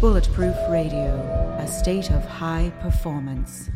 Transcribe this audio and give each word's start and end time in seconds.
Bulletproof 0.00 0.56
Radio, 0.68 1.56
a 1.60 1.68
state 1.68 2.10
of 2.10 2.24
high 2.24 2.72
performance. 2.80 3.70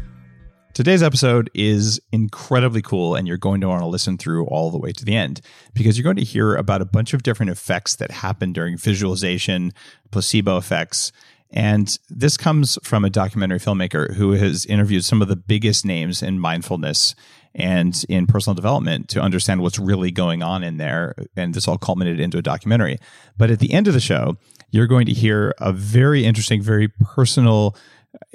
Today's 0.75 1.03
episode 1.03 1.49
is 1.55 2.01
incredibly 2.11 2.83
cool, 2.83 3.15
and 3.15 3.29
you're 3.29 3.37
going 3.37 3.61
to 3.61 3.69
want 3.69 3.83
to 3.83 3.87
listen 3.87 4.19
through 4.19 4.47
all 4.47 4.73
the 4.73 4.79
way 4.79 4.93
to 4.93 5.05
the 5.05 5.15
end 5.15 5.41
because 5.73 5.97
you're 5.97 6.03
going 6.03 6.17
to 6.17 6.25
hear 6.25 6.57
about 6.57 6.83
a 6.83 6.85
bunch 6.85 7.15
of 7.15 7.23
different 7.23 7.51
effects 7.51 7.95
that 7.97 8.11
happen 8.11 8.53
during 8.53 8.77
visualization, 8.77 9.73
placebo 10.11 10.57
effects. 10.57 11.13
And 11.51 11.97
this 12.11 12.37
comes 12.37 12.77
from 12.83 13.05
a 13.05 13.11
documentary 13.11 13.61
filmmaker 13.61 14.15
who 14.15 14.33
has 14.33 14.67
interviewed 14.67 15.05
some 15.05 15.23
of 15.23 15.29
the 15.29 15.37
biggest 15.37 15.85
names 15.85 16.23
in 16.23 16.41
mindfulness 16.41 17.15
and 17.57 18.05
in 18.09 18.27
personal 18.27 18.55
development 18.55 19.09
to 19.09 19.21
understand 19.21 19.63
what's 19.63 19.79
really 19.79 20.11
going 20.11 20.43
on 20.43 20.63
in 20.63 20.77
there. 20.77 21.15
And 21.37 21.55
this 21.55 21.67
all 21.67 21.79
culminated 21.79 22.21
into 22.21 22.39
a 22.39 22.43
documentary. 22.43 22.99
But 23.37 23.51
at 23.51 23.59
the 23.59 23.73
end 23.73 23.89
of 23.89 23.95
the 23.95 24.01
show, 24.01 24.37
you're 24.71 24.87
going 24.87 25.07
to 25.07 25.13
hear 25.13 25.55
a 25.59 25.73
very 25.73 26.25
interesting, 26.25 26.61
very 26.61 26.89
personal 26.89 27.75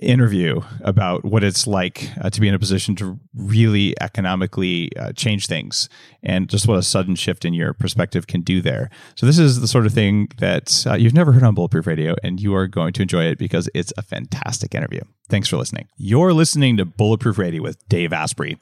interview 0.02 0.62
about 0.82 1.26
what 1.26 1.44
it's 1.44 1.66
like 1.66 2.10
uh, 2.22 2.30
to 2.30 2.42
be 2.42 2.48
in 2.48 2.54
a 2.54 2.60
position 2.60 2.96
to 2.96 3.20
really 3.36 3.96
economically 4.02 4.96
uh, 4.98 5.12
change 5.14 5.48
things 5.48 5.90
and 6.24 6.50
just 6.50 6.68
what 6.68 6.78
a 6.78 6.84
sudden 6.84 7.16
shift 7.16 7.46
in 7.46 7.54
your 7.54 7.74
perspective 7.74 8.28
can 8.28 8.42
do 8.42 8.62
there. 8.62 8.90
So, 9.16 9.26
this 9.26 9.40
is 9.40 9.60
the 9.60 9.68
sort 9.68 9.86
of 9.86 9.94
thing 9.94 10.30
that 10.38 10.86
uh, 10.88 10.94
you've 10.94 11.14
never 11.14 11.32
heard 11.32 11.44
on 11.44 11.56
Bulletproof 11.56 11.88
Radio, 11.88 12.16
and 12.24 12.40
you 12.40 12.54
are 12.56 12.68
going 12.68 12.94
to 12.94 13.02
enjoy 13.02 13.26
it 13.26 13.38
because 13.38 13.70
it's 13.74 13.94
a 13.98 14.02
fantastic 14.02 14.76
interview. 14.76 15.02
Thanks 15.30 15.48
for 15.48 15.58
listening. 15.58 15.88
You're 15.98 16.34
listening 16.34 16.78
to 16.78 16.86
Bulletproof 16.86 17.38
Radio 17.38 17.62
with 17.62 17.88
Dave 17.90 18.14
Asprey. 18.14 18.60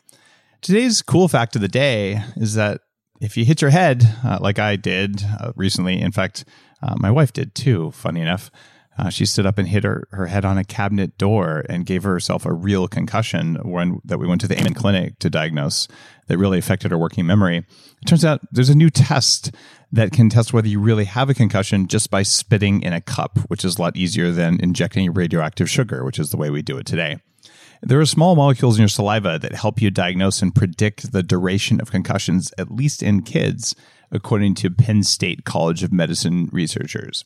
Today's 0.62 1.02
cool 1.02 1.30
fact 1.30 1.55
of 1.55 1.62
the 1.62 1.70
day 1.70 2.22
is 2.36 2.55
that 2.55 2.81
if 3.22 3.38
you 3.38 3.45
hit 3.45 3.62
your 3.62 3.72
head, 3.72 4.04
uh, 4.26 4.40
like 4.41 4.60
I 4.60 4.76
did 4.76 5.24
uh, 5.40 5.54
recently, 5.55 6.02
in 6.02 6.12
fact, 6.12 6.43
uh, 6.84 6.96
my 6.98 7.10
wife 7.10 7.32
did 7.32 7.55
too, 7.55 7.91
funny 7.91 8.20
enough. 8.20 8.52
Uh, 8.98 9.10
she 9.10 9.26
stood 9.26 9.46
up 9.46 9.57
and 9.57 9.70
hit 9.70 9.85
her, 9.85 10.10
her 10.12 10.26
head 10.26 10.43
on 10.43 10.57
a 10.57 10.65
cabinet 10.65 11.18
door 11.18 11.63
and 11.70 11.85
gave 11.85 12.04
herself 12.04 12.46
a 12.46 12.52
real 12.52 12.90
concussion 12.90 13.55
when 13.63 14.02
that 14.04 14.20
we 14.20 14.27
went 14.27 14.41
to 14.41 14.48
the 14.49 14.60
Amen 14.60 14.74
Clinic 14.74 15.18
to 15.20 15.30
diagnose 15.30 15.87
that 16.27 16.37
really 16.37 16.57
affected 16.57 16.91
her 16.91 16.98
working 16.98 17.26
memory. 17.26 17.60
It 17.60 18.05
turns 18.05 18.26
out 18.26 18.41
there's 18.52 18.70
a 18.70 18.76
new 18.76 18.90
test 18.90 19.55
that 19.93 20.12
can 20.12 20.27
test 20.27 20.52
whether 20.52 20.68
you 20.68 20.82
really 20.82 21.05
have 21.05 21.30
a 21.30 21.34
concussion 21.34 21.87
just 21.87 22.12
by 22.12 22.24
spitting 22.24 22.82
in 22.82 22.91
a 22.91 22.99
cup, 22.99 23.40
which 23.48 23.63
is 23.63 23.77
a 23.77 23.82
lot 23.82 23.96
easier 23.96 24.32
than 24.32 24.60
injecting 24.60 25.13
radioactive 25.13 25.70
sugar, 25.70 26.04
which 26.04 26.20
is 26.20 26.32
the 26.32 26.37
way 26.37 26.49
we 26.49 26.62
do 26.62 26.77
it 26.77 26.85
today. 26.85 27.20
There 27.82 27.99
are 27.99 28.05
small 28.05 28.35
molecules 28.35 28.77
in 28.77 28.82
your 28.82 28.90
saliva 28.90 29.40
that 29.40 29.55
help 29.55 29.82
you 29.82 29.90
diagnose 29.90 30.41
and 30.41 30.54
predict 30.54 31.13
the 31.13 31.24
duration 31.24 31.80
of 31.80 31.91
concussions, 31.91 32.52
at 32.58 32.71
least 32.71 33.02
in 33.02 33.21
kids, 33.21 33.74
according 34.12 34.55
to 34.55 34.70
Penn 34.70 35.04
State 35.04 35.46
College 35.46 35.82
of 35.82 35.94
Medicine 35.94 36.49
researchers. 36.52 37.24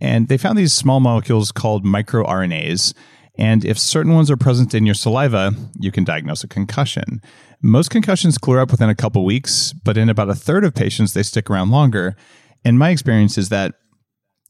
And 0.00 0.28
they 0.28 0.38
found 0.38 0.56
these 0.56 0.72
small 0.72 1.00
molecules 1.00 1.50
called 1.50 1.84
microRNAs. 1.84 2.94
And 3.36 3.64
if 3.64 3.78
certain 3.78 4.14
ones 4.14 4.30
are 4.30 4.36
present 4.36 4.74
in 4.74 4.86
your 4.86 4.94
saliva, 4.94 5.52
you 5.78 5.90
can 5.90 6.04
diagnose 6.04 6.44
a 6.44 6.48
concussion. 6.48 7.20
Most 7.60 7.90
concussions 7.90 8.38
clear 8.38 8.60
up 8.60 8.70
within 8.70 8.88
a 8.88 8.94
couple 8.94 9.24
weeks, 9.24 9.72
but 9.72 9.98
in 9.98 10.08
about 10.08 10.30
a 10.30 10.34
third 10.34 10.64
of 10.64 10.74
patients, 10.74 11.14
they 11.14 11.22
stick 11.24 11.50
around 11.50 11.70
longer. 11.70 12.16
And 12.64 12.78
my 12.78 12.90
experience 12.90 13.36
is 13.36 13.48
that 13.48 13.74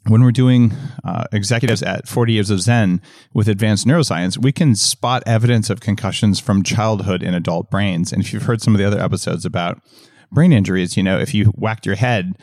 when 0.07 0.23
we're 0.23 0.33
doing 0.33 0.73
uh, 1.05 1.25
executives 1.33 1.83
at 1.83 2.09
40 2.09 2.33
years 2.33 2.51
of 2.51 2.61
Zen 2.61 3.03
with 3.35 3.49
advanced 3.49 3.87
neuroscience, 3.87 4.39
we 4.39 4.53
can 4.53 4.75
spot 4.75 5.23
evidence 5.27 5.69
of 5.69 5.81
concussions 5.81 6.41
from 6.41 6.63
childhood 6.63 7.23
in 7.23 7.35
adult 7.35 7.71
brains. 7.71 8.13
And 8.13 8.23
if 8.23 8.33
you've 8.33 8.45
heard 8.45 8.63
some 8.63 8.75
of 8.75 8.79
the 8.79 8.87
other 8.87 9.01
episodes 9.01 9.45
about 9.45 9.81
brain 10.33 10.53
injuries, 10.53 10.97
you 10.97 11.03
know, 11.03 11.19
if 11.19 11.35
you 11.35 11.47
whacked 11.57 11.85
your 11.85 11.97
head, 11.97 12.37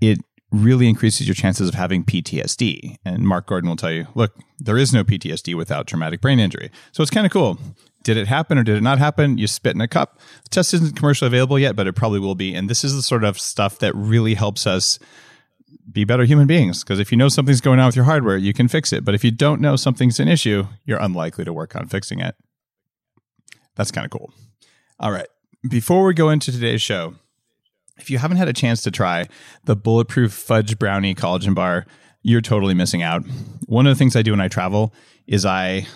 it 0.00 0.18
really 0.50 0.88
increases 0.88 1.26
your 1.26 1.34
chances 1.34 1.68
of 1.68 1.74
having 1.74 2.04
PTSD. 2.04 2.96
And 3.04 3.26
Mark 3.26 3.46
Gordon 3.46 3.68
will 3.68 3.76
tell 3.76 3.92
you, 3.92 4.06
look, 4.14 4.38
there 4.58 4.78
is 4.78 4.92
no 4.92 5.04
PTSD 5.04 5.54
without 5.54 5.86
traumatic 5.86 6.20
brain 6.20 6.38
injury. 6.38 6.70
So 6.92 7.02
it's 7.02 7.10
kind 7.10 7.26
of 7.26 7.32
cool. 7.32 7.58
Did 8.02 8.16
it 8.16 8.26
happen 8.26 8.58
or 8.58 8.62
did 8.62 8.76
it 8.76 8.82
not 8.82 8.98
happen? 8.98 9.38
You 9.38 9.46
spit 9.46 9.74
in 9.74 9.80
a 9.80 9.88
cup. 9.88 10.18
The 10.44 10.50
test 10.50 10.74
isn't 10.74 10.96
commercially 10.96 11.28
available 11.28 11.58
yet, 11.58 11.76
but 11.76 11.86
it 11.86 11.94
probably 11.94 12.20
will 12.20 12.34
be. 12.34 12.54
And 12.54 12.68
this 12.68 12.84
is 12.84 12.94
the 12.94 13.02
sort 13.02 13.24
of 13.24 13.38
stuff 13.38 13.78
that 13.78 13.94
really 13.94 14.34
helps 14.34 14.66
us 14.66 14.98
be 15.90 16.04
better 16.04 16.24
human 16.24 16.46
beings. 16.46 16.82
Because 16.82 16.98
if 16.98 17.10
you 17.10 17.18
know 17.18 17.28
something's 17.28 17.60
going 17.60 17.78
on 17.78 17.86
with 17.86 17.96
your 17.96 18.04
hardware, 18.04 18.36
you 18.36 18.52
can 18.52 18.68
fix 18.68 18.92
it. 18.92 19.04
But 19.04 19.14
if 19.14 19.24
you 19.24 19.30
don't 19.30 19.60
know 19.60 19.76
something's 19.76 20.20
an 20.20 20.28
issue, 20.28 20.66
you're 20.84 21.00
unlikely 21.00 21.44
to 21.44 21.52
work 21.52 21.76
on 21.76 21.86
fixing 21.86 22.20
it. 22.20 22.34
That's 23.76 23.90
kind 23.90 24.04
of 24.04 24.10
cool. 24.10 24.32
All 24.98 25.12
right. 25.12 25.28
Before 25.68 26.04
we 26.04 26.14
go 26.14 26.30
into 26.30 26.52
today's 26.52 26.82
show, 26.82 27.14
if 27.98 28.10
you 28.10 28.18
haven't 28.18 28.36
had 28.36 28.48
a 28.48 28.52
chance 28.52 28.82
to 28.82 28.90
try 28.90 29.28
the 29.64 29.76
bulletproof 29.76 30.32
fudge 30.32 30.78
brownie 30.78 31.14
collagen 31.14 31.54
bar, 31.54 31.86
you're 32.22 32.40
totally 32.40 32.74
missing 32.74 33.02
out. 33.02 33.24
One 33.66 33.86
of 33.86 33.90
the 33.90 33.98
things 33.98 34.16
I 34.16 34.22
do 34.22 34.32
when 34.32 34.40
I 34.40 34.48
travel 34.48 34.92
is 35.26 35.44
I 35.44 35.86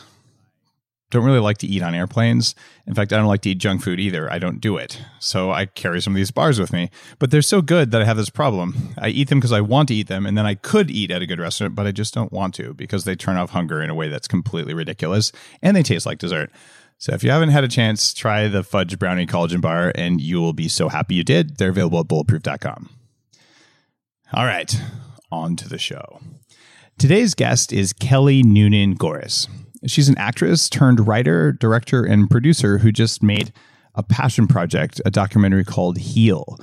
don't 1.11 1.25
really 1.25 1.39
like 1.39 1.59
to 1.59 1.67
eat 1.67 1.83
on 1.83 1.95
airplanes. 1.95 2.55
In 2.87 2.95
fact, 2.95 3.13
I 3.13 3.17
don't 3.17 3.27
like 3.27 3.43
to 3.43 3.51
eat 3.51 3.59
junk 3.59 3.83
food 3.83 4.01
either. 4.01 4.31
I 4.31 4.39
don't 4.39 4.61
do 4.61 4.77
it. 4.77 5.01
So 5.21 5.53
I 5.53 5.67
carry 5.67 6.03
some 6.03 6.15
of 6.15 6.17
these 6.17 6.33
bars 6.33 6.59
with 6.59 6.73
me, 6.73 6.91
but 7.19 7.31
they're 7.31 7.43
so 7.43 7.63
good 7.63 7.93
that 7.93 8.03
I 8.03 8.05
have 8.05 8.17
this 8.17 8.31
problem. 8.31 8.95
I 8.99 9.09
eat 9.09 9.29
them 9.29 9.39
because 9.39 9.53
I 9.53 9.61
want 9.61 9.89
to 9.89 9.95
eat 9.95 10.09
them, 10.09 10.27
and 10.27 10.37
then 10.37 10.47
I 10.47 10.55
could 10.55 10.91
eat 10.91 11.11
at 11.11 11.23
a 11.23 11.27
good 11.27 11.39
restaurant, 11.39 11.75
but 11.75 11.87
I 11.87 11.93
just 11.93 12.13
don't 12.13 12.33
want 12.33 12.55
to 12.55 12.75
because 12.75 13.05
they 13.05 13.15
turn 13.15 13.37
off 13.37 13.51
hunger 13.51 13.81
in 13.81 13.91
a 13.91 13.95
way 13.95 14.09
that's 14.09 14.29
completely 14.29 14.75
ridiculous 14.75 15.33
and 15.63 15.77
they 15.77 15.83
taste 15.83 16.07
like 16.07 16.19
dessert. 16.19 16.51
So 16.99 17.13
if 17.13 17.23
you 17.23 17.31
haven't 17.31 17.51
had 17.51 17.63
a 17.65 17.69
chance, 17.69 18.15
try 18.15 18.49
the 18.49 18.63
fudge 18.63 18.99
brownie 18.99 19.27
collagen 19.27 19.61
bar 19.61 19.93
and 19.95 20.21
you 20.21 20.41
will 20.41 20.55
be 20.55 20.69
so 20.69 20.89
happy 20.89 21.15
you 21.15 21.25
did. 21.25 21.59
They're 21.59 21.69
available 21.69 22.01
at 22.01 22.07
bulletproof.com. 22.07 22.91
All 24.33 24.45
right, 24.45 24.75
on 25.31 25.57
to 25.57 25.69
the 25.69 25.79
show. 25.79 26.21
Today's 26.99 27.35
guest 27.35 27.73
is 27.73 27.93
Kelly 27.93 28.43
Noonan 28.43 28.95
Gores. 28.95 29.47
She's 29.87 30.09
an 30.09 30.19
actress 30.19 30.69
turned 30.69 31.07
writer, 31.07 31.53
director, 31.53 32.05
and 32.05 32.31
producer 32.31 32.79
who 32.79 32.93
just 32.93 33.23
made 33.23 33.53
a 33.95 34.03
passion 34.03 34.47
project, 34.47 35.01
a 35.05 35.11
documentary 35.11 35.65
called 35.65 35.99
Heal. 35.99 36.59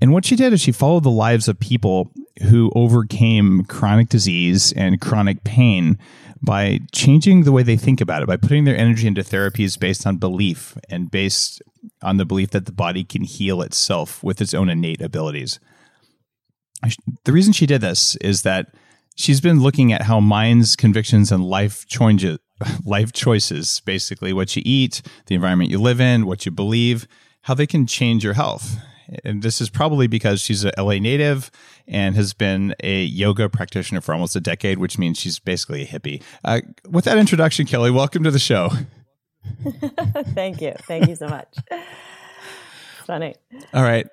And 0.00 0.12
what 0.12 0.24
she 0.24 0.36
did 0.36 0.52
is 0.52 0.60
she 0.60 0.72
followed 0.72 1.04
the 1.04 1.10
lives 1.10 1.48
of 1.48 1.58
people 1.58 2.10
who 2.48 2.72
overcame 2.74 3.64
chronic 3.64 4.08
disease 4.08 4.72
and 4.72 5.00
chronic 5.00 5.44
pain 5.44 5.98
by 6.42 6.80
changing 6.92 7.44
the 7.44 7.52
way 7.52 7.62
they 7.62 7.76
think 7.76 8.00
about 8.00 8.22
it, 8.22 8.28
by 8.28 8.36
putting 8.36 8.64
their 8.64 8.76
energy 8.76 9.06
into 9.06 9.22
therapies 9.22 9.78
based 9.78 10.06
on 10.06 10.18
belief 10.18 10.76
and 10.90 11.10
based 11.10 11.62
on 12.02 12.16
the 12.18 12.26
belief 12.26 12.50
that 12.50 12.66
the 12.66 12.72
body 12.72 13.04
can 13.04 13.22
heal 13.22 13.62
itself 13.62 14.22
with 14.22 14.40
its 14.40 14.52
own 14.52 14.68
innate 14.68 15.00
abilities. 15.00 15.58
The 17.24 17.32
reason 17.32 17.52
she 17.52 17.66
did 17.66 17.80
this 17.80 18.16
is 18.16 18.42
that 18.42 18.74
she's 19.14 19.40
been 19.40 19.60
looking 19.60 19.92
at 19.92 20.02
how 20.02 20.20
minds, 20.20 20.76
convictions, 20.76 21.32
and 21.32 21.44
life 21.44 21.86
life 22.84 23.12
choices, 23.12 23.80
basically 23.84 24.32
what 24.32 24.54
you 24.56 24.62
eat, 24.64 25.02
the 25.26 25.34
environment 25.34 25.70
you 25.70 25.80
live 25.80 26.00
in, 26.00 26.26
what 26.26 26.46
you 26.46 26.52
believe, 26.52 27.06
how 27.42 27.54
they 27.54 27.66
can 27.66 27.86
change 27.86 28.24
your 28.24 28.34
health 28.34 28.76
and 29.24 29.42
this 29.42 29.60
is 29.60 29.68
probably 29.68 30.06
because 30.06 30.40
she's 30.40 30.64
a 30.64 30.72
LA 30.78 30.94
native 30.94 31.50
and 31.86 32.14
has 32.16 32.32
been 32.32 32.74
a 32.82 33.04
yoga 33.04 33.48
practitioner 33.48 34.00
for 34.00 34.12
almost 34.12 34.34
a 34.36 34.40
decade, 34.40 34.78
which 34.78 34.98
means 34.98 35.18
she's 35.18 35.38
basically 35.38 35.82
a 35.82 35.86
hippie. 35.86 36.22
Uh, 36.44 36.60
with 36.88 37.04
that 37.04 37.18
introduction, 37.18 37.66
Kelly, 37.66 37.90
welcome 37.90 38.22
to 38.24 38.30
the 38.30 38.38
show. 38.38 38.70
Thank 40.34 40.60
you. 40.60 40.74
Thank 40.86 41.08
you 41.08 41.16
so 41.16 41.28
much. 41.28 41.54
Funny. 43.06 43.34
All 43.72 43.82
right. 43.82 44.06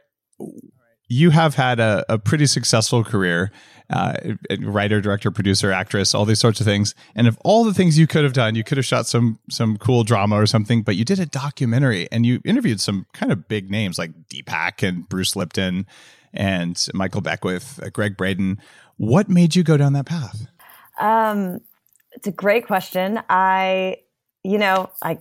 You 1.07 1.29
have 1.29 1.56
had 1.56 1.79
a, 1.79 2.06
a 2.09 2.17
pretty 2.17 2.45
successful 2.45 3.03
career 3.03 3.51
uh, 3.91 4.13
writer, 4.62 5.02
director, 5.02 5.31
producer, 5.31 5.72
actress, 5.72 6.16
all 6.16 6.25
these 6.25 6.40
sorts 6.40 6.59
of 6.59 6.66
things. 6.66 6.96
And 7.16 7.28
of 7.28 7.38
all 7.44 7.63
the 7.63 7.74
things 7.74 8.00
you 8.00 8.07
could 8.07 8.24
have 8.24 8.34
done, 8.34 8.56
you 8.56 8.63
could 8.63 8.78
have 8.78 8.85
shot 8.85 9.06
some 9.06 9.40
some 9.50 9.78
cool 9.78 10.03
drama 10.03 10.35
or 10.35 10.46
something, 10.46 10.81
but 10.81 10.96
you 10.96 11.06
did 11.06 11.19
a 11.19 11.25
documentary 11.25 12.07
and 12.12 12.25
you 12.25 12.41
interviewed 12.46 12.79
some 12.79 13.06
kind 13.13 13.31
of 13.31 13.47
big 13.47 13.70
names 13.70 13.99
like 13.99 14.11
Deepak 14.29 14.88
and 14.88 15.08
Bruce 15.09 15.35
Lipton 15.35 15.85
and 16.34 16.88
Michael 16.93 17.22
Beckwith, 17.22 17.82
uh, 17.84 17.90
Gregg 17.90 18.16
Braden. 18.16 18.59
What 18.97 19.29
made 19.29 19.55
you 19.55 19.64
go 19.64 19.78
down 19.78 19.93
that 19.93 20.05
path? 20.05 20.47
Um, 20.99 21.59
it's 22.14 22.28
a 22.28 22.32
great 22.32 22.67
question. 22.67 23.20
I, 23.29 23.97
you 24.43 24.58
know, 24.58 24.90
I 25.02 25.20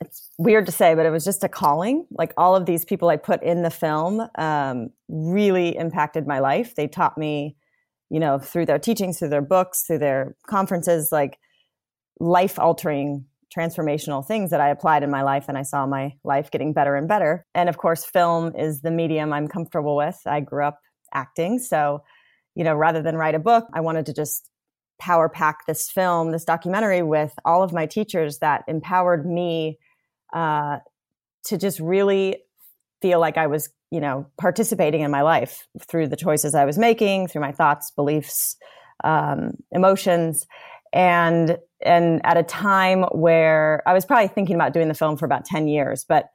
it's 0.00 0.28
weird 0.38 0.66
to 0.66 0.72
say, 0.72 0.94
but 0.94 1.06
it 1.06 1.10
was 1.10 1.24
just 1.24 1.44
a 1.44 1.48
calling. 1.48 2.06
Like 2.10 2.32
all 2.36 2.54
of 2.54 2.66
these 2.66 2.84
people 2.84 3.08
I 3.08 3.16
put 3.16 3.42
in 3.42 3.62
the 3.62 3.70
film 3.70 4.28
um, 4.36 4.90
really 5.08 5.76
impacted 5.76 6.26
my 6.26 6.40
life. 6.40 6.74
They 6.74 6.88
taught 6.88 7.16
me 7.16 7.56
you 8.10 8.20
know, 8.20 8.38
through 8.38 8.66
their 8.66 8.78
teachings, 8.78 9.18
through 9.18 9.30
their 9.30 9.42
books, 9.42 9.82
through 9.86 9.98
their 9.98 10.36
conferences, 10.46 11.10
like 11.10 11.38
life 12.20 12.58
altering 12.58 13.26
transformational 13.56 14.26
things 14.26 14.50
that 14.50 14.60
I 14.60 14.68
applied 14.70 15.02
in 15.02 15.10
my 15.10 15.22
life 15.22 15.46
and 15.48 15.56
I 15.56 15.62
saw 15.62 15.86
my 15.86 16.14
life 16.24 16.50
getting 16.50 16.72
better 16.72 16.96
and 16.96 17.06
better. 17.06 17.46
And 17.54 17.68
of 17.68 17.78
course, 17.78 18.04
film 18.04 18.54
is 18.56 18.80
the 18.80 18.90
medium 18.90 19.32
I'm 19.32 19.48
comfortable 19.48 19.96
with. 19.96 20.18
I 20.26 20.40
grew 20.40 20.64
up 20.64 20.80
acting. 21.12 21.58
So, 21.58 22.02
you 22.54 22.64
know, 22.64 22.74
rather 22.74 23.02
than 23.02 23.16
write 23.16 23.34
a 23.34 23.40
book, 23.40 23.66
I 23.72 23.80
wanted 23.80 24.06
to 24.06 24.14
just 24.14 24.50
power 25.00 25.28
pack 25.28 25.66
this 25.66 25.90
film, 25.90 26.32
this 26.32 26.44
documentary 26.44 27.02
with 27.02 27.32
all 27.44 27.62
of 27.62 27.72
my 27.72 27.86
teachers 27.86 28.38
that 28.38 28.62
empowered 28.68 29.26
me 29.26 29.78
uh, 30.32 30.78
to 31.46 31.58
just 31.58 31.80
really 31.80 32.43
feel 33.04 33.20
like 33.20 33.36
I 33.36 33.46
was, 33.46 33.68
you 33.90 34.00
know, 34.00 34.24
participating 34.38 35.02
in 35.02 35.10
my 35.10 35.20
life 35.20 35.68
through 35.78 36.08
the 36.08 36.16
choices 36.16 36.54
I 36.54 36.64
was 36.64 36.78
making, 36.78 37.28
through 37.28 37.42
my 37.42 37.52
thoughts, 37.52 37.90
beliefs, 37.90 38.56
um, 39.04 39.50
emotions, 39.72 40.46
and 40.90 41.58
and 41.84 42.22
at 42.24 42.38
a 42.38 42.42
time 42.42 43.02
where 43.12 43.82
I 43.86 43.92
was 43.92 44.06
probably 44.06 44.28
thinking 44.28 44.54
about 44.54 44.72
doing 44.72 44.88
the 44.88 44.94
film 44.94 45.18
for 45.18 45.26
about 45.26 45.44
ten 45.44 45.68
years, 45.68 46.06
but 46.08 46.30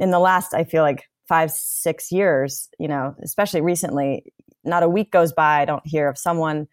in 0.00 0.10
the 0.10 0.18
last, 0.18 0.52
I 0.52 0.64
feel 0.64 0.82
like 0.82 1.04
five, 1.28 1.52
six 1.52 2.10
years, 2.10 2.68
you 2.80 2.88
know, 2.88 3.14
especially 3.22 3.60
recently, 3.60 4.32
not 4.64 4.82
a 4.82 4.88
week 4.88 5.12
goes 5.12 5.32
by 5.32 5.60
I 5.60 5.64
don't 5.66 5.86
hear 5.86 6.08
of 6.08 6.18
someone 6.18 6.66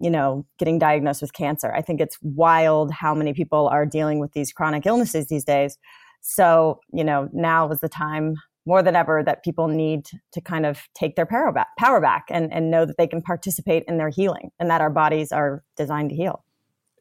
you 0.00 0.10
know, 0.10 0.46
getting 0.58 0.78
diagnosed 0.78 1.20
with 1.20 1.34
cancer. 1.34 1.70
I 1.72 1.82
think 1.82 2.00
it's 2.00 2.16
wild 2.22 2.90
how 2.90 3.14
many 3.14 3.34
people 3.34 3.68
are 3.68 3.84
dealing 3.84 4.20
with 4.20 4.32
these 4.32 4.50
chronic 4.50 4.86
illnesses 4.86 5.26
these 5.26 5.44
days. 5.44 5.78
So, 6.22 6.80
you 6.92 7.04
know, 7.04 7.28
now 7.32 7.68
is 7.70 7.80
the 7.80 7.88
time 7.88 8.36
more 8.66 8.82
than 8.82 8.94
ever 8.94 9.22
that 9.24 9.42
people 9.42 9.68
need 9.68 10.06
to 10.32 10.40
kind 10.40 10.64
of 10.66 10.82
take 10.94 11.16
their 11.16 11.26
power 11.26 11.52
back, 11.52 11.68
power 11.78 12.00
back 12.00 12.26
and, 12.30 12.52
and 12.52 12.70
know 12.70 12.84
that 12.84 12.96
they 12.96 13.06
can 13.06 13.22
participate 13.22 13.84
in 13.88 13.98
their 13.98 14.08
healing 14.08 14.50
and 14.58 14.70
that 14.70 14.80
our 14.80 14.90
bodies 14.90 15.32
are 15.32 15.64
designed 15.76 16.10
to 16.10 16.16
heal. 16.16 16.44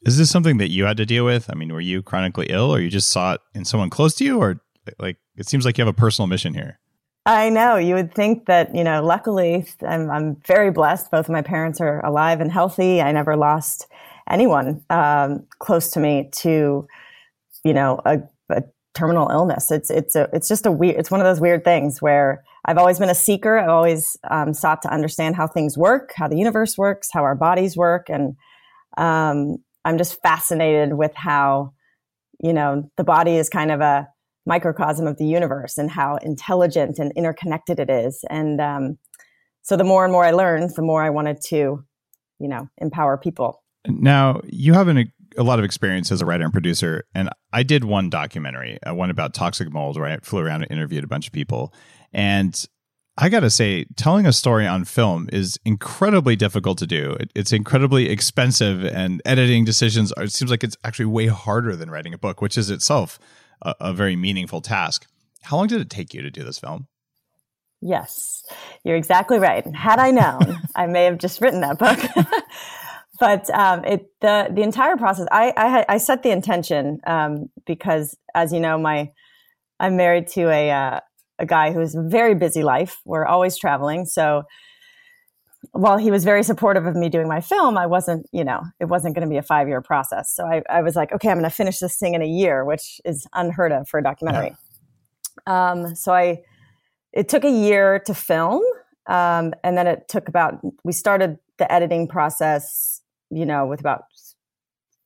Is 0.03 0.17
this 0.17 0.31
something 0.31 0.57
that 0.57 0.71
you 0.71 0.85
had 0.85 0.97
to 0.97 1.05
deal 1.05 1.25
with? 1.25 1.49
I 1.51 1.55
mean, 1.55 1.71
were 1.71 1.81
you 1.81 2.01
chronically 2.01 2.47
ill 2.49 2.73
or 2.73 2.79
you 2.79 2.89
just 2.89 3.11
saw 3.11 3.33
it 3.33 3.41
in 3.53 3.65
someone 3.65 3.91
close 3.91 4.15
to 4.15 4.23
you 4.23 4.39
or 4.39 4.61
like 4.97 5.17
it 5.35 5.47
seems 5.47 5.63
like 5.63 5.77
you 5.77 5.85
have 5.85 5.93
a 5.93 5.97
personal 5.97 6.27
mission 6.27 6.55
here? 6.55 6.79
I 7.27 7.49
know. 7.49 7.75
You 7.75 7.93
would 7.93 8.15
think 8.15 8.47
that, 8.47 8.73
you 8.73 8.83
know, 8.83 9.03
luckily 9.03 9.67
I'm, 9.87 10.09
I'm 10.09 10.35
very 10.47 10.71
blessed. 10.71 11.11
Both 11.11 11.25
of 11.25 11.31
my 11.31 11.43
parents 11.43 11.79
are 11.79 12.03
alive 12.03 12.41
and 12.41 12.51
healthy. 12.51 12.99
I 12.99 13.11
never 13.11 13.35
lost 13.37 13.85
anyone 14.27 14.83
um, 14.89 15.45
close 15.59 15.91
to 15.91 15.99
me 15.99 16.29
to, 16.37 16.87
you 17.63 17.73
know, 17.73 18.01
a, 18.05 18.17
a 18.17 18.21
terminal 18.93 19.29
illness. 19.29 19.71
It's 19.71 19.89
it's 19.89 20.15
a 20.15 20.29
it's 20.33 20.47
just 20.47 20.65
a 20.65 20.71
weird. 20.71 20.97
It's 20.97 21.11
one 21.11 21.19
of 21.19 21.25
those 21.25 21.39
weird 21.39 21.63
things 21.63 22.01
where 22.01 22.43
I've 22.65 22.77
always 22.77 22.99
been 22.99 23.09
a 23.09 23.15
seeker. 23.15 23.57
I've 23.57 23.69
always 23.69 24.17
um, 24.29 24.53
sought 24.53 24.81
to 24.83 24.93
understand 24.93 25.35
how 25.35 25.47
things 25.47 25.77
work, 25.77 26.13
how 26.15 26.27
the 26.27 26.37
universe 26.37 26.77
works, 26.77 27.09
how 27.11 27.23
our 27.23 27.35
bodies 27.35 27.77
work, 27.77 28.09
and 28.09 28.35
um, 28.97 29.57
I'm 29.85 29.97
just 29.97 30.21
fascinated 30.21 30.93
with 30.93 31.13
how 31.15 31.73
you 32.43 32.53
know 32.53 32.89
the 32.97 33.03
body 33.03 33.37
is 33.37 33.49
kind 33.49 33.71
of 33.71 33.81
a 33.81 34.07
microcosm 34.45 35.07
of 35.07 35.17
the 35.17 35.25
universe 35.25 35.77
and 35.77 35.89
how 35.89 36.15
intelligent 36.17 36.97
and 36.99 37.11
interconnected 37.15 37.79
it 37.79 37.89
is. 37.89 38.23
And 38.29 38.59
um, 38.59 38.97
so 39.61 39.77
the 39.77 39.83
more 39.83 40.03
and 40.03 40.11
more 40.11 40.25
I 40.25 40.31
learned, 40.31 40.71
the 40.75 40.81
more 40.81 41.03
I 41.03 41.11
wanted 41.11 41.39
to, 41.45 41.83
you 42.39 42.47
know, 42.47 42.67
empower 42.79 43.17
people. 43.17 43.63
Now 43.87 44.41
you 44.47 44.73
have 44.73 44.87
an 44.87 45.11
a 45.37 45.43
lot 45.43 45.59
of 45.59 45.65
experience 45.65 46.11
as 46.11 46.21
a 46.21 46.25
writer 46.25 46.43
and 46.43 46.53
producer, 46.53 47.05
and 47.13 47.29
I 47.53 47.63
did 47.63 47.83
one 47.83 48.09
documentary, 48.09 48.81
uh, 48.83 48.93
one 48.93 49.09
about 49.09 49.33
toxic 49.33 49.71
mold, 49.71 49.97
where 49.97 50.07
I 50.07 50.17
flew 50.17 50.41
around 50.41 50.63
and 50.63 50.71
interviewed 50.71 51.03
a 51.03 51.07
bunch 51.07 51.27
of 51.27 51.33
people. 51.33 51.73
And 52.13 52.65
I 53.17 53.29
got 53.29 53.41
to 53.41 53.49
say, 53.49 53.85
telling 53.97 54.25
a 54.25 54.33
story 54.33 54.65
on 54.65 54.85
film 54.85 55.29
is 55.31 55.59
incredibly 55.65 56.35
difficult 56.35 56.77
to 56.79 56.87
do. 56.87 57.11
It, 57.19 57.31
it's 57.35 57.51
incredibly 57.51 58.09
expensive, 58.09 58.85
and 58.85 59.21
editing 59.25 59.65
decisions. 59.65 60.11
Are, 60.13 60.23
it 60.23 60.31
seems 60.31 60.49
like 60.51 60.63
it's 60.63 60.77
actually 60.83 61.05
way 61.05 61.27
harder 61.27 61.75
than 61.75 61.89
writing 61.89 62.13
a 62.13 62.17
book, 62.17 62.41
which 62.41 62.57
is 62.57 62.69
itself 62.69 63.19
a, 63.61 63.75
a 63.79 63.93
very 63.93 64.15
meaningful 64.15 64.61
task. 64.61 65.07
How 65.43 65.57
long 65.57 65.67
did 65.67 65.81
it 65.81 65.89
take 65.89 66.13
you 66.13 66.21
to 66.21 66.31
do 66.31 66.43
this 66.43 66.59
film? 66.59 66.87
Yes, 67.81 68.43
you're 68.83 68.95
exactly 68.95 69.39
right. 69.39 69.65
Had 69.75 69.99
I 69.99 70.11
known, 70.11 70.61
I 70.75 70.85
may 70.85 71.05
have 71.05 71.17
just 71.17 71.41
written 71.41 71.61
that 71.61 71.79
book. 71.79 71.99
but 73.21 73.47
um, 73.51 73.85
it 73.85 74.07
the 74.19 74.49
the 74.51 74.63
entire 74.63 74.97
process 74.97 75.27
I 75.31 75.53
I, 75.55 75.85
I 75.87 75.97
set 75.97 76.23
the 76.23 76.31
intention 76.31 76.99
um, 77.05 77.49
because 77.67 78.17
as 78.33 78.51
you 78.51 78.59
know 78.59 78.79
my 78.79 79.11
I'm 79.79 79.95
married 79.95 80.27
to 80.29 80.49
a 80.49 80.71
uh, 80.71 80.99
a 81.37 81.45
guy 81.45 81.71
who 81.71 81.79
has 81.79 81.93
a 81.93 82.01
very 82.01 82.33
busy 82.33 82.63
life. 82.63 82.97
We're 83.05 83.25
always 83.25 83.57
traveling, 83.57 84.05
so 84.05 84.43
while 85.73 85.99
he 85.99 86.09
was 86.09 86.23
very 86.23 86.41
supportive 86.41 86.87
of 86.87 86.95
me 86.95 87.09
doing 87.09 87.27
my 87.27 87.39
film, 87.39 87.77
I 87.77 87.85
wasn't, 87.85 88.25
you 88.31 88.43
know, 88.43 88.63
it 88.79 88.85
wasn't 88.85 89.13
going 89.13 89.27
to 89.27 89.29
be 89.29 89.37
a 89.37 89.43
five 89.43 89.67
year 89.67 89.79
process. 89.79 90.33
So 90.33 90.43
I, 90.43 90.63
I, 90.67 90.81
was 90.81 90.95
like, 90.95 91.11
okay, 91.13 91.29
I'm 91.29 91.37
going 91.37 91.49
to 91.49 91.55
finish 91.55 91.77
this 91.77 91.97
thing 91.97 92.15
in 92.15 92.23
a 92.23 92.27
year, 92.27 92.65
which 92.65 92.99
is 93.05 93.27
unheard 93.33 93.71
of 93.71 93.87
for 93.87 93.99
a 93.99 94.03
documentary. 94.03 94.55
Yeah. 95.45 95.71
Um, 95.71 95.95
so 95.95 96.13
I, 96.13 96.41
it 97.13 97.29
took 97.29 97.43
a 97.43 97.51
year 97.51 97.99
to 98.07 98.15
film. 98.15 98.63
Um, 99.05 99.53
and 99.63 99.77
then 99.77 99.85
it 99.85 100.07
took 100.09 100.27
about, 100.27 100.59
we 100.83 100.93
started 100.93 101.37
the 101.59 101.71
editing 101.71 102.07
process 102.07 103.00
you 103.31 103.45
know, 103.45 103.65
with 103.65 103.79
about 103.79 104.03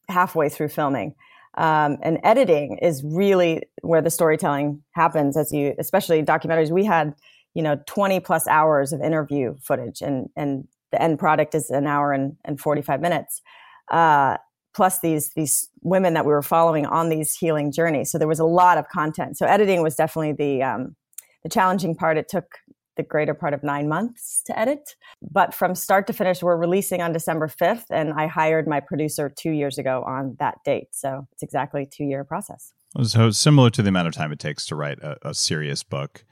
halfway 0.10 0.50
through 0.50 0.70
filming. 0.70 1.16
Um, 1.58 1.98
and 2.02 2.20
editing 2.24 2.78
is 2.80 3.04
really 3.04 3.64
where 3.82 4.02
the 4.02 4.10
storytelling 4.10 4.84
happens 4.92 5.38
as 5.38 5.54
you, 5.54 5.74
especially 5.80 6.22
documentaries. 6.22 6.70
We 6.70 6.84
had, 6.84 7.16
you 7.54 7.64
know, 7.64 7.80
20 7.86 8.20
plus 8.20 8.46
hours 8.48 8.92
of 8.92 9.02
interview 9.02 9.56
footage 9.62 10.02
and, 10.02 10.30
and 10.36 10.68
the 10.92 11.02
end 11.02 11.18
product 11.18 11.56
is 11.56 11.70
an 11.70 11.88
hour 11.88 12.12
and, 12.12 12.36
and 12.44 12.60
45 12.60 13.00
minutes. 13.00 13.42
Uh, 13.90 14.38
plus 14.74 15.00
these, 15.00 15.32
these 15.36 15.70
women 15.82 16.14
that 16.16 16.26
we 16.26 16.34
were 16.34 16.42
following 16.42 16.86
on 16.86 17.08
these 17.08 17.34
healing 17.34 17.72
journeys. 17.72 18.12
So 18.12 18.18
there 18.18 18.28
was 18.28 18.40
a 18.40 18.46
lot 18.46 18.78
of 18.78 18.90
content. 18.90 19.38
So 19.38 19.46
editing 19.46 19.82
was 19.82 19.96
definitely 19.96 20.34
the, 20.34 20.64
um, 20.64 20.96
the 21.44 21.50
challenging 21.50 21.96
part. 21.96 22.18
It 22.18 22.28
took 22.28 22.58
the 22.96 23.04
greater 23.04 23.34
part 23.34 23.54
of 23.54 23.64
nine 23.64 23.88
months 23.88 24.44
to 24.44 24.58
edit. 24.58 24.96
But 25.22 25.54
from 25.54 25.76
start 25.76 26.08
to 26.08 26.14
finish, 26.14 26.42
we're 26.42 26.58
releasing 26.58 27.02
on 27.02 27.14
December 27.14 27.48
5th. 27.48 27.86
And 27.90 28.14
I 28.14 28.28
hired 28.28 28.68
my 28.68 28.80
producer 28.80 29.30
two 29.30 29.52
years 29.52 29.78
ago 29.78 30.04
on 30.06 30.36
that 30.40 30.56
date. 30.64 30.88
So 30.92 31.28
it's 31.32 31.44
exactly 31.44 31.84
a 31.84 31.86
two 31.86 32.06
year 32.06 32.24
process. 32.24 32.74
So 33.04 33.30
similar 33.32 33.70
to 33.72 33.82
the 33.82 33.90
amount 33.90 34.08
of 34.08 34.14
time 34.14 34.32
it 34.32 34.40
takes 34.40 34.66
to 34.68 34.76
write 34.76 35.00
a, 35.00 35.30
a 35.30 35.34
serious 35.34 35.84
book. 35.84 36.24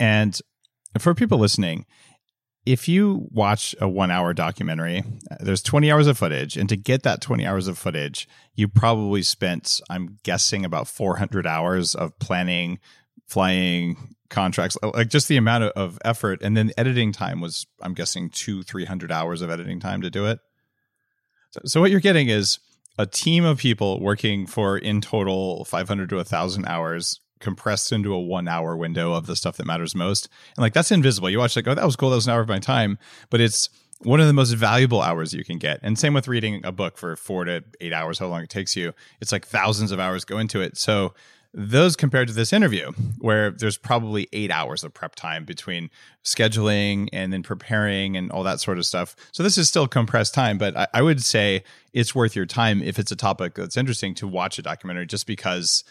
And 0.00 0.40
for 0.98 1.14
people 1.14 1.38
listening, 1.38 1.86
if 2.66 2.88
you 2.88 3.28
watch 3.30 3.76
a 3.80 3.88
one 3.88 4.10
hour 4.10 4.34
documentary, 4.34 5.04
there's 5.38 5.62
20 5.62 5.90
hours 5.90 6.08
of 6.08 6.18
footage. 6.18 6.56
And 6.56 6.68
to 6.68 6.76
get 6.76 7.04
that 7.04 7.20
20 7.20 7.46
hours 7.46 7.68
of 7.68 7.78
footage, 7.78 8.28
you 8.56 8.66
probably 8.66 9.22
spent, 9.22 9.80
I'm 9.88 10.18
guessing, 10.24 10.64
about 10.64 10.88
400 10.88 11.46
hours 11.46 11.94
of 11.94 12.18
planning, 12.18 12.80
flying, 13.28 14.15
contracts 14.28 14.76
uh, 14.82 14.90
like 14.94 15.08
just 15.08 15.28
the 15.28 15.36
amount 15.36 15.64
of 15.64 15.98
effort 16.04 16.40
and 16.42 16.56
then 16.56 16.70
editing 16.76 17.12
time 17.12 17.40
was 17.40 17.66
i'm 17.82 17.94
guessing 17.94 18.28
two 18.30 18.62
three 18.62 18.84
hundred 18.84 19.12
hours 19.12 19.42
of 19.42 19.50
editing 19.50 19.80
time 19.80 20.02
to 20.02 20.10
do 20.10 20.26
it. 20.26 20.40
So, 21.50 21.60
so 21.64 21.80
what 21.80 21.90
you're 21.90 22.00
getting 22.00 22.28
is 22.28 22.58
a 22.98 23.06
team 23.06 23.44
of 23.44 23.58
people 23.58 24.00
working 24.00 24.46
for 24.46 24.78
in 24.78 25.00
total 25.00 25.64
500 25.64 26.08
to 26.10 26.16
1000 26.16 26.66
hours 26.66 27.20
compressed 27.40 27.92
into 27.92 28.14
a 28.14 28.20
one 28.20 28.48
hour 28.48 28.76
window 28.76 29.12
of 29.12 29.26
the 29.26 29.36
stuff 29.36 29.58
that 29.58 29.66
matters 29.66 29.94
most. 29.94 30.28
And 30.56 30.62
like 30.62 30.72
that's 30.72 30.90
invisible. 30.90 31.28
You 31.28 31.38
watch 31.38 31.56
like 31.56 31.68
oh 31.68 31.74
that 31.74 31.84
was 31.84 31.96
cool. 31.96 32.10
That 32.10 32.16
was 32.16 32.26
an 32.26 32.32
hour 32.32 32.40
of 32.40 32.48
my 32.48 32.58
time. 32.58 32.98
But 33.30 33.40
it's 33.40 33.68
one 34.00 34.20
of 34.20 34.26
the 34.26 34.32
most 34.32 34.52
valuable 34.52 35.00
hours 35.00 35.32
you 35.32 35.44
can 35.44 35.58
get. 35.58 35.80
And 35.82 35.98
same 35.98 36.14
with 36.14 36.28
reading 36.28 36.64
a 36.64 36.72
book 36.72 36.98
for 36.98 37.16
four 37.16 37.44
to 37.44 37.64
eight 37.80 37.92
hours 37.92 38.18
how 38.18 38.26
long 38.26 38.42
it 38.42 38.50
takes 38.50 38.76
you. 38.76 38.92
It's 39.20 39.32
like 39.32 39.46
thousands 39.46 39.92
of 39.92 40.00
hours 40.00 40.24
go 40.24 40.38
into 40.38 40.60
it. 40.60 40.76
So 40.76 41.14
those 41.58 41.96
compared 41.96 42.28
to 42.28 42.34
this 42.34 42.52
interview, 42.52 42.92
where 43.18 43.50
there's 43.50 43.78
probably 43.78 44.28
eight 44.34 44.50
hours 44.50 44.84
of 44.84 44.92
prep 44.92 45.14
time 45.14 45.46
between 45.46 45.88
scheduling 46.22 47.08
and 47.14 47.32
then 47.32 47.42
preparing 47.42 48.14
and 48.14 48.30
all 48.30 48.42
that 48.42 48.60
sort 48.60 48.76
of 48.76 48.84
stuff. 48.84 49.16
So 49.32 49.42
this 49.42 49.56
is 49.56 49.66
still 49.66 49.88
compressed 49.88 50.34
time, 50.34 50.58
but 50.58 50.76
I, 50.76 50.86
I 50.92 51.00
would 51.00 51.24
say 51.24 51.64
it's 51.94 52.14
worth 52.14 52.36
your 52.36 52.44
time 52.44 52.82
if 52.82 52.98
it's 52.98 53.10
a 53.10 53.16
topic 53.16 53.54
that's 53.54 53.78
interesting 53.78 54.14
to 54.16 54.28
watch 54.28 54.58
a 54.58 54.62
documentary 54.62 55.06
just 55.06 55.26
because 55.26 55.82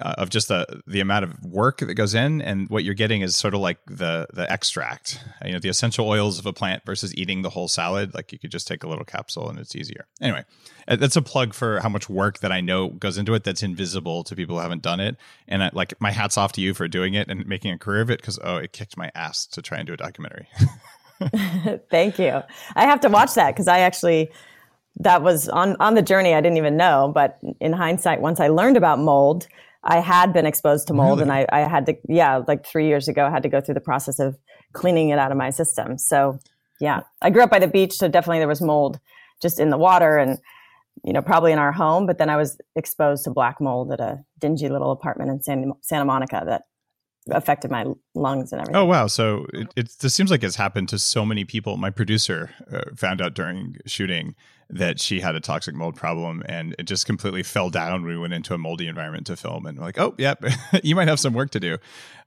uh, 0.00 0.14
of 0.18 0.30
just 0.30 0.48
the 0.48 0.82
the 0.86 1.00
amount 1.00 1.24
of 1.24 1.44
work 1.44 1.78
that 1.78 1.94
goes 1.94 2.14
in 2.14 2.40
and 2.40 2.68
what 2.70 2.84
you're 2.84 2.94
getting 2.94 3.22
is 3.22 3.36
sort 3.36 3.54
of 3.54 3.60
like 3.60 3.78
the 3.86 4.26
the 4.32 4.50
extract 4.50 5.24
you 5.44 5.52
know 5.52 5.58
the 5.58 5.68
essential 5.68 6.08
oils 6.08 6.38
of 6.38 6.46
a 6.46 6.52
plant 6.52 6.84
versus 6.84 7.14
eating 7.16 7.42
the 7.42 7.50
whole 7.50 7.68
salad. 7.68 8.14
Like 8.14 8.32
you 8.32 8.38
could 8.38 8.50
just 8.50 8.68
take 8.68 8.84
a 8.84 8.88
little 8.88 9.04
capsule 9.04 9.48
and 9.48 9.58
it's 9.58 9.74
easier. 9.74 10.06
Anyway 10.20 10.44
uh, 10.86 10.96
that's 10.96 11.16
a 11.16 11.22
plug 11.22 11.52
for 11.52 11.80
how 11.80 11.88
much 11.88 12.08
work 12.08 12.38
that 12.40 12.50
i 12.50 12.60
know 12.60 12.88
goes 12.88 13.18
into 13.18 13.34
it 13.34 13.44
that's 13.44 13.62
invisible 13.62 14.24
to 14.24 14.34
people 14.34 14.56
who 14.56 14.62
haven't 14.62 14.82
done 14.82 15.00
it. 15.00 15.16
And 15.46 15.62
I, 15.62 15.70
like 15.72 16.00
my 16.00 16.10
hats 16.10 16.38
off 16.38 16.52
to 16.52 16.60
you 16.60 16.74
for 16.74 16.88
doing 16.88 17.14
it 17.14 17.28
and 17.28 17.46
making 17.46 17.72
a 17.72 17.78
career 17.78 18.00
of 18.00 18.10
it 18.10 18.20
because 18.20 18.38
oh 18.42 18.56
it 18.56 18.72
kicked 18.72 18.96
my 18.96 19.10
ass 19.14 19.46
to 19.46 19.62
try 19.62 19.78
and 19.78 19.86
do 19.86 19.92
a 19.92 19.96
documentary. 19.96 20.48
Thank 21.90 22.18
you. 22.18 22.42
I 22.76 22.84
have 22.84 23.00
to 23.00 23.08
watch 23.08 23.34
that 23.34 23.54
because 23.54 23.68
i 23.68 23.80
actually 23.80 24.30
that 25.00 25.22
was 25.22 25.48
on 25.48 25.76
on 25.80 25.94
the 25.94 26.02
journey 26.02 26.34
i 26.34 26.40
didn't 26.40 26.56
even 26.56 26.76
know 26.76 27.10
but 27.14 27.38
in 27.60 27.72
hindsight 27.72 28.20
once 28.20 28.40
i 28.40 28.48
learned 28.48 28.76
about 28.76 28.98
mold 28.98 29.46
I 29.88 30.00
had 30.00 30.34
been 30.34 30.44
exposed 30.44 30.86
to 30.88 30.94
mold 30.94 31.18
really? 31.18 31.22
and 31.22 31.32
I, 31.32 31.46
I 31.50 31.60
had 31.60 31.86
to, 31.86 31.96
yeah, 32.08 32.42
like 32.46 32.64
three 32.64 32.86
years 32.86 33.08
ago, 33.08 33.26
I 33.26 33.30
had 33.30 33.42
to 33.42 33.48
go 33.48 33.60
through 33.60 33.74
the 33.74 33.80
process 33.80 34.18
of 34.18 34.36
cleaning 34.74 35.08
it 35.08 35.18
out 35.18 35.32
of 35.32 35.38
my 35.38 35.48
system. 35.48 35.96
So 35.96 36.38
yeah, 36.78 37.00
I 37.22 37.30
grew 37.30 37.42
up 37.42 37.50
by 37.50 37.58
the 37.58 37.66
beach. 37.66 37.94
So 37.94 38.06
definitely 38.06 38.38
there 38.38 38.48
was 38.48 38.60
mold 38.60 39.00
just 39.40 39.58
in 39.58 39.70
the 39.70 39.78
water 39.78 40.18
and, 40.18 40.38
you 41.04 41.14
know, 41.14 41.22
probably 41.22 41.52
in 41.52 41.58
our 41.58 41.72
home. 41.72 42.06
But 42.06 42.18
then 42.18 42.28
I 42.28 42.36
was 42.36 42.58
exposed 42.76 43.24
to 43.24 43.30
black 43.30 43.62
mold 43.62 43.90
at 43.90 43.98
a 43.98 44.22
dingy 44.38 44.68
little 44.68 44.92
apartment 44.92 45.30
in 45.30 45.42
San, 45.42 45.72
Santa 45.80 46.04
Monica 46.04 46.42
that 46.46 46.64
affected 47.30 47.70
my 47.70 47.86
lungs 48.14 48.52
and 48.52 48.60
everything. 48.60 48.76
Oh 48.76 48.84
wow! 48.84 49.06
So 49.06 49.46
it, 49.52 49.68
it 49.76 49.98
this 50.00 50.14
seems 50.14 50.30
like 50.30 50.42
it's 50.42 50.56
happened 50.56 50.88
to 50.90 50.98
so 50.98 51.24
many 51.24 51.44
people. 51.44 51.76
My 51.76 51.90
producer 51.90 52.50
uh, 52.72 52.94
found 52.96 53.20
out 53.20 53.34
during 53.34 53.76
shooting 53.86 54.34
that 54.70 55.00
she 55.00 55.20
had 55.20 55.34
a 55.34 55.40
toxic 55.40 55.74
mold 55.74 55.96
problem, 55.96 56.42
and 56.46 56.74
it 56.78 56.84
just 56.84 57.06
completely 57.06 57.42
fell 57.42 57.70
down. 57.70 58.04
We 58.04 58.18
went 58.18 58.34
into 58.34 58.54
a 58.54 58.58
moldy 58.58 58.86
environment 58.86 59.26
to 59.28 59.36
film, 59.36 59.66
and 59.66 59.78
we're 59.78 59.84
like, 59.84 59.98
oh, 59.98 60.14
yep, 60.18 60.44
you 60.82 60.94
might 60.94 61.08
have 61.08 61.20
some 61.20 61.32
work 61.32 61.50
to 61.50 61.60
do. 61.60 61.78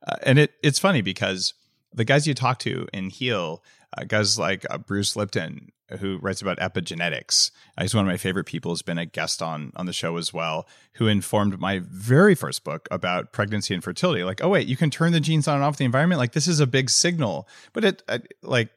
Uh, 0.06 0.16
and 0.24 0.40
it 0.40 0.54
it's 0.64 0.80
funny 0.80 1.02
because 1.02 1.54
the 1.94 2.06
guys 2.06 2.28
you 2.28 2.34
talk 2.34 2.60
to 2.60 2.88
in 2.94 3.10
Heal, 3.10 3.64
uh, 3.98 4.04
guys 4.06 4.40
like 4.40 4.66
uh, 4.70 4.78
Bruce 4.78 5.16
Lipton, 5.16 5.72
who 6.00 6.18
writes 6.20 6.42
about 6.42 6.60
epigenetics. 6.60 7.52
Uh, 7.78 7.82
he's 7.82 7.94
one 7.94 8.06
of 8.06 8.08
my 8.08 8.18
favorite 8.18 8.46
people. 8.46 8.72
Has 8.72 8.82
been 8.82 8.98
a 8.98 9.06
guest 9.06 9.42
on 9.42 9.74
on 9.76 9.86
the 9.86 9.94
show 9.94 10.18
as 10.18 10.34
well. 10.34 10.68
Who 10.94 11.08
informed 11.08 11.60
my 11.60 11.82
very 11.84 12.36
first 12.36 12.64
book 12.64 12.88
about 12.90 13.34
pregnancy 13.34 13.74
and 13.74 13.84
fertility. 13.84 14.24
Like, 14.24 14.44
oh 14.44 14.50
wait, 14.50 14.68
you 14.68 14.78
can 14.78 14.90
turn 14.90 15.12
the 15.12 15.20
genes 15.20 15.48
on 15.48 15.56
and 15.56 15.64
off 15.64 15.78
the 15.78 15.86
environment. 15.86 16.20
Like 16.20 16.32
this 16.32 16.48
is 16.48 16.60
a 16.60 16.68
big 16.68 16.90
signal, 16.90 17.48
but 17.74 17.84
it 17.84 18.04
uh, 18.08 18.20
like 18.42 18.70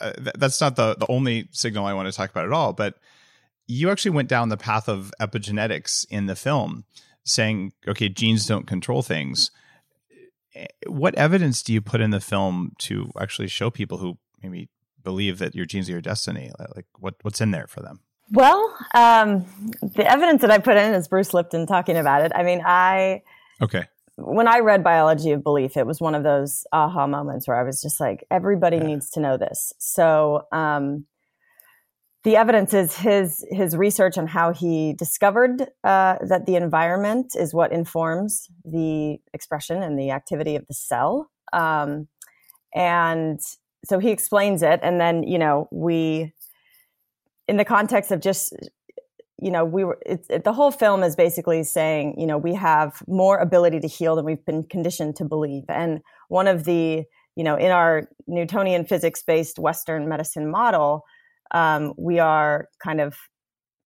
uh, 0.00 0.12
th- 0.12 0.36
that's 0.38 0.60
not 0.60 0.76
the 0.76 0.94
the 0.94 1.06
only 1.08 1.48
signal 1.52 1.86
I 1.86 1.94
want 1.94 2.08
to 2.10 2.16
talk 2.16 2.30
about 2.30 2.46
at 2.46 2.52
all. 2.52 2.72
But 2.72 2.98
you 3.66 3.90
actually 3.90 4.12
went 4.12 4.28
down 4.28 4.48
the 4.48 4.56
path 4.56 4.88
of 4.88 5.12
epigenetics 5.20 6.06
in 6.10 6.26
the 6.26 6.36
film, 6.36 6.84
saying, 7.24 7.72
okay, 7.86 8.08
genes 8.08 8.46
don't 8.46 8.66
control 8.66 9.02
things. 9.02 9.50
Eh, 10.54 10.66
what 10.86 11.14
evidence 11.14 11.62
do 11.62 11.72
you 11.72 11.80
put 11.80 12.00
in 12.00 12.10
the 12.10 12.20
film 12.20 12.72
to 12.78 13.10
actually 13.18 13.48
show 13.48 13.70
people 13.70 13.98
who 13.98 14.18
maybe 14.42 14.68
believe 15.02 15.38
that 15.38 15.54
your 15.54 15.66
genes 15.66 15.88
are 15.88 15.92
your 15.92 16.00
destiny? 16.00 16.50
Like, 16.74 16.86
what 16.98 17.16
what's 17.22 17.40
in 17.40 17.50
there 17.50 17.66
for 17.66 17.80
them? 17.80 18.00
Well, 18.30 18.74
um, 18.94 19.44
the 19.82 20.10
evidence 20.10 20.40
that 20.40 20.50
I 20.50 20.58
put 20.58 20.76
in 20.76 20.94
is 20.94 21.08
Bruce 21.08 21.34
Lipton 21.34 21.66
talking 21.66 21.96
about 21.96 22.22
it. 22.22 22.32
I 22.34 22.42
mean, 22.42 22.62
I 22.64 23.22
okay. 23.60 23.84
When 24.16 24.46
I 24.46 24.58
read 24.60 24.84
Biology 24.84 25.32
of 25.32 25.42
Belief, 25.42 25.76
it 25.76 25.86
was 25.86 26.00
one 26.00 26.14
of 26.14 26.22
those 26.22 26.66
aha 26.72 27.06
moments 27.06 27.48
where 27.48 27.58
I 27.58 27.62
was 27.62 27.80
just 27.80 27.98
like, 27.98 28.26
everybody 28.30 28.76
yeah. 28.76 28.84
needs 28.84 29.10
to 29.10 29.20
know 29.20 29.38
this. 29.38 29.72
So, 29.78 30.46
um, 30.52 31.06
the 32.24 32.36
evidence 32.36 32.72
is 32.72 32.96
his 32.96 33.44
his 33.50 33.76
research 33.76 34.16
on 34.16 34.26
how 34.26 34.52
he 34.52 34.94
discovered 34.94 35.62
uh, 35.82 36.16
that 36.22 36.46
the 36.46 36.56
environment 36.56 37.34
is 37.36 37.52
what 37.52 37.72
informs 37.72 38.48
the 38.64 39.18
expression 39.34 39.82
and 39.82 39.98
the 39.98 40.10
activity 40.10 40.56
of 40.56 40.66
the 40.68 40.74
cell. 40.74 41.30
Um, 41.52 42.08
and 42.74 43.40
so 43.84 43.98
he 43.98 44.10
explains 44.10 44.62
it 44.62 44.80
and 44.82 45.00
then 45.00 45.22
you 45.22 45.38
know 45.38 45.68
we 45.70 46.32
in 47.48 47.56
the 47.56 47.64
context 47.64 48.10
of 48.10 48.20
just 48.20 48.54
you 49.42 49.50
know 49.50 49.64
we 49.64 49.84
were 49.84 49.98
it, 50.06 50.24
it, 50.30 50.44
the 50.44 50.52
whole 50.52 50.70
film 50.70 51.02
is 51.02 51.16
basically 51.16 51.62
saying 51.64 52.14
you 52.16 52.26
know 52.26 52.38
we 52.38 52.54
have 52.54 53.02
more 53.08 53.38
ability 53.38 53.80
to 53.80 53.88
heal 53.88 54.14
than 54.16 54.24
we've 54.24 54.44
been 54.44 54.62
conditioned 54.62 55.16
to 55.16 55.24
believe. 55.24 55.64
And 55.68 56.00
one 56.28 56.46
of 56.46 56.64
the 56.64 57.04
you 57.36 57.44
know 57.44 57.56
in 57.56 57.70
our 57.70 58.08
newtonian 58.26 58.84
physics 58.84 59.22
based 59.22 59.58
western 59.58 60.08
medicine 60.08 60.50
model 60.50 61.04
um, 61.50 61.92
we 61.98 62.18
are 62.18 62.68
kind 62.82 63.00
of 63.00 63.16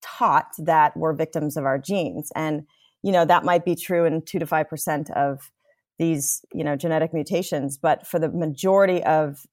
taught 0.02 0.52
that 0.58 0.96
we're 0.96 1.14
victims 1.14 1.56
of 1.56 1.64
our 1.64 1.78
genes. 1.78 2.30
And 2.36 2.62
you 3.02 3.10
know 3.10 3.24
that 3.24 3.44
might 3.44 3.64
be 3.64 3.74
true 3.74 4.04
in 4.04 4.22
2 4.22 4.38
to 4.38 4.46
5% 4.46 5.10
of 5.12 5.50
these 5.98 6.44
you 6.52 6.62
know 6.62 6.76
genetic 6.76 7.14
mutations 7.14 7.78
but 7.78 8.06
for 8.06 8.18
the 8.18 8.28
majority 8.28 9.02
of 9.04 9.46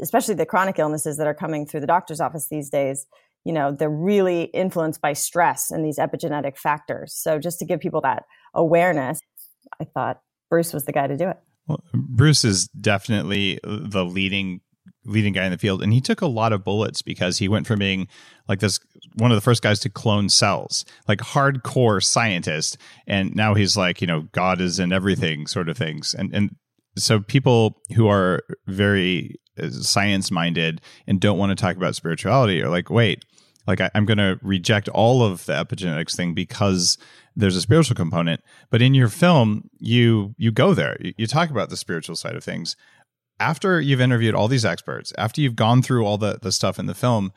especially 0.00 0.34
the 0.34 0.46
chronic 0.46 0.78
illnesses 0.78 1.16
that 1.16 1.26
are 1.26 1.34
coming 1.34 1.66
through 1.66 1.80
the 1.80 1.86
doctor's 1.86 2.20
office 2.20 2.48
these 2.48 2.70
days, 2.70 3.06
you 3.44 3.52
know, 3.52 3.72
they're 3.72 3.90
really 3.90 4.44
influenced 4.44 5.00
by 5.00 5.12
stress 5.12 5.70
and 5.70 5.84
these 5.84 5.98
epigenetic 5.98 6.56
factors. 6.56 7.14
So 7.14 7.38
just 7.38 7.58
to 7.60 7.64
give 7.64 7.80
people 7.80 8.00
that 8.02 8.24
awareness, 8.54 9.20
I 9.80 9.84
thought 9.84 10.20
Bruce 10.50 10.72
was 10.72 10.84
the 10.84 10.92
guy 10.92 11.06
to 11.06 11.16
do 11.16 11.28
it. 11.28 11.38
Well, 11.66 11.82
Bruce 11.92 12.44
is 12.44 12.68
definitely 12.68 13.60
the 13.62 14.04
leading 14.04 14.60
leading 15.04 15.32
guy 15.32 15.44
in 15.44 15.52
the 15.52 15.58
field 15.58 15.82
and 15.82 15.92
he 15.92 16.00
took 16.00 16.20
a 16.20 16.26
lot 16.26 16.52
of 16.52 16.64
bullets 16.64 17.02
because 17.02 17.38
he 17.38 17.48
went 17.48 17.66
from 17.66 17.78
being 17.78 18.06
like 18.46 18.60
this 18.60 18.78
one 19.14 19.30
of 19.30 19.36
the 19.36 19.42
first 19.42 19.62
guys 19.62 19.78
to 19.78 19.88
clone 19.88 20.28
cells 20.28 20.84
like 21.06 21.18
hardcore 21.18 22.02
scientist 22.02 22.76
and 23.06 23.34
now 23.34 23.54
he's 23.54 23.76
like 23.76 24.00
you 24.00 24.06
know 24.06 24.22
god 24.32 24.60
is 24.60 24.78
in 24.78 24.92
everything 24.92 25.46
sort 25.46 25.68
of 25.68 25.76
things 25.76 26.14
and 26.14 26.34
and 26.34 26.56
so 26.98 27.20
people 27.20 27.80
who 27.94 28.08
are 28.08 28.42
very 28.66 29.36
science 29.70 30.30
minded 30.30 30.80
and 31.06 31.20
don't 31.20 31.38
want 31.38 31.50
to 31.50 31.60
talk 31.60 31.76
about 31.76 31.94
spirituality 31.94 32.62
are 32.62 32.68
like, 32.68 32.90
wait, 32.90 33.24
like 33.66 33.80
I, 33.80 33.90
am 33.94 34.06
going 34.06 34.18
to 34.18 34.38
reject 34.42 34.88
all 34.88 35.22
of 35.22 35.44
the 35.46 35.52
epigenetics 35.52 36.16
thing 36.16 36.34
because 36.34 36.96
there's 37.36 37.56
a 37.56 37.60
spiritual 37.60 37.96
component. 37.96 38.40
But 38.70 38.82
in 38.82 38.94
your 38.94 39.08
film, 39.08 39.68
you 39.78 40.34
you 40.38 40.50
go 40.50 40.74
there. 40.74 40.96
You, 41.00 41.12
you 41.18 41.26
talk 41.26 41.50
about 41.50 41.70
the 41.70 41.76
spiritual 41.76 42.16
side 42.16 42.34
of 42.34 42.42
things. 42.42 42.76
After 43.40 43.80
you've 43.80 44.00
interviewed 44.00 44.34
all 44.34 44.48
these 44.48 44.64
experts, 44.64 45.12
after 45.16 45.40
you've 45.40 45.54
gone 45.54 45.82
through 45.82 46.04
all 46.04 46.18
the 46.18 46.38
the 46.40 46.50
stuff 46.50 46.78
in 46.78 46.86
the 46.86 46.94
film, 46.94 47.32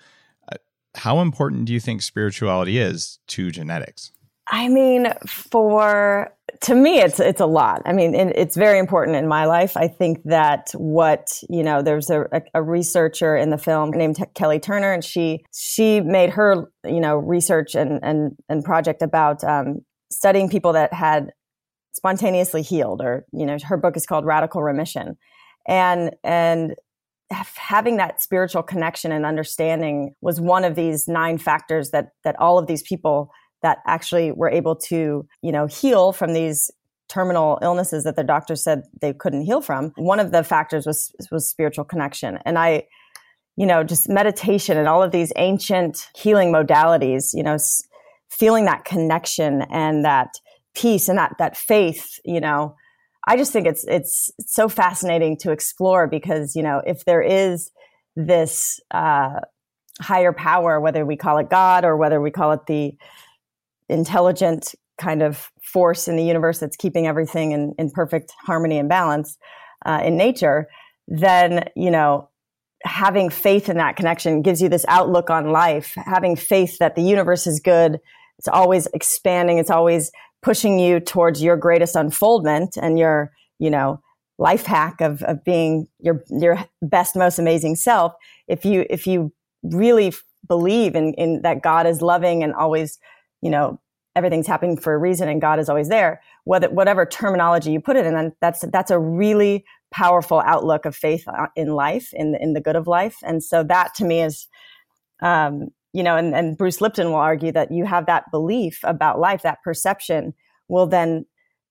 uh, 0.51 0.57
how 0.95 1.19
important 1.19 1.65
do 1.65 1.73
you 1.73 1.79
think 1.79 2.01
spirituality 2.01 2.77
is 2.77 3.19
to 3.27 3.51
genetics? 3.51 4.11
I 4.53 4.67
mean, 4.67 5.07
for 5.25 6.29
to 6.63 6.75
me, 6.75 6.99
it's 6.99 7.21
it's 7.21 7.39
a 7.39 7.45
lot. 7.45 7.81
I 7.85 7.93
mean, 7.93 8.13
it's 8.13 8.57
very 8.57 8.79
important 8.79 9.15
in 9.15 9.25
my 9.27 9.45
life. 9.45 9.77
I 9.77 9.87
think 9.87 10.21
that 10.25 10.71
what 10.73 11.41
you 11.49 11.63
know, 11.63 11.81
there's 11.81 12.09
a, 12.09 12.25
a 12.53 12.61
researcher 12.61 13.37
in 13.37 13.49
the 13.49 13.57
film 13.57 13.91
named 13.91 14.17
Kelly 14.35 14.59
Turner, 14.59 14.91
and 14.91 15.03
she 15.03 15.45
she 15.53 16.01
made 16.01 16.31
her 16.31 16.69
you 16.85 16.99
know 16.99 17.15
research 17.15 17.75
and 17.75 17.99
and 18.03 18.33
and 18.49 18.63
project 18.63 19.01
about 19.01 19.41
um, 19.45 19.79
studying 20.11 20.49
people 20.49 20.73
that 20.73 20.93
had 20.93 21.31
spontaneously 21.93 22.61
healed, 22.61 23.01
or 23.01 23.25
you 23.31 23.45
know, 23.45 23.57
her 23.63 23.77
book 23.77 23.95
is 23.95 24.05
called 24.05 24.25
Radical 24.25 24.61
Remission, 24.61 25.15
and 25.65 26.11
and 26.25 26.75
having 27.31 27.95
that 27.97 28.21
spiritual 28.21 28.63
connection 28.63 29.13
and 29.13 29.25
understanding 29.25 30.13
was 30.19 30.41
one 30.41 30.65
of 30.65 30.75
these 30.75 31.07
nine 31.07 31.37
factors 31.37 31.91
that 31.91 32.09
that 32.25 32.35
all 32.37 32.59
of 32.59 32.67
these 32.67 32.83
people 32.83 33.31
that 33.61 33.79
actually 33.85 34.31
were 34.31 34.49
able 34.49 34.75
to, 34.75 35.27
you 35.41 35.51
know, 35.51 35.67
heal 35.67 36.11
from 36.11 36.33
these 36.33 36.71
terminal 37.09 37.59
illnesses 37.61 38.05
that 38.05 38.15
their 38.15 38.25
doctors 38.25 38.63
said 38.63 38.83
they 39.01 39.13
couldn't 39.13 39.41
heal 39.41 39.61
from. 39.61 39.91
One 39.97 40.19
of 40.19 40.31
the 40.31 40.43
factors 40.43 40.85
was 40.85 41.11
was 41.31 41.49
spiritual 41.49 41.83
connection. 41.83 42.39
And 42.45 42.57
I 42.57 42.83
you 43.57 43.65
know, 43.65 43.83
just 43.83 44.09
meditation 44.09 44.77
and 44.77 44.87
all 44.87 45.03
of 45.03 45.11
these 45.11 45.33
ancient 45.35 46.09
healing 46.15 46.51
modalities, 46.51 47.31
you 47.33 47.43
know, 47.43 47.55
s- 47.55 47.83
feeling 48.29 48.65
that 48.65 48.85
connection 48.85 49.63
and 49.63 50.05
that 50.05 50.29
peace 50.73 51.09
and 51.09 51.17
that 51.17 51.35
that 51.37 51.57
faith, 51.57 52.17
you 52.23 52.39
know, 52.39 52.75
I 53.27 53.37
just 53.37 53.51
think 53.51 53.67
it's 53.67 53.83
it's 53.87 54.31
so 54.39 54.67
fascinating 54.67 55.37
to 55.37 55.51
explore 55.51 56.07
because 56.07 56.55
you 56.55 56.63
know 56.63 56.81
if 56.85 57.05
there 57.05 57.21
is 57.21 57.71
this 58.15 58.79
uh, 58.91 59.41
higher 59.99 60.33
power, 60.33 60.79
whether 60.79 61.05
we 61.05 61.15
call 61.15 61.37
it 61.37 61.49
God 61.49 61.85
or 61.85 61.97
whether 61.97 62.19
we 62.19 62.31
call 62.31 62.51
it 62.53 62.65
the 62.67 62.95
intelligent 63.91 64.73
kind 64.97 65.21
of 65.21 65.49
force 65.63 66.07
in 66.07 66.15
the 66.15 66.23
universe 66.23 66.59
that's 66.59 66.77
keeping 66.77 67.07
everything 67.07 67.51
in, 67.51 67.73
in 67.77 67.89
perfect 67.89 68.33
harmony 68.45 68.77
and 68.77 68.87
balance 68.89 69.37
uh, 69.85 70.01
in 70.03 70.15
nature, 70.17 70.67
then, 71.07 71.67
you 71.75 71.89
know, 71.89 72.29
having 72.83 73.29
faith 73.29 73.69
in 73.69 73.77
that 73.77 73.95
connection 73.95 74.41
gives 74.41 74.61
you 74.61 74.69
this 74.69 74.85
outlook 74.87 75.29
on 75.29 75.51
life. 75.51 75.93
Having 75.95 76.35
faith 76.35 76.77
that 76.79 76.95
the 76.95 77.01
universe 77.01 77.45
is 77.47 77.59
good, 77.59 77.99
it's 78.37 78.47
always 78.47 78.87
expanding, 78.93 79.57
it's 79.57 79.69
always 79.69 80.11
pushing 80.41 80.79
you 80.79 80.99
towards 80.99 81.43
your 81.43 81.57
greatest 81.57 81.95
unfoldment 81.95 82.77
and 82.81 82.97
your, 82.97 83.31
you 83.59 83.69
know, 83.69 84.01
life 84.39 84.65
hack 84.65 85.01
of, 85.01 85.21
of 85.23 85.43
being 85.43 85.87
your 85.99 86.23
your 86.29 86.63
best, 86.81 87.15
most 87.15 87.37
amazing 87.37 87.75
self. 87.75 88.13
If 88.47 88.65
you 88.65 88.85
if 88.89 89.05
you 89.05 89.31
really 89.63 90.13
believe 90.47 90.95
in, 90.95 91.13
in 91.13 91.43
that 91.43 91.61
God 91.61 91.85
is 91.85 92.01
loving 92.01 92.43
and 92.43 92.53
always 92.53 92.97
you 93.41 93.49
know, 93.49 93.79
everything's 94.15 94.47
happening 94.47 94.77
for 94.77 94.93
a 94.93 94.97
reason 94.97 95.29
and 95.29 95.41
God 95.41 95.59
is 95.59 95.69
always 95.69 95.89
there. 95.89 96.21
Whether, 96.43 96.69
whatever 96.69 97.05
terminology 97.05 97.71
you 97.71 97.79
put 97.79 97.95
it 97.95 98.05
in, 98.05 98.33
that's, 98.41 98.61
that's 98.71 98.91
a 98.91 98.99
really 98.99 99.65
powerful 99.91 100.41
outlook 100.41 100.85
of 100.85 100.95
faith 100.95 101.27
uh, 101.27 101.47
in 101.55 101.69
life, 101.69 102.13
in, 102.13 102.35
in 102.39 102.53
the 102.53 102.61
good 102.61 102.75
of 102.75 102.87
life. 102.87 103.17
And 103.23 103.43
so 103.43 103.63
that 103.63 103.93
to 103.95 104.05
me 104.05 104.21
is, 104.21 104.47
um, 105.21 105.69
you 105.93 106.03
know, 106.03 106.15
and, 106.15 106.33
and 106.33 106.57
Bruce 106.57 106.81
Lipton 106.81 107.07
will 107.07 107.15
argue 107.15 107.51
that 107.51 107.71
you 107.71 107.85
have 107.85 108.05
that 108.05 108.31
belief 108.31 108.79
about 108.83 109.19
life, 109.19 109.41
that 109.43 109.61
perception 109.63 110.33
will 110.67 110.87
then, 110.87 111.25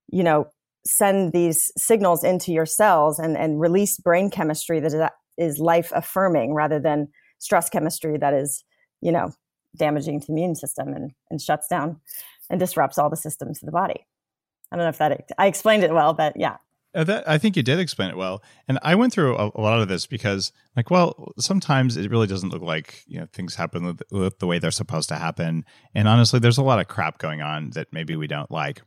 you 0.08 0.22
know, 0.22 0.46
send 0.86 1.32
these 1.32 1.72
signals 1.76 2.24
into 2.24 2.52
your 2.52 2.66
cells 2.66 3.18
and, 3.18 3.36
and 3.36 3.60
release 3.60 3.98
brain 3.98 4.30
chemistry 4.30 4.80
that 4.80 5.12
is 5.36 5.58
life 5.58 5.92
affirming 5.94 6.54
rather 6.54 6.78
than 6.78 7.08
stress 7.38 7.68
chemistry 7.68 8.16
that 8.18 8.34
is, 8.34 8.64
you 9.00 9.12
know, 9.12 9.30
damaging 9.76 10.20
to 10.20 10.26
the 10.26 10.32
immune 10.32 10.54
system 10.54 10.88
and, 10.92 11.12
and 11.30 11.40
shuts 11.40 11.68
down 11.68 12.00
and 12.48 12.58
disrupts 12.58 12.98
all 12.98 13.10
the 13.10 13.16
systems 13.16 13.62
of 13.62 13.66
the 13.66 13.72
body. 13.72 14.06
I 14.72 14.76
don't 14.76 14.84
know 14.84 14.90
if 14.90 14.98
that 14.98 15.30
I 15.38 15.46
explained 15.46 15.84
it 15.84 15.92
well, 15.92 16.14
but 16.14 16.34
yeah. 16.36 16.56
Uh, 16.92 17.04
that, 17.04 17.28
I 17.28 17.38
think 17.38 17.56
you 17.56 17.62
did 17.62 17.78
explain 17.78 18.10
it 18.10 18.16
well, 18.16 18.42
and 18.66 18.76
I 18.82 18.96
went 18.96 19.12
through 19.12 19.36
a, 19.36 19.52
a, 19.54 19.60
lot 19.60 19.80
of 19.80 19.86
this 19.86 20.06
because, 20.06 20.50
like, 20.74 20.90
well, 20.90 21.32
sometimes 21.38 21.96
it 21.96 22.10
really 22.10 22.26
doesn't 22.26 22.48
look 22.48 22.62
like 22.62 23.04
you 23.06 23.20
know 23.20 23.28
things 23.32 23.54
happen 23.54 23.96
the 24.10 24.46
way 24.46 24.58
they're 24.58 24.72
supposed 24.72 25.08
to 25.10 25.14
happen, 25.14 25.64
and 25.94 26.08
honestly, 26.08 26.40
there's 26.40 26.58
a 26.58 26.64
lot 26.64 26.80
of 26.80 26.88
crap 26.88 27.18
going 27.18 27.42
on 27.42 27.70
that 27.70 27.92
maybe 27.92 28.16
we 28.16 28.26
don't 28.26 28.50
like. 28.50 28.82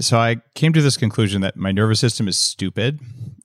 So 0.00 0.18
I 0.18 0.36
came 0.56 0.72
to 0.72 0.82
this 0.82 0.96
conclusion 0.96 1.40
that 1.42 1.56
my 1.56 1.70
nervous 1.70 2.00
system 2.00 2.26
is 2.26 2.36
stupid 2.36 2.98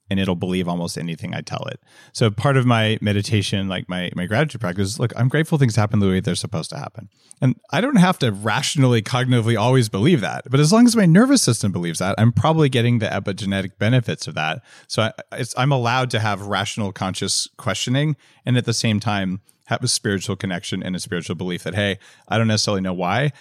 and 0.08 0.20
it'll 0.20 0.36
believe 0.36 0.68
almost 0.68 0.96
anything 0.96 1.34
I 1.34 1.40
tell 1.40 1.64
it. 1.64 1.80
So 2.12 2.30
part 2.30 2.56
of 2.56 2.66
my 2.66 2.98
meditation, 3.00 3.68
like 3.68 3.88
my 3.88 4.10
my 4.14 4.26
gratitude 4.26 4.60
practice, 4.60 4.90
is, 4.90 5.00
look, 5.00 5.12
I'm 5.16 5.28
grateful 5.28 5.58
things 5.58 5.76
happen 5.76 5.98
the 5.98 6.08
way 6.08 6.20
they're 6.20 6.34
supposed 6.34 6.70
to 6.70 6.78
happen. 6.78 7.08
And 7.40 7.56
I 7.70 7.80
don't 7.80 7.96
have 7.96 8.18
to 8.20 8.32
rationally, 8.32 9.02
cognitively 9.02 9.58
always 9.58 9.88
believe 9.88 10.20
that. 10.22 10.44
But 10.50 10.60
as 10.60 10.72
long 10.72 10.86
as 10.86 10.96
my 10.96 11.06
nervous 11.06 11.42
system 11.42 11.70
believes 11.70 11.98
that, 11.98 12.14
I'm 12.18 12.32
probably 12.32 12.68
getting 12.68 12.98
the 12.98 13.06
epigenetic 13.06 13.78
benefits 13.78 14.26
of 14.26 14.34
that. 14.34 14.62
So 14.88 15.10
I, 15.32 15.44
I'm 15.56 15.72
allowed 15.72 16.10
to 16.10 16.20
have 16.20 16.42
rational, 16.42 16.92
conscious 16.92 17.48
questioning 17.58 18.16
and 18.46 18.56
at 18.56 18.64
the 18.64 18.72
same 18.72 19.00
time 19.00 19.40
have 19.66 19.82
a 19.82 19.88
spiritual 19.88 20.36
connection 20.36 20.82
and 20.82 20.96
a 20.96 21.00
spiritual 21.00 21.34
belief 21.34 21.64
that, 21.64 21.74
hey, 21.74 21.98
I 22.28 22.38
don't 22.38 22.46
necessarily 22.46 22.80
know 22.80 22.94
why, 22.94 23.32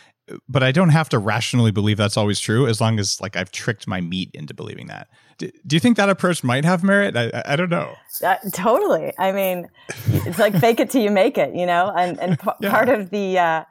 but 0.50 0.64
I 0.64 0.72
don't 0.72 0.90
have 0.90 1.10
to 1.10 1.20
rationally 1.20 1.72
believe 1.72 1.98
that's 1.98 2.18
always 2.18 2.40
true 2.40 2.68
as 2.68 2.82
long 2.82 3.00
as 3.00 3.22
like 3.22 3.36
I've 3.36 3.52
tricked 3.52 3.88
my 3.88 4.02
meat 4.02 4.32
into 4.34 4.54
believing 4.54 4.88
that. 4.88 5.08
Do, 5.38 5.52
do 5.68 5.76
you 5.76 5.80
think 5.80 5.98
that 5.98 6.10
approach 6.10 6.44
might 6.44 6.66
have 6.66 6.84
merit? 6.84 7.16
I, 7.16 7.44
I 7.46 7.56
don't 7.56 7.70
know. 7.70 7.94
Uh, 8.24 8.36
totally. 8.54 9.14
I 9.20 9.32
mean, 9.32 9.68
it's 10.08 10.40
like 10.40 10.56
fake 10.58 10.80
it 10.80 10.90
till 10.90 11.04
you 11.04 11.12
make 11.12 11.38
it, 11.38 11.54
you 11.54 11.66
know, 11.66 11.92
and, 11.96 12.20
and 12.20 12.40
p- 12.40 12.50
yeah. 12.62 12.72
part 12.72 12.90
of 12.90 13.10
the, 13.10 13.38
uh, 13.38 13.64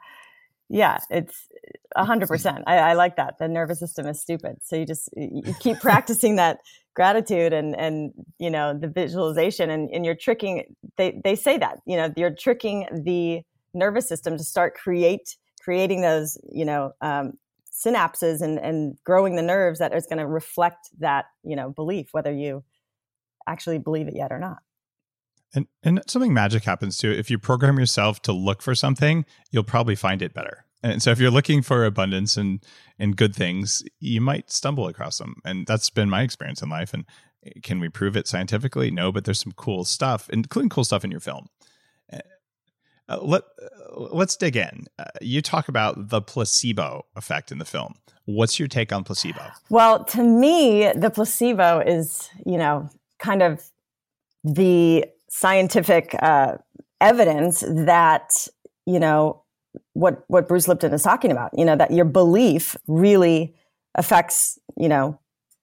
yeah, 0.69 0.99
it's 1.09 1.47
a 1.95 2.05
hundred 2.05 2.27
percent. 2.27 2.63
I 2.67 2.93
like 2.93 3.17
that. 3.17 3.37
The 3.37 3.47
nervous 3.47 3.79
system 3.79 4.07
is 4.07 4.21
stupid. 4.21 4.57
So 4.63 4.75
you 4.75 4.85
just, 4.85 5.09
you 5.15 5.53
keep 5.59 5.79
practicing 5.79 6.37
that 6.37 6.59
gratitude 6.95 7.51
and, 7.51 7.75
and, 7.75 8.13
you 8.39 8.49
know, 8.49 8.77
the 8.77 8.87
visualization 8.87 9.69
and, 9.69 9.89
and 9.91 10.05
you're 10.05 10.15
tricking, 10.15 10.63
they, 10.97 11.19
they 11.23 11.35
say 11.35 11.57
that, 11.57 11.79
you 11.85 11.97
know, 11.97 12.13
you're 12.15 12.33
tricking 12.33 12.87
the 12.91 13.41
nervous 13.73 14.07
system 14.07 14.37
to 14.37 14.43
start 14.43 14.75
create 14.75 15.35
creating 15.65 16.01
those, 16.01 16.37
you 16.51 16.63
know, 16.63 16.93
um, 17.01 17.33
synapses 17.73 18.41
and, 18.41 18.59
and 18.59 18.97
growing 19.03 19.35
the 19.35 19.41
nerves 19.41 19.79
that 19.79 19.93
is 19.93 20.05
going 20.05 20.19
to 20.19 20.27
reflect 20.27 20.89
that, 20.99 21.25
you 21.43 21.55
know, 21.55 21.71
belief, 21.71 22.09
whether 22.11 22.31
you 22.31 22.63
actually 23.47 23.79
believe 23.79 24.07
it 24.07 24.15
yet 24.15 24.31
or 24.31 24.39
not. 24.39 24.59
And, 25.55 25.67
and 25.83 26.01
something 26.07 26.33
magic 26.33 26.63
happens 26.63 26.97
too. 26.97 27.11
If 27.11 27.31
you 27.31 27.39
program 27.39 27.79
yourself 27.79 28.21
to 28.23 28.31
look 28.31 28.61
for 28.61 28.75
something, 28.75 29.25
you'll 29.51 29.63
probably 29.63 29.95
find 29.95 30.21
it 30.21 30.33
better. 30.33 30.65
And 30.83 31.01
so 31.01 31.09
if 31.09 31.19
you're 31.19 31.31
looking 31.31 31.63
for 31.63 31.83
abundance 31.83 32.37
and 32.37 32.63
and 32.99 33.17
good 33.17 33.35
things, 33.35 33.83
you 33.99 34.21
might 34.21 34.51
stumble 34.51 34.87
across 34.87 35.17
them. 35.17 35.41
And 35.43 35.65
that's 35.65 35.89
been 35.89 36.09
my 36.09 36.21
experience 36.21 36.61
in 36.61 36.69
life. 36.69 36.93
And 36.93 37.05
eh, 37.43 37.59
can 37.63 37.79
we 37.79 37.89
prove 37.89 38.15
it 38.15 38.27
scientifically? 38.27 38.91
No, 38.91 39.11
but 39.11 39.25
there's 39.25 39.39
some 39.39 39.53
cool 39.53 39.83
stuff, 39.83 40.29
including 40.29 40.69
cool 40.69 40.83
stuff 40.83 41.03
in 41.03 41.09
your 41.09 41.19
film. 41.19 41.47
Uh, 43.07 43.19
let 43.21 43.43
uh, 43.61 43.99
let's 44.11 44.35
dig 44.35 44.55
in. 44.55 44.85
Uh, 44.97 45.05
you 45.21 45.41
talk 45.41 45.67
about 45.67 46.09
the 46.09 46.21
placebo 46.21 47.05
effect 47.15 47.51
in 47.51 47.59
the 47.59 47.65
film. 47.65 47.93
What's 48.25 48.57
your 48.57 48.67
take 48.67 48.91
on 48.91 49.03
placebo? 49.03 49.41
Well, 49.69 50.03
to 50.05 50.23
me, 50.23 50.91
the 50.95 51.11
placebo 51.11 51.79
is 51.79 52.29
you 52.45 52.57
know 52.57 52.89
kind 53.19 53.43
of 53.43 53.63
the 54.43 55.05
scientific 55.29 56.15
uh, 56.21 56.57
evidence 56.99 57.63
that 57.67 58.47
you 58.85 58.99
know 58.99 59.43
what 59.93 60.23
what 60.27 60.47
Bruce 60.47 60.67
Lipton 60.67 60.93
is 60.93 61.03
talking 61.03 61.31
about. 61.31 61.51
You 61.57 61.65
know 61.65 61.75
that 61.75 61.91
your 61.91 62.05
belief 62.05 62.75
really 62.87 63.55
affects 63.93 64.57
you 64.77 64.89
know 64.89 65.19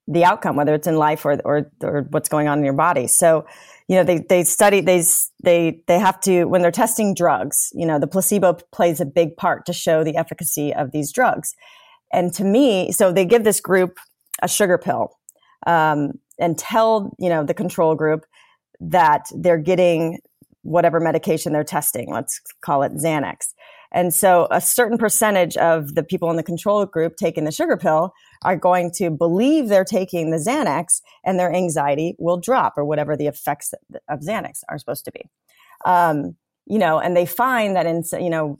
the 0.07 0.23
outcome, 0.23 0.55
whether 0.55 0.73
it's 0.73 0.87
in 0.87 0.95
life 0.95 1.25
or 1.25 1.39
or, 1.43 1.69
or 1.81 2.07
what's 2.11 2.29
going 2.29 2.47
on 2.47 2.59
in 2.59 2.63
your 2.63 2.73
body. 2.73 3.07
So 3.07 3.45
you 3.87 3.95
know, 3.95 4.03
they, 4.03 4.19
they 4.19 4.43
study, 4.43 4.81
they, 4.81 5.03
they, 5.43 5.81
they 5.87 5.99
have 5.99 6.19
to, 6.21 6.45
when 6.45 6.61
they're 6.61 6.71
testing 6.71 7.13
drugs, 7.13 7.69
you 7.73 7.85
know, 7.85 7.99
the 7.99 8.07
placebo 8.07 8.53
plays 8.71 9.01
a 9.01 9.05
big 9.05 9.35
part 9.35 9.65
to 9.65 9.73
show 9.73 10.03
the 10.03 10.15
efficacy 10.15 10.73
of 10.73 10.91
these 10.91 11.11
drugs. 11.11 11.53
And 12.11 12.33
to 12.35 12.43
me, 12.43 12.91
so 12.91 13.11
they 13.11 13.25
give 13.25 13.43
this 13.43 13.59
group 13.59 13.97
a 14.41 14.47
sugar 14.47 14.77
pill, 14.77 15.09
um, 15.67 16.13
and 16.39 16.57
tell, 16.57 17.15
you 17.19 17.29
know, 17.29 17.43
the 17.43 17.53
control 17.53 17.95
group 17.95 18.25
that 18.79 19.25
they're 19.35 19.57
getting 19.57 20.19
whatever 20.63 20.99
medication 20.99 21.53
they're 21.53 21.63
testing. 21.63 22.11
Let's 22.11 22.41
call 22.63 22.83
it 22.83 22.93
Xanax. 22.93 23.53
And 23.93 24.13
so 24.13 24.47
a 24.49 24.59
certain 24.59 24.97
percentage 24.97 25.55
of 25.57 25.95
the 25.95 26.03
people 26.03 26.29
in 26.31 26.37
the 26.37 26.43
control 26.43 26.85
group 26.85 27.15
taking 27.15 27.45
the 27.45 27.51
sugar 27.51 27.77
pill 27.77 28.13
are 28.43 28.57
going 28.57 28.91
to 28.95 29.09
believe 29.09 29.69
they're 29.69 29.85
taking 29.85 30.31
the 30.31 30.37
Xanax 30.37 31.01
and 31.23 31.39
their 31.39 31.53
anxiety 31.53 32.15
will 32.17 32.37
drop 32.37 32.73
or 32.75 32.85
whatever 32.85 33.15
the 33.15 33.27
effects 33.27 33.73
of 34.09 34.19
Xanax 34.19 34.61
are 34.69 34.77
supposed 34.77 35.05
to 35.05 35.11
be. 35.11 35.21
Um, 35.85 36.35
you 36.65 36.79
know, 36.79 36.99
and 36.99 37.15
they 37.15 37.25
find 37.25 37.75
that 37.75 37.85
in, 37.85 38.03
you 38.19 38.29
know, 38.29 38.57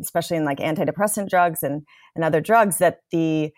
especially 0.00 0.36
in 0.36 0.44
like 0.44 0.58
antidepressant 0.58 1.28
drugs 1.28 1.62
and, 1.62 1.82
and 2.14 2.24
other 2.24 2.40
drugs 2.40 2.78
that 2.78 3.00
the, 3.10 3.50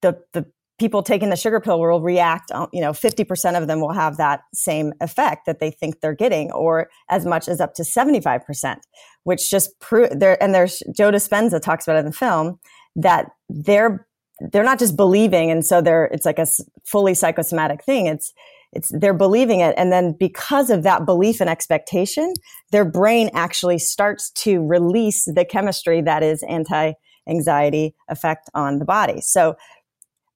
the, 0.00 0.18
the 0.32 0.46
people 0.78 1.02
taking 1.02 1.30
the 1.30 1.36
sugar 1.36 1.60
pill 1.60 1.80
will 1.80 2.00
react, 2.00 2.50
uh, 2.50 2.66
you 2.72 2.80
know, 2.80 2.90
50% 2.90 3.60
of 3.60 3.68
them 3.68 3.80
will 3.80 3.92
have 3.92 4.16
that 4.16 4.40
same 4.52 4.92
effect 5.00 5.46
that 5.46 5.60
they 5.60 5.70
think 5.70 6.00
they're 6.00 6.14
getting, 6.14 6.50
or 6.50 6.88
as 7.08 7.24
much 7.24 7.48
as 7.48 7.60
up 7.60 7.74
to 7.74 7.82
75%, 7.82 8.76
which 9.24 9.50
just 9.50 9.78
prove 9.80 10.10
there. 10.18 10.42
And 10.42 10.54
there's 10.54 10.82
Joe 10.94 11.10
Dispenza 11.10 11.60
talks 11.60 11.86
about 11.86 11.98
in 11.98 12.06
the 12.06 12.12
film 12.12 12.58
that 12.96 13.30
they're, 13.48 14.06
they're 14.52 14.64
not 14.64 14.78
just 14.78 14.96
believing. 14.96 15.50
And 15.50 15.64
so 15.64 15.80
they're, 15.80 16.06
it's 16.06 16.26
like 16.26 16.38
a 16.38 16.46
fully 16.84 17.14
psychosomatic 17.14 17.84
thing. 17.84 18.06
It's, 18.06 18.32
it's, 18.72 18.90
they're 18.98 19.14
believing 19.14 19.60
it. 19.60 19.74
And 19.76 19.92
then 19.92 20.16
because 20.18 20.70
of 20.70 20.82
that 20.82 21.04
belief 21.04 21.40
and 21.40 21.50
expectation, 21.50 22.32
their 22.70 22.84
brain 22.84 23.30
actually 23.34 23.78
starts 23.78 24.30
to 24.30 24.66
release 24.66 25.24
the 25.24 25.44
chemistry 25.44 26.00
that 26.02 26.22
is 26.22 26.42
anti 26.44 26.92
anxiety 27.28 27.94
effect 28.08 28.50
on 28.54 28.78
the 28.78 28.84
body. 28.84 29.20
So 29.20 29.56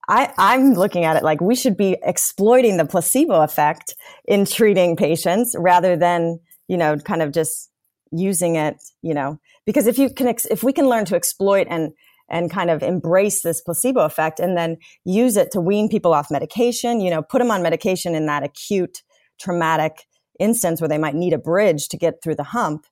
I, 0.08 0.32
I'm 0.38 0.74
looking 0.74 1.04
at 1.04 1.16
it 1.16 1.24
like 1.24 1.40
we 1.40 1.56
should 1.56 1.76
be 1.76 1.96
exploiting 2.02 2.76
the 2.76 2.84
placebo 2.84 3.42
effect 3.42 3.94
in 4.24 4.44
treating 4.44 4.96
patients 4.96 5.56
rather 5.58 5.96
than, 5.96 6.38
you 6.68 6.76
know, 6.76 6.96
kind 6.96 7.22
of 7.22 7.32
just 7.32 7.70
using 8.12 8.56
it, 8.56 8.76
you 9.02 9.14
know, 9.14 9.38
because 9.64 9.86
if 9.86 9.98
you 9.98 10.10
can, 10.10 10.26
ex- 10.26 10.46
if 10.46 10.62
we 10.62 10.72
can 10.72 10.88
learn 10.88 11.04
to 11.06 11.16
exploit 11.16 11.66
and, 11.70 11.92
and 12.28 12.50
kind 12.50 12.70
of 12.70 12.82
embrace 12.82 13.42
this 13.42 13.60
placebo 13.60 14.00
effect 14.00 14.40
and 14.40 14.56
then 14.56 14.76
use 15.04 15.36
it 15.36 15.50
to 15.52 15.60
wean 15.60 15.88
people 15.88 16.12
off 16.12 16.30
medication, 16.30 17.00
you 17.00 17.10
know, 17.10 17.22
put 17.22 17.38
them 17.38 17.50
on 17.50 17.62
medication 17.62 18.14
in 18.14 18.26
that 18.26 18.42
acute 18.42 19.02
traumatic 19.40 20.06
instance 20.40 20.80
where 20.80 20.88
they 20.88 20.98
might 20.98 21.14
need 21.14 21.32
a 21.32 21.38
bridge 21.38 21.88
to 21.88 21.96
get 21.96 22.22
through 22.22 22.34
the 22.34 22.42
hump. 22.42 22.86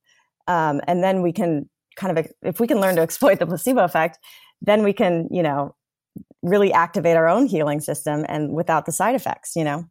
Um, 0.46 0.80
and 0.86 1.02
then 1.02 1.22
we 1.22 1.32
can 1.32 1.68
kind 1.96 2.16
of, 2.16 2.26
if 2.42 2.60
we 2.60 2.66
can 2.66 2.80
learn 2.80 2.96
to 2.96 3.02
exploit 3.02 3.38
the 3.38 3.46
placebo 3.46 3.84
effect, 3.84 4.18
then 4.62 4.82
we 4.82 4.92
can, 4.92 5.28
you 5.30 5.42
know, 5.42 5.74
really 6.42 6.72
activate 6.72 7.16
our 7.16 7.28
own 7.28 7.46
healing 7.46 7.80
system 7.80 8.24
and 8.28 8.52
without 8.52 8.86
the 8.86 8.92
side 8.92 9.14
effects, 9.14 9.56
you 9.56 9.64
know? 9.64 9.84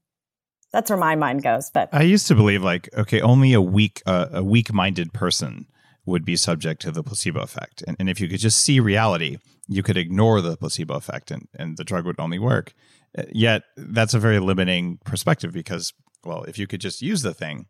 That's 0.74 0.90
where 0.90 1.00
my 1.00 1.16
mind 1.16 1.44
goes. 1.44 1.70
But 1.70 1.88
I 1.94 2.02
used 2.02 2.28
to 2.28 2.36
believe 2.36 2.64
like, 2.64 2.90
okay, 2.98 3.22
only 3.22 3.54
a 3.54 3.62
weak, 3.62 4.02
uh, 4.06 4.28
a 4.34 4.44
weak 4.44 4.74
minded 4.74 5.14
person 5.14 5.68
would 6.06 6.26
be 6.26 6.36
subject 6.36 6.82
to 6.82 6.92
the 6.92 7.04
placebo 7.04 7.42
effect. 7.42 7.84
And, 7.88 7.96
and 8.00 8.10
if 8.10 8.20
you 8.20 8.28
could 8.28 8.40
just 8.40 8.62
see 8.62 8.80
reality, 8.80 9.38
you 9.68 9.84
could 9.84 9.98
ignore 9.98 10.42
the 10.42 10.58
placebo 10.58 10.96
effect 10.96 11.32
and, 11.32 11.48
and 11.58 11.78
the 11.78 11.84
drug 11.84 12.06
would 12.06 12.20
only 12.20 12.40
work. 12.40 12.74
Uh, 13.18 13.24
yet 13.32 13.64
that's 13.78 14.14
a 14.14 14.20
very 14.20 14.40
limiting 14.40 14.98
perspective 15.06 15.54
because, 15.54 15.94
well, 16.26 16.44
if 16.44 16.58
you 16.58 16.68
could 16.68 16.82
just 16.82 17.02
use 17.02 17.22
the 17.22 17.34
thing, 17.34 17.68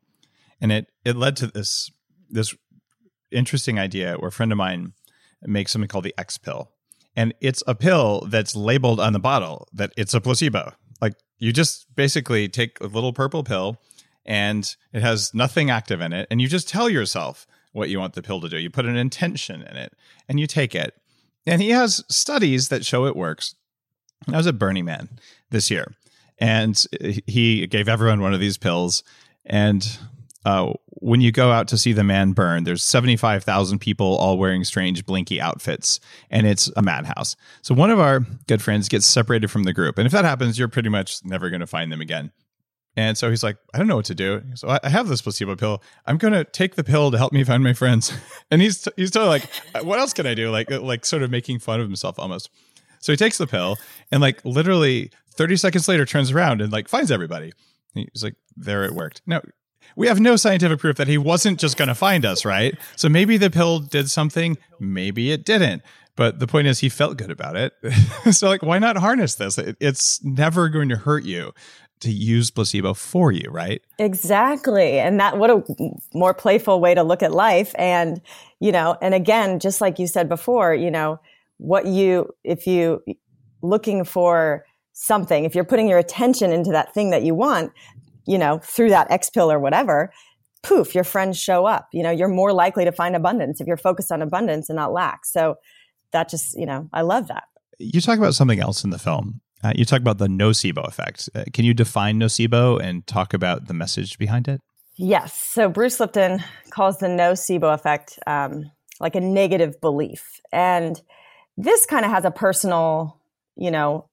and 0.62 0.72
it 0.72 0.88
it 1.04 1.18
led 1.18 1.36
to 1.36 1.48
this 1.48 1.92
this 2.30 2.56
interesting 3.32 3.78
idea 3.78 4.16
where 4.16 4.30
a 4.30 4.32
friend 4.32 4.52
of 4.52 4.58
mine 4.58 4.94
makes 5.42 5.72
something 5.72 5.90
called 5.90 6.06
the 6.06 6.14
X 6.18 6.38
pill, 6.38 6.72
and 7.16 7.34
it's 7.42 7.62
a 7.68 7.76
pill 7.76 8.26
that's 8.28 8.56
labeled 8.56 9.00
on 9.02 9.12
the 9.12 9.20
bottle 9.20 9.68
that 9.74 9.92
it's 9.98 10.14
a 10.14 10.22
placebo. 10.22 10.74
You 11.44 11.52
just 11.52 11.94
basically 11.94 12.48
take 12.48 12.80
a 12.80 12.88
little 12.88 13.12
purple 13.12 13.44
pill 13.44 13.78
and 14.26 14.74
it 14.94 15.02
has 15.02 15.34
nothing 15.34 15.70
active 15.70 16.00
in 16.00 16.14
it 16.14 16.26
and 16.32 16.42
you 16.42 16.48
just 16.48 16.70
tell 16.70 16.90
yourself 16.90 17.46
what 17.74 17.90
you 17.90 18.00
want 18.00 18.14
the 18.14 18.22
pill 18.22 18.40
to 18.40 18.48
do. 18.48 18.58
You 18.58 18.70
put 18.70 18.86
an 18.86 18.96
intention 18.96 19.62
in 19.62 19.76
it 19.76 19.92
and 20.30 20.40
you 20.40 20.48
take 20.48 20.74
it. 20.74 20.96
And 21.46 21.62
he 21.62 21.72
has 21.72 22.02
studies 22.08 22.70
that 22.70 22.86
show 22.86 23.08
it 23.08 23.18
works. 23.18 23.56
I 24.32 24.38
was 24.38 24.48
at 24.48 24.58
Burning 24.58 24.86
Man 24.86 25.10
this 25.50 25.70
year 25.70 25.94
and 26.40 26.82
he 27.28 27.68
gave 27.68 27.90
everyone 27.90 28.22
one 28.22 28.34
of 28.34 28.40
these 28.40 28.58
pills 28.58 29.04
and 29.46 30.00
uh, 30.46 30.74
when 30.88 31.22
you 31.22 31.32
go 31.32 31.52
out 31.52 31.68
to 31.70 31.78
see 31.78 31.94
the 31.94 32.04
man 32.04 32.34
burn, 32.34 32.64
there's 32.64 32.84
75,000 32.84 33.80
people 33.80 34.16
all 34.18 34.38
wearing 34.38 34.64
strange 34.64 35.06
blinky 35.06 35.40
outfits, 35.40 36.00
and 36.30 36.48
it's 36.48 36.72
a 36.76 36.82
madhouse. 36.82 37.36
So 37.62 37.74
one 37.74 37.90
of 37.90 38.00
our 38.00 38.22
good 38.48 38.62
friends 38.62 38.90
gets 38.90 39.06
separated 39.06 39.50
from 39.50 39.64
the 39.64 39.74
group. 39.74 39.98
And 39.98 40.06
if 40.06 40.12
that 40.12 40.26
happens, 40.26 40.58
you're 40.60 40.68
pretty 40.68 40.90
much 40.90 41.24
never 41.24 41.50
going 41.50 41.62
to 41.62 41.68
find 41.68 41.92
them 41.92 42.02
again. 42.02 42.32
And 42.96 43.18
so 43.18 43.30
he's 43.30 43.44
like, 43.44 43.58
I 43.74 43.80
don't 43.80 43.88
know 43.88 43.96
what 43.96 44.06
to 44.06 44.16
do. 44.16 44.44
So 44.54 44.78
I 44.84 44.88
have 44.88 45.08
this 45.08 45.22
placebo 45.22 45.56
pill. 45.56 45.82
I'm 46.06 46.18
going 46.18 46.34
to 46.34 46.44
take 46.44 46.76
the 46.76 46.84
pill 46.84 47.10
to 47.10 47.18
help 47.18 47.34
me 47.34 47.44
find 47.44 47.64
my 47.64 47.74
friends. 47.74 48.14
And 48.52 48.62
he's, 48.62 48.88
he's 48.98 49.10
totally 49.10 49.30
like, 49.30 49.50
uh, 49.74 49.80
what 49.84 49.98
else 49.98 50.14
can 50.14 50.28
I 50.28 50.36
do? 50.36 50.52
Like, 50.52 50.72
uh, 50.72 50.80
like 50.80 51.06
sort 51.06 51.24
of 51.24 51.32
making 51.32 51.58
fun 51.58 51.80
of 51.80 51.88
himself 51.88 52.20
almost. 52.20 52.52
So 53.00 53.12
he 53.12 53.18
takes 53.18 53.40
the 53.40 53.48
pill 53.48 53.80
and 54.12 54.22
like 54.22 54.46
literally 54.46 55.10
30 55.32 55.58
seconds 55.58 55.88
later 55.88 56.06
turns 56.06 56.30
around 56.30 56.62
and 56.62 56.72
like 56.72 56.88
finds 56.88 57.10
everybody. 57.10 57.52
He's 57.96 58.24
like, 58.24 58.36
there 58.56 58.84
it 58.84 58.92
worked. 58.92 59.24
Now, 59.26 59.42
we 59.96 60.08
have 60.08 60.20
no 60.20 60.36
scientific 60.36 60.80
proof 60.80 60.98
that 60.98 61.08
he 61.08 61.18
wasn't 61.18 61.60
just 61.60 61.78
going 61.78 61.88
to 61.88 61.96
find 61.96 62.26
us, 62.26 62.46
right? 62.46 62.78
So 62.96 63.10
maybe 63.10 63.38
the 63.38 63.50
pill 63.50 63.80
did 63.80 64.10
something, 64.10 64.58
maybe 64.80 65.32
it 65.32 65.46
didn't. 65.46 65.84
But 66.16 66.40
the 66.40 66.46
point 66.46 66.68
is, 66.68 66.80
he 66.80 66.90
felt 66.90 67.18
good 67.18 67.32
about 67.32 67.56
it. 67.56 67.74
so, 68.32 68.48
like, 68.48 68.62
why 68.62 68.78
not 68.78 68.98
harness 68.98 69.36
this? 69.36 69.58
It's 69.58 70.24
never 70.24 70.70
going 70.70 70.90
to 70.90 70.96
hurt 70.96 71.24
you 71.24 71.54
to 72.02 72.12
use 72.12 72.52
placebo 72.52 72.94
for 72.94 73.32
you, 73.32 73.50
right? 73.50 73.82
Exactly. 73.98 75.00
And 75.00 75.20
that, 75.20 75.38
what 75.38 75.50
a 75.50 75.64
more 76.14 76.34
playful 76.34 76.80
way 76.80 76.94
to 76.94 77.02
look 77.02 77.24
at 77.24 77.32
life. 77.32 77.74
And, 77.80 78.22
you 78.60 78.72
know, 78.72 78.98
and 79.02 79.14
again, 79.14 79.60
just 79.60 79.82
like 79.82 80.00
you 80.00 80.06
said 80.06 80.30
before, 80.30 80.76
you 80.76 80.92
know, 80.92 81.20
what 81.58 81.88
you, 81.88 82.30
if 82.44 82.68
you 82.68 83.02
looking 83.62 84.04
for 84.04 84.66
something, 84.92 85.46
if 85.46 85.56
you're 85.56 85.64
putting 85.64 85.88
your 85.88 85.98
attention 85.98 86.52
into 86.52 86.72
that 86.72 86.94
thing 86.94 87.10
that 87.12 87.24
you 87.24 87.34
want, 87.34 87.72
you 88.26 88.38
know, 88.38 88.60
through 88.64 88.90
that 88.90 89.12
X 89.12 89.30
pill 89.30 89.52
or 89.52 89.60
whatever, 89.60 90.12
poof, 90.62 90.96
your 90.96 91.04
friends 91.04 91.38
show 91.38 91.66
up. 91.66 91.88
You 91.94 92.04
know, 92.04 92.12
you're 92.12 92.28
more 92.28 92.54
likely 92.54 92.86
to 92.86 92.92
find 92.92 93.16
abundance 93.16 93.62
if 93.62 93.68
you're 93.68 93.78
focused 93.78 94.12
on 94.12 94.22
abundance 94.22 94.70
and 94.70 94.78
not 94.78 94.94
lack. 94.94 95.26
So 95.26 95.56
that 96.12 96.30
just, 96.30 96.58
you 96.58 96.66
know, 96.66 96.90
I 96.94 97.02
love 97.02 97.28
that. 97.28 97.44
You 97.80 98.02
talk 98.02 98.18
about 98.18 98.34
something 98.36 98.60
else 98.60 98.84
in 98.84 98.90
the 98.90 99.00
film. 99.00 99.42
Uh, 99.64 99.74
you 99.76 99.86
talk 99.86 100.02
about 100.02 100.18
the 100.18 100.28
nocebo 100.28 100.86
effect. 100.88 101.30
Uh, 101.34 101.44
can 101.54 101.66
you 101.66 101.74
define 101.74 102.20
nocebo 102.20 102.82
and 102.82 103.06
talk 103.08 103.34
about 103.34 103.68
the 103.68 103.74
message 103.74 104.18
behind 104.18 104.48
it? 104.48 104.62
Yes. 104.96 105.34
So 105.34 105.70
Bruce 105.70 106.00
Lipton 106.00 106.44
calls 106.70 107.00
the 107.00 107.08
nocebo 107.08 107.74
effect 107.74 108.20
um, 108.28 108.72
like 109.00 109.16
a 109.16 109.22
negative 109.22 109.80
belief. 109.82 110.42
And 110.52 111.02
this 111.58 111.86
kind 111.86 112.06
of 112.06 112.12
has 112.12 112.26
a 112.26 112.32
personal, 112.32 113.20
you 113.56 113.72
know, 113.72 114.08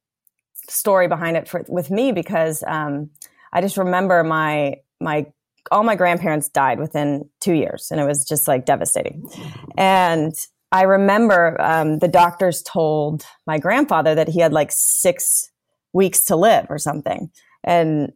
story 0.69 1.09
behind 1.09 1.37
it 1.37 1.49
for, 1.49 1.65
with 1.69 1.91
me 1.91 2.13
because 2.13 2.63
um, 2.67 3.11
I 3.53 3.61
just 3.61 3.77
remember 3.77 4.23
my 4.25 4.77
my 5.01 5.27
all 5.71 5.83
my 5.83 5.97
grandparents 5.97 6.49
died 6.49 6.79
within 6.79 7.29
two 7.41 7.53
years, 7.53 7.89
and 7.91 8.01
it 8.01 8.05
was 8.05 8.25
just 8.25 8.49
like 8.49 8.65
devastating. 8.65 9.29
And 9.77 10.35
I 10.73 10.83
remember 10.83 11.61
um, 11.61 11.99
the 11.99 12.09
doctors 12.09 12.63
told 12.63 13.25
my 13.47 13.59
grandfather 13.59 14.15
that 14.15 14.29
he 14.29 14.41
had 14.41 14.53
like 14.53 14.71
six 14.73 15.51
weeks 15.93 16.25
to 16.27 16.37
live 16.37 16.67
or 16.71 16.79
something, 16.79 17.31
and 17.65 18.13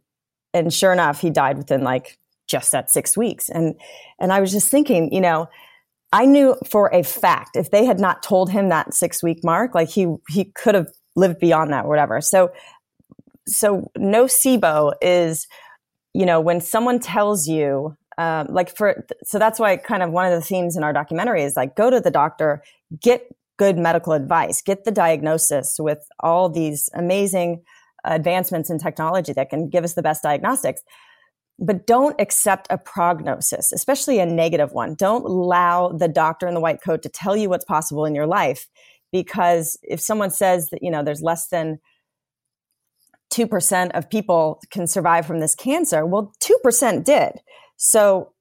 and 0.53 0.73
sure 0.73 0.93
enough, 0.93 1.21
he 1.21 1.29
died 1.29 1.57
within 1.57 1.83
like 1.83 2.17
just 2.47 2.71
that 2.71 2.91
six 2.91 3.17
weeks. 3.17 3.49
And 3.49 3.75
and 4.19 4.31
I 4.31 4.39
was 4.39 4.51
just 4.51 4.69
thinking, 4.69 5.11
you 5.13 5.21
know, 5.21 5.47
I 6.11 6.25
knew 6.25 6.55
for 6.65 6.89
a 6.93 7.03
fact 7.03 7.55
if 7.55 7.71
they 7.71 7.85
had 7.85 7.99
not 7.99 8.23
told 8.23 8.49
him 8.49 8.69
that 8.69 8.93
six 8.93 9.21
week 9.21 9.43
mark, 9.43 9.75
like 9.75 9.89
he 9.89 10.07
he 10.29 10.45
could 10.45 10.75
have 10.75 10.87
lived 11.15 11.39
beyond 11.39 11.73
that 11.73 11.85
or 11.85 11.89
whatever. 11.89 12.21
So 12.21 12.51
so 13.47 13.91
nocebo 13.97 14.93
is 15.01 15.47
you 16.15 16.25
know, 16.25 16.39
when 16.39 16.61
someone 16.61 16.99
tells 16.99 17.45
you, 17.45 17.97
um, 18.17 18.47
like 18.49 18.73
for, 18.73 19.05
so 19.25 19.37
that's 19.37 19.59
why 19.59 19.75
kind 19.75 20.01
of 20.01 20.11
one 20.11 20.25
of 20.25 20.31
the 20.31 20.39
themes 20.39 20.77
in 20.77 20.83
our 20.83 20.93
documentary 20.93 21.43
is 21.43 21.57
like, 21.57 21.75
go 21.75 21.89
to 21.89 21.99
the 21.99 22.09
doctor, 22.09 22.63
get 23.01 23.27
good 23.57 23.77
medical 23.77 24.13
advice, 24.13 24.61
get 24.61 24.85
the 24.85 24.91
diagnosis 24.91 25.75
with 25.77 26.07
all 26.21 26.47
these 26.47 26.89
amazing 26.93 27.61
advancements 28.05 28.69
in 28.69 28.79
technology 28.79 29.33
that 29.33 29.49
can 29.49 29.67
give 29.67 29.83
us 29.83 29.95
the 29.95 30.01
best 30.01 30.23
diagnostics. 30.23 30.83
But 31.59 31.85
don't 31.85 32.19
accept 32.21 32.67
a 32.69 32.77
prognosis, 32.77 33.73
especially 33.73 34.19
a 34.19 34.25
negative 34.25 34.71
one. 34.71 34.95
Don't 34.95 35.25
allow 35.25 35.89
the 35.89 36.07
doctor 36.07 36.47
in 36.47 36.53
the 36.53 36.61
white 36.61 36.81
coat 36.81 37.01
to 37.03 37.09
tell 37.09 37.35
you 37.35 37.49
what's 37.49 37.65
possible 37.65 38.05
in 38.05 38.15
your 38.15 38.27
life. 38.27 38.69
Because 39.11 39.77
if 39.83 39.99
someone 39.99 40.31
says 40.31 40.69
that, 40.69 40.81
you 40.81 40.91
know, 40.91 41.03
there's 41.03 41.21
less 41.21 41.47
than 41.49 41.79
2% 43.35 43.91
of 43.91 44.09
people 44.09 44.61
can 44.71 44.87
survive 44.87 45.25
from 45.25 45.39
this 45.39 45.55
cancer. 45.55 46.05
Well, 46.05 46.33
2% 46.41 47.03
did. 47.03 47.33
So, 47.77 48.31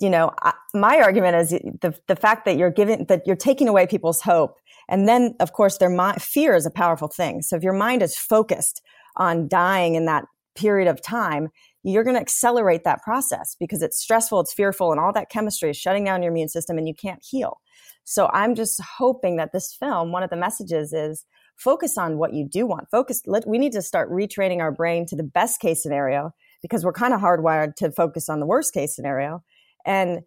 you 0.00 0.10
know, 0.10 0.32
I, 0.42 0.54
my 0.74 0.98
argument 0.98 1.36
is 1.36 1.50
the, 1.50 1.94
the 2.08 2.16
fact 2.16 2.44
that 2.46 2.56
you're 2.56 2.70
giving, 2.70 3.04
that 3.06 3.26
you're 3.26 3.36
taking 3.36 3.68
away 3.68 3.86
people's 3.86 4.20
hope. 4.20 4.56
And 4.88 5.06
then, 5.06 5.36
of 5.38 5.52
course, 5.52 5.78
their 5.78 6.14
fear 6.18 6.56
is 6.56 6.66
a 6.66 6.70
powerful 6.70 7.06
thing. 7.06 7.42
So 7.42 7.56
if 7.56 7.62
your 7.62 7.72
mind 7.72 8.02
is 8.02 8.16
focused 8.16 8.82
on 9.16 9.46
dying 9.46 9.94
in 9.94 10.06
that 10.06 10.24
period 10.56 10.88
of 10.88 11.00
time, 11.00 11.48
you're 11.84 12.04
going 12.04 12.16
to 12.16 12.20
accelerate 12.20 12.82
that 12.84 13.02
process 13.02 13.56
because 13.58 13.82
it's 13.82 14.00
stressful, 14.00 14.40
it's 14.40 14.52
fearful, 14.52 14.90
and 14.90 15.00
all 15.00 15.12
that 15.12 15.30
chemistry 15.30 15.70
is 15.70 15.76
shutting 15.76 16.04
down 16.04 16.22
your 16.22 16.32
immune 16.32 16.48
system 16.48 16.76
and 16.76 16.88
you 16.88 16.94
can't 16.94 17.24
heal. 17.24 17.60
So 18.04 18.28
I'm 18.32 18.54
just 18.56 18.80
hoping 18.98 19.36
that 19.36 19.52
this 19.52 19.72
film, 19.72 20.10
one 20.10 20.24
of 20.24 20.30
the 20.30 20.36
messages 20.36 20.92
is 20.92 21.24
focus 21.60 21.98
on 21.98 22.18
what 22.18 22.32
you 22.32 22.48
do 22.48 22.66
want. 22.66 22.90
Focus. 22.90 23.22
Let, 23.26 23.46
we 23.46 23.58
need 23.58 23.72
to 23.72 23.82
start 23.82 24.10
retraining 24.10 24.60
our 24.60 24.72
brain 24.72 25.06
to 25.06 25.16
the 25.16 25.22
best 25.22 25.60
case 25.60 25.82
scenario 25.82 26.32
because 26.62 26.84
we're 26.84 26.92
kind 26.92 27.14
of 27.14 27.20
hardwired 27.20 27.76
to 27.76 27.92
focus 27.92 28.28
on 28.28 28.40
the 28.40 28.46
worst 28.46 28.72
case 28.72 28.94
scenario, 28.96 29.42
and 29.84 30.20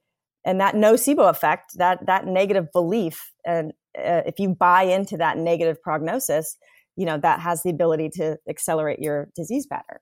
and 0.46 0.60
that 0.60 0.76
nocebo 0.76 1.30
effect, 1.30 1.78
that 1.78 2.06
that 2.06 2.26
negative 2.28 2.72
belief, 2.72 3.32
and 3.46 3.74
uh, 3.98 4.22
if 4.26 4.40
you 4.40 4.50
buy 4.50 4.84
into 4.84 5.18
that 5.18 5.38
negative 5.38 5.82
prognosis, 5.82 6.58
you 6.96 7.06
know 7.06 7.18
that 7.18 7.40
has 7.40 7.64
the 7.64 7.70
ability 7.70 8.10
to 8.10 8.38
accelerate 8.48 9.00
your 9.00 9.30
disease 9.36 9.66
pattern. 9.66 10.00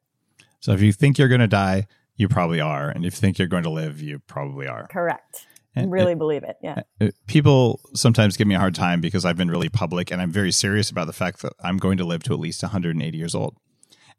So 0.59 0.73
if 0.73 0.81
you 0.81 0.91
think 0.91 1.17
you're 1.17 1.27
going 1.27 1.41
to 1.41 1.47
die, 1.47 1.87
you 2.17 2.27
probably 2.27 2.59
are, 2.59 2.89
and 2.89 3.05
if 3.05 3.15
you 3.15 3.19
think 3.19 3.39
you're 3.39 3.47
going 3.47 3.63
to 3.63 3.69
live, 3.71 4.01
you 4.01 4.19
probably 4.19 4.67
are. 4.67 4.87
Correct. 4.87 5.47
And 5.75 5.91
really 5.91 6.13
it, 6.13 6.17
believe 6.17 6.43
it. 6.43 6.57
Yeah. 6.61 6.81
Uh, 6.99 7.09
people 7.27 7.79
sometimes 7.93 8.35
give 8.35 8.47
me 8.47 8.55
a 8.55 8.59
hard 8.59 8.75
time 8.75 8.99
because 8.99 9.23
I've 9.25 9.37
been 9.37 9.49
really 9.49 9.69
public 9.69 10.11
and 10.11 10.21
I'm 10.21 10.31
very 10.31 10.51
serious 10.51 10.89
about 10.89 11.07
the 11.07 11.13
fact 11.13 11.41
that 11.41 11.53
I'm 11.63 11.77
going 11.77 11.97
to 11.97 12.03
live 12.03 12.23
to 12.23 12.33
at 12.33 12.39
least 12.39 12.61
180 12.61 13.17
years 13.17 13.33
old. 13.33 13.55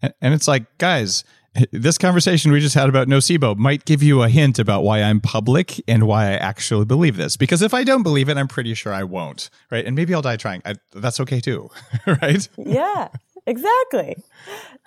And, 0.00 0.14
and 0.20 0.34
it's 0.34 0.48
like, 0.48 0.78
guys, 0.78 1.24
this 1.70 1.98
conversation 1.98 2.50
we 2.50 2.60
just 2.60 2.74
had 2.74 2.88
about 2.88 3.08
nocebo 3.08 3.56
might 3.56 3.84
give 3.84 4.02
you 4.02 4.22
a 4.22 4.28
hint 4.28 4.58
about 4.58 4.82
why 4.82 5.02
I'm 5.02 5.20
public 5.20 5.82
and 5.86 6.06
why 6.06 6.28
I 6.28 6.32
actually 6.32 6.86
believe 6.86 7.16
this. 7.16 7.36
Because 7.36 7.60
if 7.60 7.74
I 7.74 7.84
don't 7.84 8.02
believe 8.02 8.28
it, 8.28 8.38
I'm 8.38 8.48
pretty 8.48 8.72
sure 8.74 8.92
I 8.92 9.04
won't. 9.04 9.50
Right. 9.70 9.84
And 9.84 9.94
maybe 9.94 10.14
I'll 10.14 10.22
die 10.22 10.36
trying. 10.36 10.62
I, 10.64 10.76
that's 10.94 11.20
okay 11.20 11.40
too. 11.40 11.68
right. 12.06 12.48
Yeah, 12.56 13.08
exactly. 13.46 14.16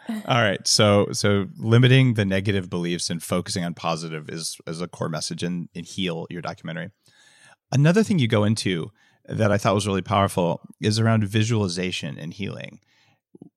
All 0.10 0.42
right. 0.42 0.66
So 0.68 1.08
so 1.12 1.48
limiting 1.58 2.14
the 2.14 2.26
negative 2.26 2.70
beliefs 2.70 3.10
and 3.10 3.22
focusing 3.22 3.64
on 3.64 3.74
positive 3.74 4.30
is 4.30 4.58
is 4.68 4.82
a 4.82 4.88
core 4.88 5.10
message 5.10 5.44
in, 5.44 5.70
in 5.74 5.84
Heal, 5.84 6.28
your 6.30 6.42
documentary. 6.42 6.92
Another 7.72 8.04
thing 8.04 8.20
you 8.20 8.28
go 8.28 8.44
into 8.44 8.92
that 9.28 9.52
I 9.52 9.58
thought 9.58 9.74
was 9.74 9.88
really 9.88 10.02
powerful 10.02 10.62
is 10.82 11.00
around 11.00 11.24
visualization 11.26 12.18
and 12.20 12.34
healing. 12.34 12.80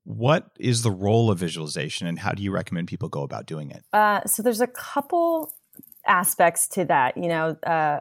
What 0.04 0.50
is 0.58 0.82
the 0.82 0.90
role 0.90 1.30
of 1.30 1.38
visualization 1.38 2.06
and 2.06 2.18
how 2.18 2.32
do 2.32 2.42
you 2.42 2.50
recommend 2.50 2.88
people 2.88 3.10
go 3.10 3.22
about 3.22 3.46
doing 3.46 3.70
it? 3.70 3.84
Uh, 3.92 4.24
so 4.24 4.42
there's 4.42 4.62
a 4.62 4.66
couple 4.66 5.52
aspects 6.06 6.66
to 6.68 6.86
that. 6.86 7.16
You 7.16 7.28
know, 7.28 7.56
uh, 7.66 8.00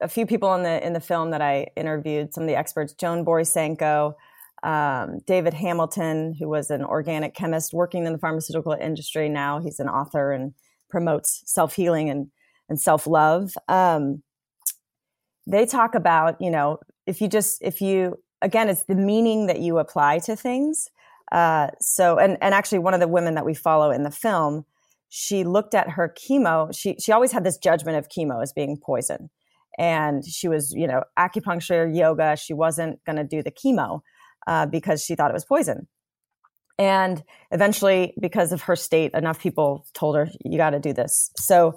a 0.00 0.08
few 0.08 0.24
people 0.24 0.54
in 0.54 0.62
the 0.62 0.86
in 0.86 0.92
the 0.92 1.00
film 1.00 1.32
that 1.32 1.42
I 1.42 1.66
interviewed, 1.76 2.32
some 2.32 2.44
of 2.44 2.48
the 2.48 2.56
experts, 2.56 2.92
Joan 2.92 3.24
Borysenko, 3.24 4.14
um, 4.62 5.20
David 5.26 5.54
Hamilton, 5.54 6.34
who 6.38 6.48
was 6.48 6.70
an 6.70 6.84
organic 6.84 7.34
chemist 7.34 7.72
working 7.72 8.06
in 8.06 8.12
the 8.12 8.18
pharmaceutical 8.18 8.72
industry. 8.72 9.28
Now 9.28 9.60
he's 9.60 9.80
an 9.80 9.88
author 9.88 10.32
and 10.32 10.54
promotes 10.90 11.42
self 11.46 11.74
healing 11.74 12.10
and, 12.10 12.28
and 12.68 12.80
self 12.80 13.06
love. 13.06 13.52
Um, 13.68 14.22
they 15.46 15.64
talk 15.64 15.94
about, 15.94 16.40
you 16.40 16.50
know, 16.50 16.78
if 17.06 17.20
you 17.20 17.28
just, 17.28 17.62
if 17.62 17.80
you, 17.80 18.18
again, 18.42 18.68
it's 18.68 18.84
the 18.84 18.94
meaning 18.94 19.46
that 19.46 19.60
you 19.60 19.78
apply 19.78 20.18
to 20.20 20.36
things. 20.36 20.88
Uh, 21.32 21.68
so, 21.80 22.18
and, 22.18 22.36
and 22.40 22.54
actually, 22.54 22.78
one 22.78 22.94
of 22.94 23.00
the 23.00 23.08
women 23.08 23.34
that 23.34 23.44
we 23.46 23.54
follow 23.54 23.90
in 23.90 24.02
the 24.02 24.10
film, 24.10 24.64
she 25.08 25.44
looked 25.44 25.74
at 25.74 25.90
her 25.90 26.14
chemo. 26.18 26.76
She, 26.76 26.96
she 26.98 27.12
always 27.12 27.32
had 27.32 27.44
this 27.44 27.56
judgment 27.56 27.96
of 27.96 28.08
chemo 28.08 28.42
as 28.42 28.52
being 28.52 28.76
poison. 28.76 29.30
And 29.78 30.24
she 30.24 30.48
was, 30.48 30.72
you 30.72 30.86
know, 30.86 31.04
acupuncture, 31.18 31.94
yoga. 31.94 32.36
She 32.36 32.52
wasn't 32.52 33.02
going 33.04 33.16
to 33.16 33.24
do 33.24 33.42
the 33.42 33.52
chemo 33.52 34.00
uh, 34.46 34.66
because 34.66 35.04
she 35.04 35.14
thought 35.14 35.30
it 35.30 35.34
was 35.34 35.44
poison. 35.44 35.86
And 36.78 37.22
eventually, 37.50 38.14
because 38.20 38.52
of 38.52 38.62
her 38.62 38.76
state, 38.76 39.12
enough 39.12 39.40
people 39.40 39.86
told 39.94 40.16
her, 40.16 40.28
you 40.44 40.58
got 40.58 40.70
to 40.70 40.78
do 40.78 40.92
this. 40.92 41.30
So, 41.36 41.76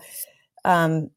um, 0.63 1.09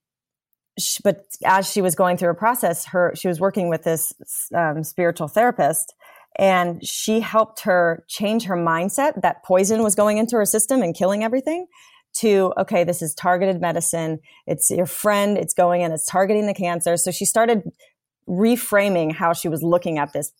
she, 0.78 1.00
but 1.04 1.24
as 1.44 1.70
she 1.70 1.82
was 1.82 1.94
going 1.94 2.16
through 2.16 2.30
a 2.30 2.34
process, 2.34 2.86
her 2.86 3.12
she 3.14 3.28
was 3.28 3.38
working 3.38 3.68
with 3.68 3.84
this 3.84 4.12
um, 4.54 4.82
spiritual 4.82 5.28
therapist, 5.28 5.94
and 6.36 6.84
she 6.84 7.20
helped 7.20 7.60
her 7.60 8.04
change 8.08 8.44
her 8.44 8.56
mindset 8.56 9.22
that 9.22 9.44
poison 9.44 9.82
was 9.82 9.94
going 9.94 10.18
into 10.18 10.36
her 10.36 10.46
system 10.46 10.82
and 10.82 10.96
killing 10.96 11.22
everything. 11.22 11.66
To 12.18 12.52
okay, 12.58 12.84
this 12.84 13.02
is 13.02 13.12
targeted 13.12 13.60
medicine. 13.60 14.20
It's 14.46 14.70
your 14.70 14.86
friend. 14.86 15.36
It's 15.36 15.52
going 15.52 15.82
and 15.82 15.92
it's 15.92 16.06
targeting 16.06 16.46
the 16.46 16.54
cancer. 16.54 16.96
So 16.96 17.10
she 17.10 17.24
started 17.24 17.62
reframing 18.28 19.12
how 19.12 19.32
she 19.32 19.48
was 19.48 19.62
looking 19.62 19.98
at 19.98 20.12
this, 20.12 20.32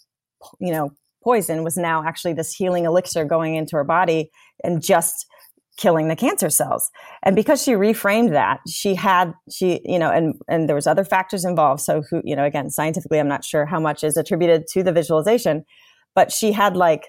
you 0.60 0.72
know, 0.72 0.90
poison 1.22 1.64
was 1.64 1.76
now 1.76 2.04
actually 2.04 2.34
this 2.34 2.52
healing 2.52 2.84
elixir 2.84 3.24
going 3.24 3.54
into 3.54 3.76
her 3.76 3.84
body 3.84 4.30
and 4.62 4.82
just 4.82 5.26
killing 5.76 6.08
the 6.08 6.16
cancer 6.16 6.50
cells. 6.50 6.90
And 7.22 7.34
because 7.34 7.62
she 7.62 7.72
reframed 7.72 8.30
that, 8.30 8.60
she 8.68 8.94
had 8.94 9.32
she 9.50 9.80
you 9.84 9.98
know 9.98 10.10
and 10.10 10.34
and 10.48 10.68
there 10.68 10.76
was 10.76 10.86
other 10.86 11.04
factors 11.04 11.44
involved. 11.44 11.80
So 11.80 12.02
who 12.08 12.20
you 12.24 12.36
know 12.36 12.44
again 12.44 12.70
scientifically, 12.70 13.18
I'm 13.18 13.28
not 13.28 13.44
sure 13.44 13.66
how 13.66 13.80
much 13.80 14.04
is 14.04 14.16
attributed 14.16 14.66
to 14.68 14.82
the 14.82 14.92
visualization, 14.92 15.64
but 16.14 16.30
she 16.30 16.52
had 16.52 16.76
like 16.76 17.08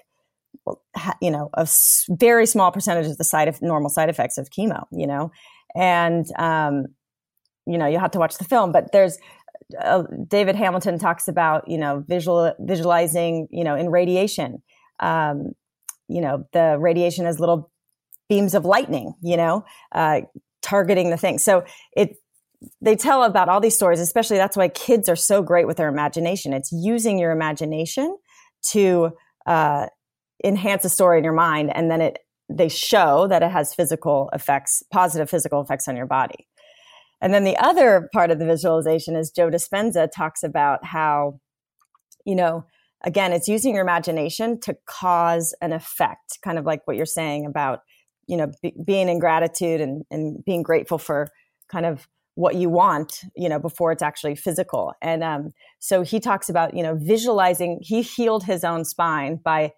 you 1.20 1.30
know 1.30 1.50
a 1.54 1.68
very 2.10 2.46
small 2.46 2.72
percentage 2.72 3.06
of 3.06 3.18
the 3.18 3.24
side 3.24 3.48
of 3.48 3.62
normal 3.62 3.90
side 3.90 4.08
effects 4.08 4.38
of 4.38 4.48
chemo. 4.50 4.84
You 4.90 5.06
know, 5.06 5.30
and 5.74 6.26
um, 6.38 6.86
you 7.66 7.78
know 7.78 7.86
you 7.86 7.98
have 7.98 8.10
to 8.12 8.18
watch 8.18 8.38
the 8.38 8.44
film, 8.44 8.72
but 8.72 8.92
there's 8.92 9.18
uh, 9.80 10.04
David 10.28 10.56
Hamilton 10.56 10.98
talks 10.98 11.28
about, 11.28 11.68
you 11.68 11.78
know, 11.78 12.04
visual 12.06 12.54
visualizing, 12.60 13.48
you 13.50 13.64
know, 13.64 13.74
in 13.74 13.90
radiation, 13.90 14.62
um, 15.00 15.52
you 16.08 16.20
know, 16.20 16.44
the 16.52 16.76
radiation 16.78 17.26
as 17.26 17.40
little 17.40 17.70
beams 18.28 18.54
of 18.54 18.64
lightning, 18.64 19.14
you 19.22 19.36
know, 19.36 19.64
uh, 19.92 20.20
targeting 20.62 21.10
the 21.10 21.16
thing. 21.16 21.38
So 21.38 21.64
it 21.96 22.16
they 22.80 22.96
tell 22.96 23.22
about 23.22 23.48
all 23.48 23.60
these 23.60 23.74
stories, 23.74 24.00
especially 24.00 24.38
that's 24.38 24.56
why 24.56 24.68
kids 24.68 25.08
are 25.08 25.16
so 25.16 25.42
great 25.42 25.66
with 25.66 25.76
their 25.76 25.88
imagination. 25.88 26.52
It's 26.52 26.72
using 26.72 27.18
your 27.18 27.30
imagination 27.30 28.16
to 28.70 29.10
uh, 29.46 29.86
enhance 30.42 30.84
a 30.84 30.88
story 30.88 31.18
in 31.18 31.24
your 31.24 31.32
mind, 31.32 31.74
and 31.74 31.90
then 31.90 32.00
it 32.00 32.18
they 32.48 32.68
show 32.68 33.26
that 33.28 33.42
it 33.42 33.50
has 33.50 33.74
physical 33.74 34.30
effects, 34.32 34.82
positive 34.92 35.28
physical 35.28 35.60
effects 35.60 35.88
on 35.88 35.96
your 35.96 36.06
body. 36.06 36.46
And 37.20 37.32
then 37.32 37.44
the 37.44 37.56
other 37.56 38.08
part 38.12 38.30
of 38.30 38.38
the 38.38 38.46
visualization 38.46 39.16
is 39.16 39.30
Joe 39.30 39.50
Dispenza 39.50 40.08
talks 40.14 40.42
about 40.42 40.84
how, 40.84 41.40
you 42.24 42.34
know, 42.34 42.64
again, 43.04 43.32
it's 43.32 43.48
using 43.48 43.74
your 43.74 43.82
imagination 43.82 44.60
to 44.60 44.76
cause 44.86 45.54
an 45.60 45.72
effect, 45.72 46.38
kind 46.42 46.58
of 46.58 46.64
like 46.64 46.86
what 46.86 46.96
you're 46.96 47.06
saying 47.06 47.46
about, 47.46 47.80
you 48.26 48.36
know, 48.36 48.50
be, 48.62 48.74
being 48.84 49.08
in 49.08 49.18
gratitude 49.18 49.80
and, 49.80 50.04
and 50.10 50.44
being 50.44 50.62
grateful 50.62 50.98
for 50.98 51.28
kind 51.70 51.86
of 51.86 52.06
what 52.34 52.54
you 52.54 52.68
want, 52.68 53.22
you 53.34 53.48
know, 53.48 53.58
before 53.58 53.92
it's 53.92 54.02
actually 54.02 54.34
physical. 54.34 54.92
And 55.00 55.24
um, 55.24 55.54
so 55.78 56.02
he 56.02 56.20
talks 56.20 56.50
about, 56.50 56.76
you 56.76 56.82
know, 56.82 56.94
visualizing, 57.00 57.78
he 57.80 58.02
healed 58.02 58.44
his 58.44 58.62
own 58.62 58.84
spine 58.84 59.40
by 59.42 59.72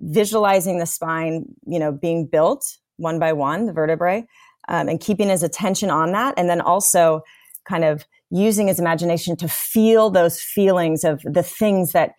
visualizing 0.00 0.78
the 0.78 0.86
spine, 0.86 1.44
you 1.66 1.78
know, 1.78 1.92
being 1.92 2.26
built 2.26 2.78
one 2.96 3.18
by 3.18 3.32
one, 3.32 3.66
the 3.66 3.72
vertebrae, 3.72 4.26
um, 4.68 4.88
and 4.88 5.00
keeping 5.00 5.28
his 5.28 5.42
attention 5.42 5.90
on 5.90 6.12
that. 6.12 6.34
And 6.36 6.48
then 6.48 6.60
also 6.60 7.22
kind 7.64 7.84
of 7.84 8.04
using 8.30 8.68
his 8.68 8.78
imagination 8.78 9.36
to 9.36 9.48
feel 9.48 10.10
those 10.10 10.40
feelings 10.40 11.04
of 11.04 11.22
the 11.22 11.42
things 11.42 11.92
that 11.92 12.12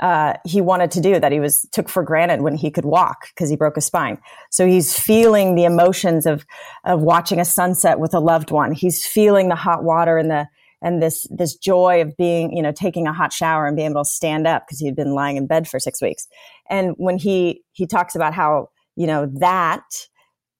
uh, 0.00 0.34
he 0.44 0.60
wanted 0.60 0.90
to 0.90 1.00
do 1.00 1.18
that 1.18 1.32
he 1.32 1.40
was 1.40 1.66
took 1.72 1.88
for 1.88 2.02
granted 2.02 2.42
when 2.42 2.54
he 2.54 2.70
could 2.70 2.84
walk 2.84 3.28
because 3.34 3.48
he 3.48 3.56
broke 3.56 3.76
his 3.76 3.86
spine. 3.86 4.18
So 4.50 4.66
he's 4.66 4.98
feeling 4.98 5.54
the 5.54 5.64
emotions 5.64 6.26
of 6.26 6.44
of 6.84 7.00
watching 7.00 7.40
a 7.40 7.44
sunset 7.44 7.98
with 7.98 8.12
a 8.12 8.20
loved 8.20 8.50
one. 8.50 8.72
He's 8.72 9.06
feeling 9.06 9.48
the 9.48 9.54
hot 9.54 9.84
water 9.84 10.18
and 10.18 10.30
the 10.30 10.48
and 10.82 11.02
this 11.02 11.26
this 11.30 11.56
joy 11.56 12.02
of 12.02 12.14
being 12.16 12.54
you 12.54 12.62
know 12.62 12.72
taking 12.72 13.06
a 13.06 13.12
hot 13.12 13.32
shower 13.32 13.66
and 13.66 13.74
being 13.74 13.90
able 13.90 14.04
to 14.04 14.10
stand 14.10 14.46
up 14.46 14.66
because 14.66 14.80
he'd 14.80 14.96
been 14.96 15.14
lying 15.14 15.38
in 15.38 15.46
bed 15.46 15.66
for 15.66 15.80
six 15.80 16.02
weeks. 16.02 16.26
And 16.68 16.92
when 16.98 17.16
he 17.16 17.62
he 17.72 17.86
talks 17.86 18.14
about 18.14 18.34
how 18.34 18.68
you 18.96 19.06
know 19.06 19.30
that 19.38 19.84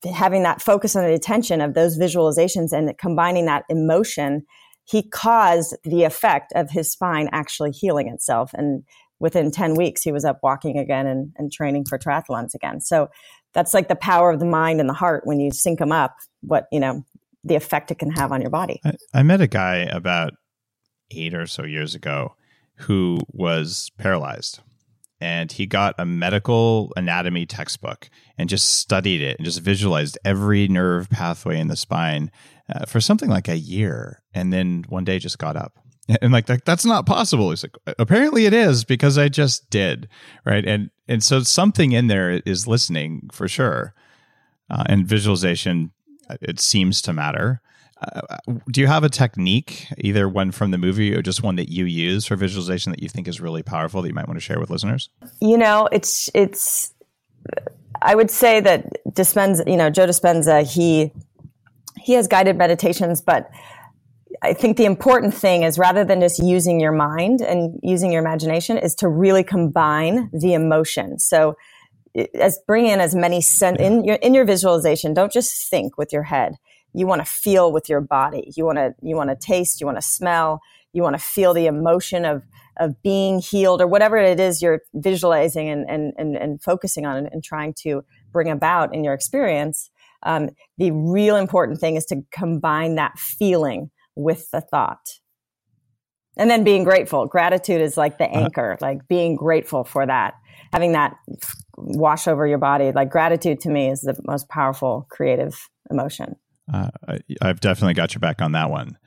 having 0.04 0.42
that 0.42 0.62
focus 0.62 0.92
the 0.92 1.12
attention 1.12 1.60
of 1.60 1.74
those 1.74 1.98
visualizations 1.98 2.72
and 2.72 2.96
combining 2.98 3.46
that 3.46 3.64
emotion 3.68 4.44
he 4.88 5.02
caused 5.02 5.76
the 5.82 6.04
effect 6.04 6.52
of 6.54 6.70
his 6.70 6.90
spine 6.90 7.28
actually 7.32 7.72
healing 7.72 8.08
itself. 8.08 8.52
And 8.54 8.84
within 9.18 9.50
10 9.50 9.74
weeks 9.74 10.02
he 10.02 10.12
was 10.12 10.24
up 10.24 10.38
walking 10.42 10.78
again 10.78 11.06
and, 11.06 11.32
and 11.36 11.52
training 11.52 11.86
for 11.86 11.98
triathlons 11.98 12.54
again. 12.54 12.80
So 12.80 13.08
that's 13.52 13.74
like 13.74 13.88
the 13.88 13.96
power 13.96 14.30
of 14.30 14.38
the 14.38 14.46
mind 14.46 14.80
and 14.80 14.88
the 14.88 14.94
heart 14.94 15.26
when 15.26 15.40
you 15.40 15.50
sync 15.50 15.78
them 15.78 15.92
up 15.92 16.14
what 16.42 16.66
you 16.70 16.78
know 16.78 17.04
the 17.42 17.54
effect 17.54 17.90
it 17.90 17.98
can 17.98 18.10
have 18.10 18.32
on 18.32 18.40
your 18.40 18.50
body. 18.50 18.80
I, 18.84 18.94
I 19.14 19.22
met 19.22 19.40
a 19.40 19.46
guy 19.46 19.76
about 19.76 20.34
eight 21.10 21.34
or 21.34 21.46
so 21.46 21.64
years 21.64 21.94
ago 21.94 22.34
who 22.74 23.18
was 23.32 23.90
paralyzed 23.98 24.60
and 25.20 25.52
he 25.52 25.66
got 25.66 25.94
a 25.98 26.04
medical 26.04 26.92
anatomy 26.96 27.46
textbook 27.46 28.10
and 28.36 28.48
just 28.48 28.74
studied 28.74 29.22
it 29.22 29.38
and 29.38 29.44
just 29.44 29.60
visualized 29.60 30.18
every 30.24 30.68
nerve 30.68 31.08
pathway 31.08 31.58
in 31.58 31.68
the 31.68 31.76
spine 31.76 32.30
uh, 32.74 32.84
for 32.84 33.00
something 33.00 33.30
like 33.30 33.48
a 33.48 33.58
year 33.58 34.22
and 34.34 34.52
then 34.52 34.84
one 34.88 35.04
day 35.04 35.18
just 35.18 35.38
got 35.38 35.56
up. 35.56 35.78
And 36.22 36.32
like 36.32 36.46
that, 36.46 36.64
that's 36.64 36.84
not 36.84 37.04
possible. 37.04 37.50
He's 37.50 37.64
like 37.64 37.76
apparently 37.98 38.46
it 38.46 38.52
is 38.52 38.84
because 38.84 39.18
i 39.18 39.28
just 39.28 39.68
did 39.70 40.08
right? 40.44 40.64
And 40.64 40.90
and 41.08 41.22
so 41.22 41.40
something 41.40 41.90
in 41.92 42.06
there 42.06 42.30
is 42.46 42.68
listening 42.68 43.28
for 43.32 43.48
sure 43.48 43.92
uh, 44.70 44.84
and 44.86 45.06
visualization 45.06 45.90
uh, 46.30 46.36
it 46.40 46.60
seems 46.60 47.02
to 47.02 47.12
matter 47.12 47.60
uh, 48.02 48.36
do 48.70 48.80
you 48.80 48.86
have 48.86 49.04
a 49.04 49.08
technique 49.08 49.86
either 49.98 50.28
one 50.28 50.50
from 50.52 50.70
the 50.70 50.78
movie 50.78 51.14
or 51.14 51.22
just 51.22 51.42
one 51.42 51.56
that 51.56 51.70
you 51.70 51.84
use 51.84 52.26
for 52.26 52.36
visualization 52.36 52.90
that 52.90 53.02
you 53.02 53.08
think 53.08 53.26
is 53.26 53.40
really 53.40 53.62
powerful 53.62 54.02
that 54.02 54.08
you 54.08 54.14
might 54.14 54.28
want 54.28 54.36
to 54.36 54.44
share 54.44 54.60
with 54.60 54.70
listeners 54.70 55.08
you 55.40 55.56
know 55.56 55.88
it's 55.92 56.30
it's 56.34 56.92
i 58.02 58.14
would 58.14 58.30
say 58.30 58.60
that 58.60 58.86
dispenza 59.10 59.68
you 59.68 59.76
know 59.76 59.88
joe 59.88 60.06
dispenza 60.06 60.62
he 60.62 61.10
he 61.96 62.12
has 62.12 62.28
guided 62.28 62.56
meditations 62.56 63.22
but 63.22 63.50
I 64.42 64.52
think 64.52 64.76
the 64.76 64.84
important 64.84 65.34
thing 65.34 65.62
is 65.62 65.78
rather 65.78 66.04
than 66.04 66.20
just 66.20 66.38
using 66.42 66.80
your 66.80 66.92
mind 66.92 67.40
and 67.40 67.78
using 67.82 68.12
your 68.12 68.20
imagination 68.20 68.76
is 68.76 68.94
to 68.96 69.08
really 69.08 69.42
combine 69.42 70.30
the 70.32 70.54
emotion. 70.54 71.18
So 71.18 71.56
as 72.34 72.58
bring 72.66 72.86
in 72.86 73.00
as 73.00 73.14
many 73.14 73.40
sen- 73.40 73.80
in 73.80 74.04
your 74.04 74.16
in 74.16 74.34
your 74.34 74.44
visualization, 74.44 75.14
don't 75.14 75.32
just 75.32 75.68
think 75.70 75.98
with 75.98 76.12
your 76.12 76.24
head. 76.24 76.56
You 76.96 77.06
want 77.06 77.20
to 77.20 77.30
feel 77.30 77.70
with 77.72 77.90
your 77.90 78.00
body. 78.00 78.50
You 78.56 78.64
want 78.64 78.78
to 78.78 78.94
you 79.02 79.16
want 79.16 79.28
to 79.28 79.36
taste, 79.36 79.80
you 79.80 79.86
want 79.86 79.98
to 79.98 80.02
smell, 80.02 80.62
you 80.94 81.02
want 81.02 81.14
to 81.14 81.22
feel 81.22 81.52
the 81.52 81.66
emotion 81.66 82.24
of 82.24 82.42
of 82.78 83.02
being 83.02 83.38
healed 83.38 83.82
or 83.82 83.86
whatever 83.86 84.16
it 84.16 84.40
is 84.40 84.62
you're 84.62 84.80
visualizing 84.94 85.68
and 85.68 85.88
and 85.90 86.14
and, 86.16 86.36
and 86.36 86.62
focusing 86.62 87.04
on 87.04 87.18
and, 87.18 87.28
and 87.30 87.44
trying 87.44 87.74
to 87.82 88.02
bring 88.32 88.48
about 88.48 88.94
in 88.94 89.04
your 89.04 89.12
experience. 89.12 89.90
Um, 90.22 90.48
the 90.78 90.90
real 90.90 91.36
important 91.36 91.80
thing 91.80 91.96
is 91.96 92.06
to 92.06 92.22
combine 92.32 92.94
that 92.94 93.18
feeling 93.18 93.90
with 94.14 94.50
the 94.50 94.62
thought. 94.62 95.20
And 96.38 96.50
then 96.50 96.64
being 96.64 96.82
grateful. 96.82 97.26
Gratitude 97.26 97.82
is 97.82 97.98
like 97.98 98.16
the 98.16 98.24
uh-huh. 98.24 98.44
anchor, 98.44 98.78
like 98.80 99.06
being 99.06 99.36
grateful 99.36 99.84
for 99.84 100.06
that, 100.06 100.34
having 100.72 100.92
that 100.92 101.14
wash 101.76 102.26
over 102.26 102.46
your 102.46 102.58
body. 102.58 102.90
Like 102.92 103.10
gratitude 103.10 103.60
to 103.60 103.70
me 103.70 103.90
is 103.90 104.00
the 104.00 104.18
most 104.26 104.48
powerful 104.48 105.06
creative 105.10 105.68
emotion. 105.90 106.36
Uh, 106.72 106.90
I've 107.40 107.60
definitely 107.60 107.94
got 107.94 108.14
your 108.14 108.20
back 108.20 108.42
on 108.42 108.52
that 108.52 108.70
one. 108.70 108.98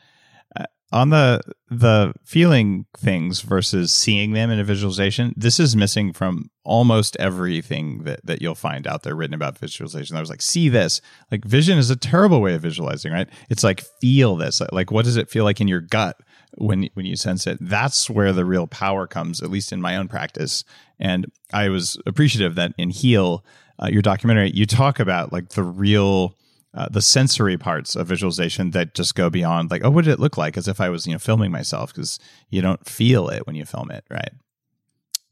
On 0.91 1.12
the 1.12 1.41
the 1.69 2.13
feeling 2.26 2.88
things 2.98 3.41
versus 3.41 3.93
seeing 3.93 4.32
them 4.34 4.50
in 4.50 4.60
a 4.60 4.63
visualization 4.63 5.36
this 5.38 5.60
is 5.60 5.76
missing 5.76 6.13
from 6.13 6.50
almost 6.63 7.15
everything 7.17 8.06
that, 8.06 8.26
that 8.26 8.41
you'll 8.41 8.56
find 8.56 8.88
out 8.88 9.04
there 9.04 9.13
written 9.13 9.36
about 9.36 9.60
visualization. 9.60 10.17
I 10.17 10.19
was 10.19 10.32
like 10.32 10.41
see 10.41 10.67
this. 10.67 11.00
Like 11.32 11.45
vision 11.45 11.78
is 11.78 11.91
a 11.91 11.95
terrible 11.95 12.41
way 12.41 12.56
of 12.56 12.63
visualizing 12.63 13.13
right? 13.13 13.30
It's 13.52 13.63
like 13.63 13.84
feel 14.02 14.36
this. 14.36 14.63
Like 14.72 14.89
what 14.89 15.06
does 15.06 15.15
it 15.15 15.30
feel 15.30 15.43
like 15.43 15.62
in 15.62 15.67
your 15.67 15.82
gut 15.82 16.19
when 16.58 16.89
when 16.95 17.06
you 17.06 17.15
sense 17.15 17.45
it? 17.45 17.60
That's 17.62 18.10
where 18.10 18.34
the 18.34 18.45
real 18.45 18.65
power 18.65 19.06
comes 19.06 19.43
at 19.43 19.52
least 19.52 19.72
in 19.72 19.82
my 19.82 19.95
own 19.95 20.08
practice. 20.08 20.63
And 21.00 21.32
i 21.54 21.69
was 21.69 22.00
appreciative 22.08 22.56
that 22.56 22.74
in 22.80 22.89
heal 22.89 23.45
uh, 23.82 23.88
your 23.88 24.02
documentary 24.02 24.52
you 24.56 24.65
talk 24.65 25.00
about 25.00 25.32
like 25.32 25.50
the 25.50 25.63
real 25.63 26.36
uh, 26.73 26.88
the 26.89 27.01
sensory 27.01 27.58
parts 27.58 27.95
of 27.95 28.08
visualization 28.08 28.71
that 28.71 28.93
just 28.93 29.15
go 29.15 29.29
beyond 29.29 29.71
like 29.71 29.84
oh 29.84 29.89
what 29.89 30.05
did 30.05 30.12
it 30.12 30.19
look 30.19 30.38
like? 30.38 30.58
As 30.58 30.67
if 30.67 30.79
i 30.79 30.89
was 30.89 31.08
you 31.08 31.13
know 31.13 31.19
filming 31.19 31.51
myself 31.51 31.93
because 31.93 32.19
you 32.49 32.62
don't 32.62 32.88
feel 32.88 33.29
it 33.29 33.47
when 33.47 33.55
you 33.55 33.65
film 33.65 33.91
it 33.91 34.03
right? 34.10 34.32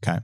Okay. 0.04 0.20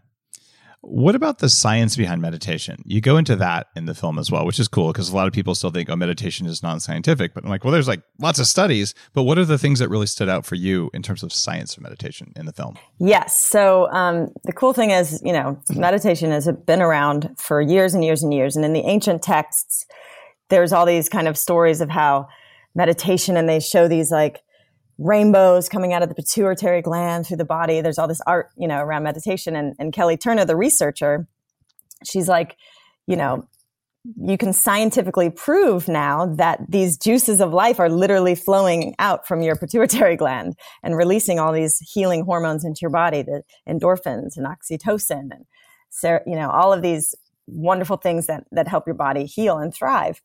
What 0.86 1.15
about 1.15 1.39
the 1.39 1.47
science 1.47 1.95
behind 1.95 2.21
meditation? 2.21 2.84
You 2.86 2.99
go 2.99 3.15
into 3.15 3.38
that 3.38 3.67
in 3.73 3.86
the 3.86 3.93
film 3.93 4.19
as 4.19 4.30
well 4.30 4.45
which 4.45 4.60
is 4.60 4.67
cool 4.67 4.91
because 4.91 5.10
a 5.10 5.15
lot 5.15 5.28
of 5.28 5.34
people 5.34 5.56
still 5.56 5.69
think 5.69 5.89
oh 5.89 5.95
meditation 5.95 6.45
is 6.45 6.62
non-scientific 6.62 7.34
but 7.34 7.43
i'm 7.43 7.49
like 7.49 7.63
well 7.63 7.71
there's 7.71 7.88
like 7.88 8.02
lots 8.19 8.39
of 8.39 8.47
studies 8.47 8.93
but 9.13 9.23
what 9.23 9.38
are 9.38 9.45
the 9.45 9.58
things 9.58 9.80
that 9.80 9.88
really 9.89 10.08
stood 10.08 10.28
out 10.28 10.45
for 10.45 10.56
you 10.56 10.89
in 10.93 11.02
terms 11.02 11.23
of 11.23 11.32
science 11.32 11.78
of 11.78 11.84
meditation 11.84 12.34
in 12.36 12.45
the 12.45 12.54
film? 12.54 12.76
Yes 12.99 13.39
so 13.39 13.89
um, 13.91 14.30
the 14.43 14.52
cool 14.52 14.73
thing 14.73 14.89
is 14.89 15.21
you 15.23 15.32
know 15.32 15.58
meditation 15.76 16.32
has 16.32 16.49
been 16.65 16.82
around 16.82 17.30
for 17.38 17.62
years 17.62 17.93
and 17.93 18.04
years 18.04 18.23
and 18.23 18.34
years 18.34 18.56
and 18.56 18.65
in 18.65 18.73
the 18.73 18.82
ancient 18.82 19.21
texts 19.21 19.86
there's 20.54 20.72
all 20.72 20.86
these 20.86 21.10
kind 21.10 21.28
of 21.28 21.36
stories 21.36 21.82
of 21.82 21.89
how 21.89 22.28
meditation 22.76 23.36
and 23.36 23.50
they 23.50 23.60
show 23.60 23.88
these 23.88 24.12
like 24.12 24.42
rainbows 25.00 25.68
coming 25.68 25.94
out 25.94 26.04
of 26.04 26.10
the 26.10 26.16
pituitary 26.16 26.82
gland 26.82 27.26
through 27.26 27.38
the 27.38 27.46
body. 27.46 27.82
There's 27.82 27.98
all 27.98 28.08
this 28.08 28.22
art, 28.28 28.50
you 28.56 28.68
know, 28.68 28.80
around 28.80 29.02
meditation. 29.02 29.56
And, 29.56 29.76
and 29.80 29.92
Kelly 29.92 30.16
Turner, 30.16 30.46
the 30.46 30.56
researcher, 30.56 31.28
she's 32.06 32.28
like, 32.28 32.56
you 33.08 33.16
know, 33.16 33.48
you 34.22 34.38
can 34.38 34.54
scientifically 34.54 35.32
prove 35.32 35.88
now 35.88 36.28
that 36.36 36.60
these 36.70 36.98
juices 36.98 37.42
of 37.42 37.52
life 37.52 37.80
are 37.80 37.89
literally 37.89 38.36
flowing 38.36 38.94
out 39.00 39.28
from 39.28 39.42
your 39.42 39.56
pituitary 39.56 40.16
gland 40.16 40.56
and 40.84 40.96
releasing 40.96 41.39
all 41.39 41.52
these 41.52 41.80
healing 41.80 42.26
hormones 42.26 42.63
into 42.63 42.80
your 42.82 42.92
body, 42.92 43.24
the 43.24 43.42
endorphins 43.68 44.38
and 44.38 44.46
oxytocin 44.46 45.30
and, 45.32 45.46
you 46.28 46.36
know, 46.36 46.52
all 46.52 46.72
of 46.72 46.84
these 46.84 47.16
wonderful 47.47 47.97
things 47.97 48.27
that 48.27 48.45
that 48.51 48.67
help 48.67 48.88
your 48.88 48.95
body 48.95 49.25
heal 49.25 49.58
and 49.58 49.73
thrive. 49.73 50.21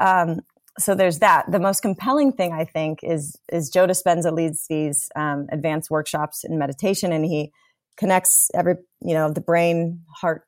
Um, 0.00 0.40
so 0.78 0.94
there's 0.94 1.18
that. 1.18 1.50
The 1.50 1.58
most 1.58 1.80
compelling 1.80 2.32
thing 2.32 2.52
I 2.52 2.64
think 2.64 3.00
is 3.02 3.36
is 3.52 3.70
Joe 3.70 3.86
Dispenza 3.86 4.32
leads 4.32 4.66
these 4.68 5.08
um, 5.16 5.46
advanced 5.50 5.90
workshops 5.90 6.44
in 6.44 6.58
meditation, 6.58 7.12
and 7.12 7.24
he 7.24 7.52
connects 7.96 8.50
every 8.54 8.76
you 9.00 9.14
know 9.14 9.30
the 9.32 9.40
brain 9.40 10.02
heart 10.14 10.42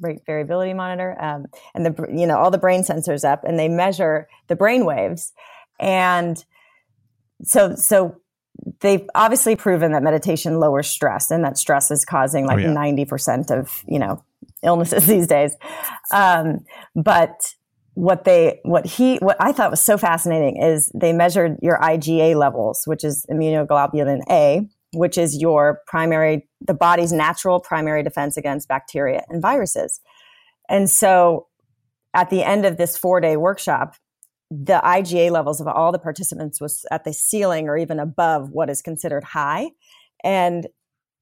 rate 0.00 0.20
variability 0.26 0.74
monitor 0.74 1.16
um, 1.18 1.46
and 1.74 1.86
the 1.86 2.06
you 2.14 2.26
know 2.26 2.36
all 2.36 2.50
the 2.50 2.58
brain 2.58 2.82
sensors 2.82 3.24
up, 3.24 3.44
and 3.44 3.58
they 3.58 3.68
measure 3.68 4.28
the 4.48 4.56
brain 4.56 4.84
waves, 4.84 5.32
and 5.80 6.44
so 7.42 7.74
so 7.74 8.20
they've 8.80 9.08
obviously 9.14 9.56
proven 9.56 9.92
that 9.92 10.02
meditation 10.02 10.58
lowers 10.58 10.88
stress 10.88 11.30
and 11.30 11.44
that 11.44 11.56
stress 11.56 11.90
is 11.90 12.04
causing 12.04 12.46
like 12.46 12.58
Oh, 12.58 12.60
yeah. 12.60 12.74
90% 12.74 13.50
of, 13.56 13.84
you 13.86 13.98
know, 13.98 14.24
illnesses 14.62 15.06
these 15.06 15.26
days. 15.26 15.56
Um, 16.12 16.60
but 16.94 17.54
what 17.94 18.24
they, 18.24 18.60
what 18.62 18.86
he, 18.86 19.16
what 19.16 19.36
I 19.40 19.52
thought 19.52 19.70
was 19.70 19.80
so 19.80 19.98
fascinating 19.98 20.62
is 20.62 20.90
they 20.94 21.12
measured 21.12 21.56
your 21.62 21.78
IgA 21.80 22.36
levels, 22.36 22.82
which 22.84 23.02
is 23.02 23.26
immunoglobulin 23.30 24.20
A, 24.30 24.68
which 24.92 25.18
is 25.18 25.40
your 25.40 25.80
primary, 25.86 26.48
the 26.60 26.74
body's 26.74 27.12
natural 27.12 27.60
primary 27.60 28.02
defense 28.02 28.36
against 28.36 28.68
bacteria 28.68 29.24
and 29.28 29.42
viruses. 29.42 30.00
And 30.68 30.88
so 30.88 31.48
at 32.14 32.30
the 32.30 32.42
end 32.42 32.64
of 32.64 32.76
this 32.76 32.96
four 32.96 33.20
day 33.20 33.36
workshop, 33.36 33.96
the 34.50 34.80
IgA 34.82 35.30
levels 35.30 35.60
of 35.60 35.66
all 35.66 35.92
the 35.92 35.98
participants 35.98 36.60
was 36.60 36.86
at 36.90 37.04
the 37.04 37.12
ceiling 37.12 37.68
or 37.68 37.76
even 37.76 37.98
above 37.98 38.50
what 38.50 38.70
is 38.70 38.80
considered 38.80 39.24
high. 39.24 39.70
And 40.24 40.66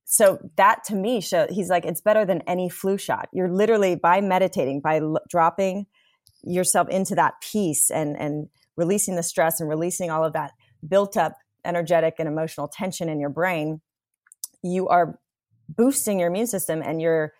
so 0.08 0.38
that 0.56 0.84
to 0.84 0.94
me 0.94 1.20
show 1.20 1.48
he's 1.50 1.68
like 1.68 1.84
it's 1.84 2.00
better 2.00 2.24
than 2.24 2.40
any 2.46 2.68
flu 2.68 2.96
shot. 2.96 3.28
You're 3.32 3.50
literally 3.50 3.96
by 3.96 4.20
meditating, 4.20 4.80
by 4.80 5.00
l- 5.00 5.18
dropping 5.28 5.86
yourself 6.44 6.88
into 6.88 7.16
that 7.16 7.34
peace 7.40 7.90
and 7.90 8.16
and 8.16 8.48
releasing 8.76 9.16
the 9.16 9.22
stress 9.24 9.60
and 9.60 9.68
releasing 9.68 10.08
all 10.10 10.24
of 10.24 10.32
that 10.32 10.52
built 10.86 11.16
up 11.16 11.36
energetic 11.64 12.14
and 12.20 12.28
emotional 12.28 12.68
tension 12.68 13.08
in 13.08 13.18
your 13.18 13.30
brain, 13.30 13.80
you 14.62 14.86
are 14.86 15.18
boosting 15.68 16.20
your 16.20 16.28
immune 16.28 16.46
system 16.46 16.82
and 16.82 17.02
your 17.02 17.32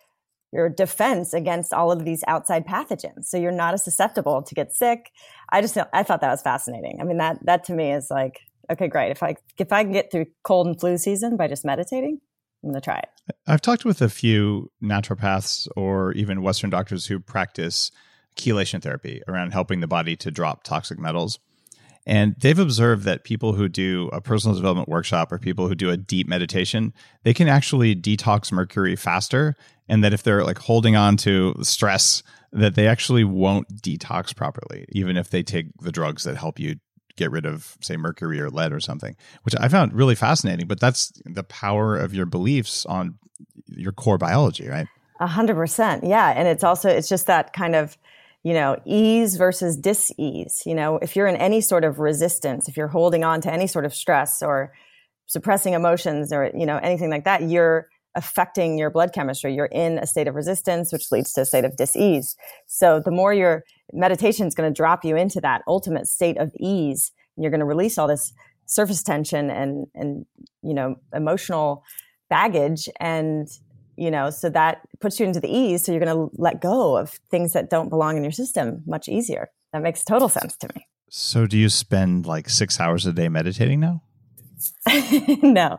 your 0.52 0.68
defense 0.68 1.32
against 1.32 1.72
all 1.72 1.92
of 1.92 2.04
these 2.04 2.24
outside 2.26 2.66
pathogens. 2.66 3.26
So 3.26 3.36
you're 3.36 3.52
not 3.52 3.74
as 3.74 3.84
susceptible 3.84 4.42
to 4.42 4.54
get 4.56 4.72
sick. 4.72 5.12
I 5.50 5.60
just 5.60 5.78
I 5.92 6.02
thought 6.02 6.20
that 6.20 6.30
was 6.30 6.42
fascinating. 6.42 6.98
I 7.00 7.04
mean 7.04 7.18
that 7.18 7.38
that 7.44 7.62
to 7.64 7.74
me 7.74 7.92
is 7.92 8.08
like 8.10 8.40
okay, 8.72 8.88
great. 8.88 9.12
If 9.12 9.22
I 9.22 9.36
if 9.56 9.72
I 9.72 9.84
can 9.84 9.92
get 9.92 10.10
through 10.10 10.26
cold 10.42 10.66
and 10.66 10.80
flu 10.80 10.98
season 10.98 11.36
by 11.36 11.46
just 11.46 11.64
meditating, 11.64 12.20
I'm 12.66 12.72
going 12.72 12.80
to 12.80 12.84
try 12.84 12.98
it. 12.98 13.36
I've 13.46 13.60
talked 13.60 13.84
with 13.84 14.02
a 14.02 14.08
few 14.08 14.72
naturopaths 14.82 15.68
or 15.76 16.12
even 16.12 16.42
Western 16.42 16.68
doctors 16.68 17.06
who 17.06 17.20
practice 17.20 17.92
chelation 18.36 18.82
therapy 18.82 19.22
around 19.28 19.52
helping 19.52 19.80
the 19.80 19.86
body 19.86 20.16
to 20.16 20.32
drop 20.32 20.64
toxic 20.64 20.98
metals. 20.98 21.38
And 22.06 22.34
they've 22.40 22.58
observed 22.58 23.04
that 23.04 23.24
people 23.24 23.52
who 23.52 23.68
do 23.68 24.10
a 24.12 24.20
personal 24.20 24.56
development 24.56 24.88
workshop 24.88 25.32
or 25.32 25.38
people 25.38 25.68
who 25.68 25.74
do 25.74 25.90
a 25.90 25.96
deep 25.96 26.28
meditation, 26.28 26.92
they 27.22 27.34
can 27.34 27.48
actually 27.48 27.94
detox 27.94 28.50
mercury 28.50 28.96
faster. 28.96 29.54
And 29.88 30.02
that 30.02 30.12
if 30.12 30.24
they're 30.24 30.44
like 30.44 30.58
holding 30.58 30.96
on 30.96 31.16
to 31.18 31.54
stress, 31.62 32.24
that 32.52 32.74
they 32.74 32.88
actually 32.88 33.22
won't 33.22 33.68
detox 33.80 34.34
properly, 34.34 34.86
even 34.90 35.16
if 35.16 35.30
they 35.30 35.44
take 35.44 35.66
the 35.80 35.92
drugs 35.92 36.24
that 36.24 36.36
help 36.36 36.58
you 36.58 36.76
get 37.16 37.30
rid 37.30 37.46
of, 37.46 37.76
say, 37.80 37.96
mercury 37.96 38.40
or 38.40 38.50
lead 38.50 38.72
or 38.72 38.80
something, 38.80 39.16
which 39.42 39.54
I 39.58 39.68
found 39.68 39.92
really 39.92 40.14
fascinating. 40.14 40.66
But 40.66 40.80
that's 40.80 41.12
the 41.24 41.42
power 41.42 41.96
of 41.96 42.14
your 42.14 42.26
beliefs 42.26 42.86
on 42.86 43.18
your 43.66 43.92
core 43.92 44.18
biology, 44.18 44.68
right? 44.68 44.86
A 45.20 45.26
hundred 45.26 45.54
percent. 45.54 46.04
Yeah. 46.04 46.32
And 46.36 46.46
it's 46.46 46.62
also, 46.62 46.88
it's 46.88 47.08
just 47.08 47.26
that 47.26 47.52
kind 47.52 47.74
of, 47.74 47.96
you 48.42 48.52
know, 48.52 48.76
ease 48.84 49.36
versus 49.36 49.76
dis-ease. 49.76 50.62
You 50.66 50.74
know, 50.74 50.98
if 50.98 51.16
you're 51.16 51.26
in 51.26 51.36
any 51.36 51.60
sort 51.60 51.84
of 51.84 51.98
resistance, 51.98 52.68
if 52.68 52.76
you're 52.76 52.86
holding 52.86 53.24
on 53.24 53.40
to 53.40 53.52
any 53.52 53.66
sort 53.66 53.84
of 53.84 53.94
stress 53.94 54.42
or 54.42 54.72
suppressing 55.26 55.72
emotions 55.72 56.32
or, 56.32 56.50
you 56.54 56.66
know, 56.66 56.76
anything 56.76 57.10
like 57.10 57.24
that, 57.24 57.42
you're 57.42 57.88
affecting 58.14 58.78
your 58.78 58.88
blood 58.88 59.12
chemistry. 59.12 59.54
You're 59.54 59.66
in 59.66 59.98
a 59.98 60.06
state 60.06 60.28
of 60.28 60.34
resistance, 60.34 60.92
which 60.92 61.10
leads 61.10 61.32
to 61.32 61.40
a 61.40 61.44
state 61.44 61.64
of 61.64 61.76
dis-ease. 61.76 62.36
So 62.66 63.00
the 63.04 63.10
more 63.10 63.34
your 63.34 63.64
meditation 63.92 64.46
is 64.46 64.54
going 64.54 64.72
to 64.72 64.76
drop 64.76 65.04
you 65.04 65.16
into 65.16 65.40
that 65.40 65.62
ultimate 65.66 66.06
state 66.06 66.38
of 66.38 66.52
ease, 66.58 67.12
and 67.36 67.42
you're 67.44 67.50
going 67.50 67.60
to 67.60 67.66
release 67.66 67.98
all 67.98 68.08
this 68.08 68.32
surface 68.66 69.02
tension 69.02 69.50
and, 69.50 69.86
and, 69.94 70.26
you 70.62 70.74
know, 70.74 70.96
emotional 71.14 71.84
baggage 72.28 72.88
and 72.98 73.48
you 73.96 74.10
know 74.10 74.30
so 74.30 74.50
that 74.50 74.80
puts 75.00 75.18
you 75.20 75.26
into 75.26 75.40
the 75.40 75.48
ease 75.48 75.84
so 75.84 75.92
you're 75.92 76.04
going 76.04 76.28
to 76.28 76.30
let 76.40 76.60
go 76.60 76.96
of 76.96 77.10
things 77.30 77.52
that 77.52 77.70
don't 77.70 77.88
belong 77.88 78.16
in 78.16 78.22
your 78.22 78.32
system 78.32 78.82
much 78.86 79.08
easier. 79.08 79.50
That 79.72 79.82
makes 79.82 80.04
total 80.04 80.28
sense 80.28 80.56
to 80.58 80.68
me. 80.74 80.86
So, 81.08 81.46
do 81.46 81.56
you 81.56 81.68
spend 81.68 82.26
like 82.26 82.48
six 82.48 82.80
hours 82.80 83.06
a 83.06 83.12
day 83.12 83.28
meditating 83.28 83.80
now? 83.80 84.02
no. 85.42 85.78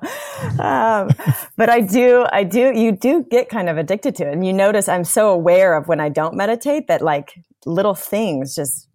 Um, 0.59 1.09
but 1.55 1.69
i 1.69 1.81
do 1.81 2.25
i 2.31 2.43
do 2.43 2.71
you 2.75 2.91
do 2.91 3.25
get 3.29 3.49
kind 3.49 3.69
of 3.69 3.77
addicted 3.77 4.15
to 4.15 4.27
it. 4.27 4.33
And 4.33 4.45
you 4.45 4.53
notice 4.53 4.87
i'm 4.87 5.03
so 5.03 5.29
aware 5.29 5.75
of 5.75 5.87
when 5.87 5.99
i 5.99 6.09
don't 6.09 6.35
meditate 6.35 6.87
that 6.87 7.01
like 7.01 7.33
little 7.65 7.95
things 7.95 8.55
just 8.55 8.87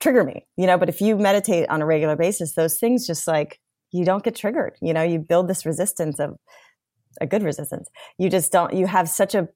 trigger 0.00 0.24
me 0.24 0.46
you 0.56 0.66
know? 0.66 0.78
But 0.78 0.88
if 0.88 1.00
you 1.00 1.16
meditate 1.16 1.68
on 1.70 1.82
a 1.82 1.86
regular 1.86 2.16
basis 2.16 2.54
those 2.54 2.78
things 2.78 3.06
just 3.06 3.26
like 3.26 3.60
you 3.92 4.04
don't 4.04 4.22
get 4.22 4.36
triggered 4.36 4.76
you 4.82 4.92
know? 4.92 5.02
You 5.02 5.18
build 5.18 5.48
this 5.48 5.64
resistance 5.64 6.18
of 6.20 6.36
a 7.20 7.26
good 7.26 7.42
resistance. 7.42 7.88
You 8.18 8.30
just 8.30 8.52
don't 8.52 8.74
you 8.74 8.86
have 8.86 9.08
such 9.08 9.34
a 9.34 9.48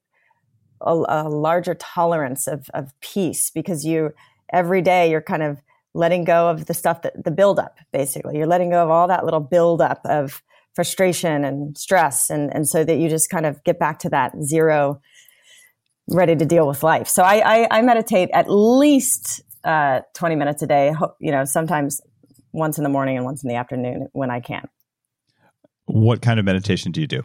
a, 0.81 1.03
a 1.07 1.29
larger 1.29 1.75
tolerance 1.75 2.47
of 2.47 2.67
of 2.73 2.91
peace 3.01 3.51
because 3.53 3.85
you 3.85 4.11
every 4.51 4.81
day 4.81 5.09
you're 5.09 5.21
kind 5.21 5.43
of 5.43 5.59
letting 5.93 6.23
go 6.23 6.49
of 6.49 6.65
the 6.65 6.73
stuff 6.73 7.01
that 7.01 7.23
the 7.23 7.31
buildup 7.31 7.77
basically 7.91 8.37
you're 8.37 8.47
letting 8.47 8.69
go 8.69 8.83
of 8.83 8.89
all 8.89 9.07
that 9.07 9.23
little 9.23 9.39
buildup 9.39 10.01
of 10.05 10.41
frustration 10.75 11.43
and 11.43 11.77
stress 11.77 12.29
and 12.29 12.53
and 12.53 12.67
so 12.67 12.83
that 12.83 12.97
you 12.97 13.09
just 13.09 13.29
kind 13.29 13.45
of 13.45 13.63
get 13.63 13.79
back 13.79 13.99
to 13.99 14.09
that 14.09 14.31
zero 14.43 14.99
ready 16.09 16.35
to 16.35 16.45
deal 16.45 16.67
with 16.67 16.83
life 16.83 17.07
so 17.07 17.23
i 17.23 17.61
i, 17.61 17.67
I 17.79 17.81
meditate 17.81 18.29
at 18.33 18.49
least 18.49 19.41
uh, 19.63 20.01
20 20.15 20.35
minutes 20.35 20.61
a 20.61 20.67
day 20.67 20.93
you 21.21 21.31
know 21.31 21.45
sometimes 21.45 22.01
once 22.51 22.77
in 22.77 22.83
the 22.83 22.89
morning 22.89 23.15
and 23.15 23.25
once 23.25 23.43
in 23.43 23.49
the 23.49 23.55
afternoon 23.55 24.07
when 24.11 24.29
i 24.29 24.39
can 24.39 24.67
What 25.85 26.21
kind 26.21 26.39
of 26.39 26.45
meditation 26.45 26.91
do 26.91 27.01
you 27.01 27.07
do? 27.07 27.23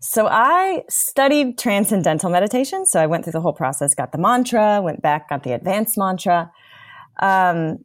So 0.00 0.26
I 0.26 0.82
studied 0.90 1.58
transcendental 1.58 2.30
meditation. 2.30 2.84
So 2.84 3.00
I 3.00 3.06
went 3.06 3.24
through 3.24 3.32
the 3.32 3.40
whole 3.40 3.54
process, 3.54 3.94
got 3.94 4.12
the 4.12 4.18
mantra, 4.18 4.82
went 4.82 5.00
back, 5.00 5.30
got 5.30 5.44
the 5.44 5.52
advanced 5.52 5.96
mantra. 5.96 6.52
Um, 7.20 7.84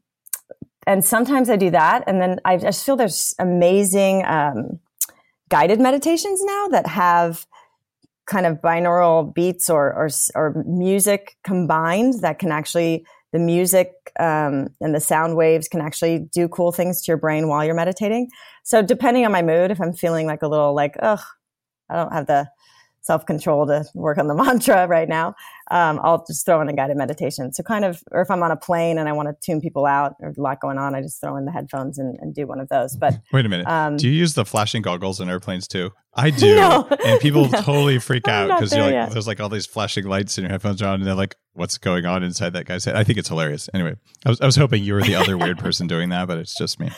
and 0.87 1.05
sometimes 1.05 1.49
I 1.49 1.55
do 1.55 1.69
that. 1.71 2.03
And 2.07 2.21
then 2.21 2.39
I 2.45 2.57
just 2.57 2.85
feel 2.85 2.95
there's 2.95 3.35
amazing 3.37 4.25
um, 4.25 4.79
guided 5.49 5.79
meditations 5.79 6.43
now 6.43 6.67
that 6.69 6.87
have 6.87 7.45
kind 8.25 8.45
of 8.45 8.61
binaural 8.61 9.33
beats 9.33 9.69
or, 9.69 9.93
or, 9.93 10.09
or 10.35 10.63
music 10.65 11.35
combined 11.43 12.21
that 12.21 12.39
can 12.39 12.51
actually, 12.51 13.05
the 13.33 13.39
music 13.39 13.91
um, 14.19 14.69
and 14.81 14.93
the 14.93 14.99
sound 14.99 15.35
waves 15.35 15.67
can 15.67 15.81
actually 15.81 16.19
do 16.31 16.47
cool 16.47 16.71
things 16.71 17.01
to 17.01 17.11
your 17.11 17.17
brain 17.17 17.47
while 17.47 17.63
you're 17.63 17.75
meditating. 17.75 18.29
So 18.63 18.81
depending 18.81 19.25
on 19.25 19.31
my 19.31 19.41
mood, 19.41 19.71
if 19.71 19.81
I'm 19.81 19.93
feeling 19.93 20.27
like 20.27 20.41
a 20.41 20.47
little 20.47 20.73
like, 20.73 20.95
ugh, 21.01 21.21
I 21.89 21.95
don't 21.95 22.13
have 22.13 22.27
the 22.27 22.47
self 23.01 23.25
control 23.25 23.65
to 23.67 23.85
work 23.93 24.17
on 24.17 24.27
the 24.27 24.35
mantra 24.43 24.87
right 24.87 25.07
now. 25.09 25.35
Um, 25.71 25.99
I'll 26.03 26.23
just 26.25 26.45
throw 26.45 26.61
in 26.61 26.69
a 26.69 26.73
guided 26.73 26.97
meditation. 26.97 27.53
So 27.53 27.61
kind 27.63 27.85
of, 27.85 28.01
or 28.11 28.21
if 28.21 28.31
I'm 28.31 28.41
on 28.41 28.49
a 28.51 28.55
plane 28.57 28.97
and 28.97 29.07
I 29.07 29.11
want 29.13 29.29
to 29.29 29.35
tune 29.45 29.61
people 29.61 29.85
out, 29.85 30.15
there's 30.19 30.37
a 30.37 30.41
lot 30.41 30.59
going 30.59 30.77
on, 30.79 30.95
I 30.95 31.01
just 31.01 31.21
throw 31.21 31.35
in 31.35 31.45
the 31.45 31.51
headphones 31.51 31.99
and, 31.99 32.17
and 32.21 32.33
do 32.33 32.47
one 32.47 32.59
of 32.59 32.69
those. 32.69 32.95
But 32.95 33.19
Wait 33.31 33.45
a 33.45 33.49
minute. 33.49 33.67
Um, 33.67 33.95
do 33.97 34.07
you 34.07 34.13
use 34.13 34.33
the 34.33 34.45
flashing 34.45 34.81
goggles 34.81 35.19
in 35.19 35.29
airplanes 35.29 35.67
too? 35.67 35.91
I 36.15 36.29
do. 36.31 36.55
No. 36.55 36.87
and 37.05 37.19
people 37.21 37.45
No. 37.49 37.61
totally 37.61 37.99
freak 37.99 38.27
out 38.27 38.47
because 38.47 38.71
there 38.71 38.91
like, 39.03 39.11
there's 39.11 39.27
like 39.27 39.39
all 39.39 39.49
these 39.49 39.67
flashing 39.67 40.05
lights 40.05 40.37
and 40.37 40.43
your 40.45 40.51
headphones 40.51 40.81
are 40.81 40.87
on 40.87 40.95
and 40.95 41.05
they're 41.05 41.13
like, 41.13 41.35
what's 41.53 41.77
going 41.77 42.05
on 42.05 42.23
inside 42.23 42.53
that 42.53 42.65
guy's 42.65 42.85
head? 42.85 42.95
I 42.95 43.03
think 43.03 43.19
it's 43.19 43.29
hilarious. 43.29 43.69
Anyway, 43.73 43.95
I 44.25 44.29
was, 44.29 44.41
I 44.41 44.45
was 44.45 44.55
hoping 44.55 44.83
you 44.83 44.93
were 44.95 45.03
the 45.03 45.15
other 45.15 45.37
weird 45.37 45.59
person 45.59 45.85
doing 45.87 46.09
that, 46.09 46.27
but 46.27 46.37
it's 46.39 46.57
just 46.57 46.79
me. 46.79 46.89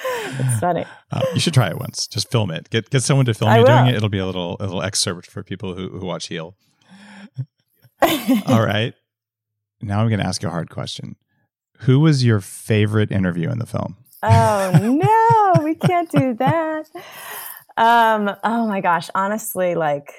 it's 0.38 0.60
funny. 0.60 0.84
Uh, 1.10 1.20
you 1.34 1.40
should 1.40 1.54
try 1.54 1.68
it 1.68 1.78
once. 1.78 2.06
Just 2.06 2.30
film 2.30 2.50
it. 2.50 2.70
Get 2.70 2.90
get 2.90 3.02
someone 3.02 3.26
to 3.26 3.34
film 3.34 3.50
I 3.50 3.58
you 3.58 3.66
doing 3.66 3.86
it. 3.86 3.94
It'll 3.94 4.08
be 4.08 4.18
a 4.18 4.26
little 4.26 4.56
a 4.60 4.64
little 4.64 4.82
excerpt 4.82 5.26
for 5.26 5.42
people 5.42 5.74
who, 5.74 5.88
who 5.88 6.06
watch 6.06 6.28
Heal. 6.28 6.54
All 8.46 8.64
right. 8.64 8.94
Now 9.80 10.00
I'm 10.00 10.08
going 10.08 10.20
to 10.20 10.26
ask 10.26 10.42
you 10.42 10.48
a 10.48 10.52
hard 10.52 10.70
question. 10.70 11.16
Who 11.80 12.00
was 12.00 12.24
your 12.24 12.40
favorite 12.40 13.12
interview 13.12 13.50
in 13.50 13.58
the 13.58 13.66
film? 13.66 13.96
oh 14.22 14.70
no, 15.56 15.62
we 15.64 15.74
can't 15.74 16.10
do 16.10 16.34
that. 16.34 16.88
Um, 17.76 18.34
oh 18.42 18.66
my 18.66 18.80
gosh, 18.80 19.08
honestly, 19.14 19.74
like 19.74 20.12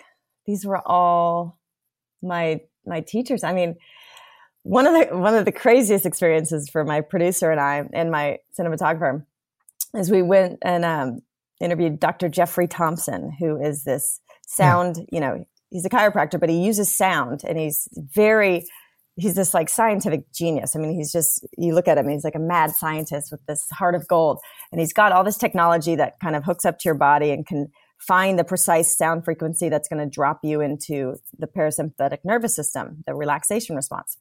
these 0.46 0.66
were 0.66 0.82
all 0.88 1.58
my 2.22 2.62
my 2.86 3.02
teachers. 3.02 3.44
I 3.44 3.54
mean, 3.54 3.76
one 4.64 4.88
of 4.88 4.94
the 4.94 5.18
one 5.18 5.36
of 5.36 5.46
the 5.46 5.52
craziest 5.52 6.06
experiences 6.06 6.70
for 6.70 6.84
my 6.84 7.02
producer 7.02 7.52
and 7.52 7.60
I 7.60 7.88
and 7.94 8.12
my 8.12 8.40
cinematographer 8.58 9.26
is 9.96 10.12
we 10.12 10.22
went 10.22 10.60
and 10.62 10.86
um, 10.86 11.20
interviewed 11.60 12.00
Dr. 12.00 12.30
Jeffrey 12.30 12.68
Thompson, 12.68 13.32
who 13.40 13.62
is 13.62 13.84
this 13.84 14.20
sound, 14.48 14.98
you 15.12 15.20
know, 15.20 15.46
he's 15.70 15.86
a 15.86 15.90
chiropractor, 15.90 16.40
but 16.40 16.50
he 16.50 16.64
uses 16.64 16.94
sound 16.94 17.42
and 17.48 17.58
he's 17.58 17.88
very 17.94 18.66
he's 19.20 19.36
this 19.36 19.54
like 19.54 19.70
scientific 19.70 20.32
genius. 20.34 20.76
I 20.76 20.80
mean, 20.80 20.94
he's 20.94 21.12
just, 21.12 21.46
you 21.58 21.74
look 21.74 21.88
at 21.88 21.98
him, 21.98 22.08
he's 22.08 22.24
like 22.24 22.36
a 22.36 22.40
mad 22.40 22.72
scientist 22.72 23.32
with 23.32 23.46
this 23.48 23.70
heart 23.70 23.96
of 23.96 24.08
gold. 24.08 24.40
And 24.72 24.80
he's 24.80 24.94
got 24.94 25.12
all 25.12 25.24
this 25.24 25.38
technology 25.38 25.96
that 25.96 26.20
kind 26.22 26.36
of 26.36 26.44
hooks 26.44 26.66
up 26.66 26.80
to 26.80 26.88
your 26.88 26.96
body 26.96 27.32
and 27.32 27.46
can 27.46 27.68
find 27.98 28.40
the 28.40 28.44
precise 28.44 28.96
sound 28.96 29.26
frequency 29.26 29.68
that's 29.68 29.90
going 29.90 30.00
to 30.00 30.10
drop 30.10 30.40
you 30.44 30.62
into 30.62 31.16
the 31.38 31.48
parasympathetic 31.48 32.20
nervous 32.24 32.56
system, 32.56 33.04
the 33.06 33.14
relaxation 33.14 33.76
response. 33.76 34.18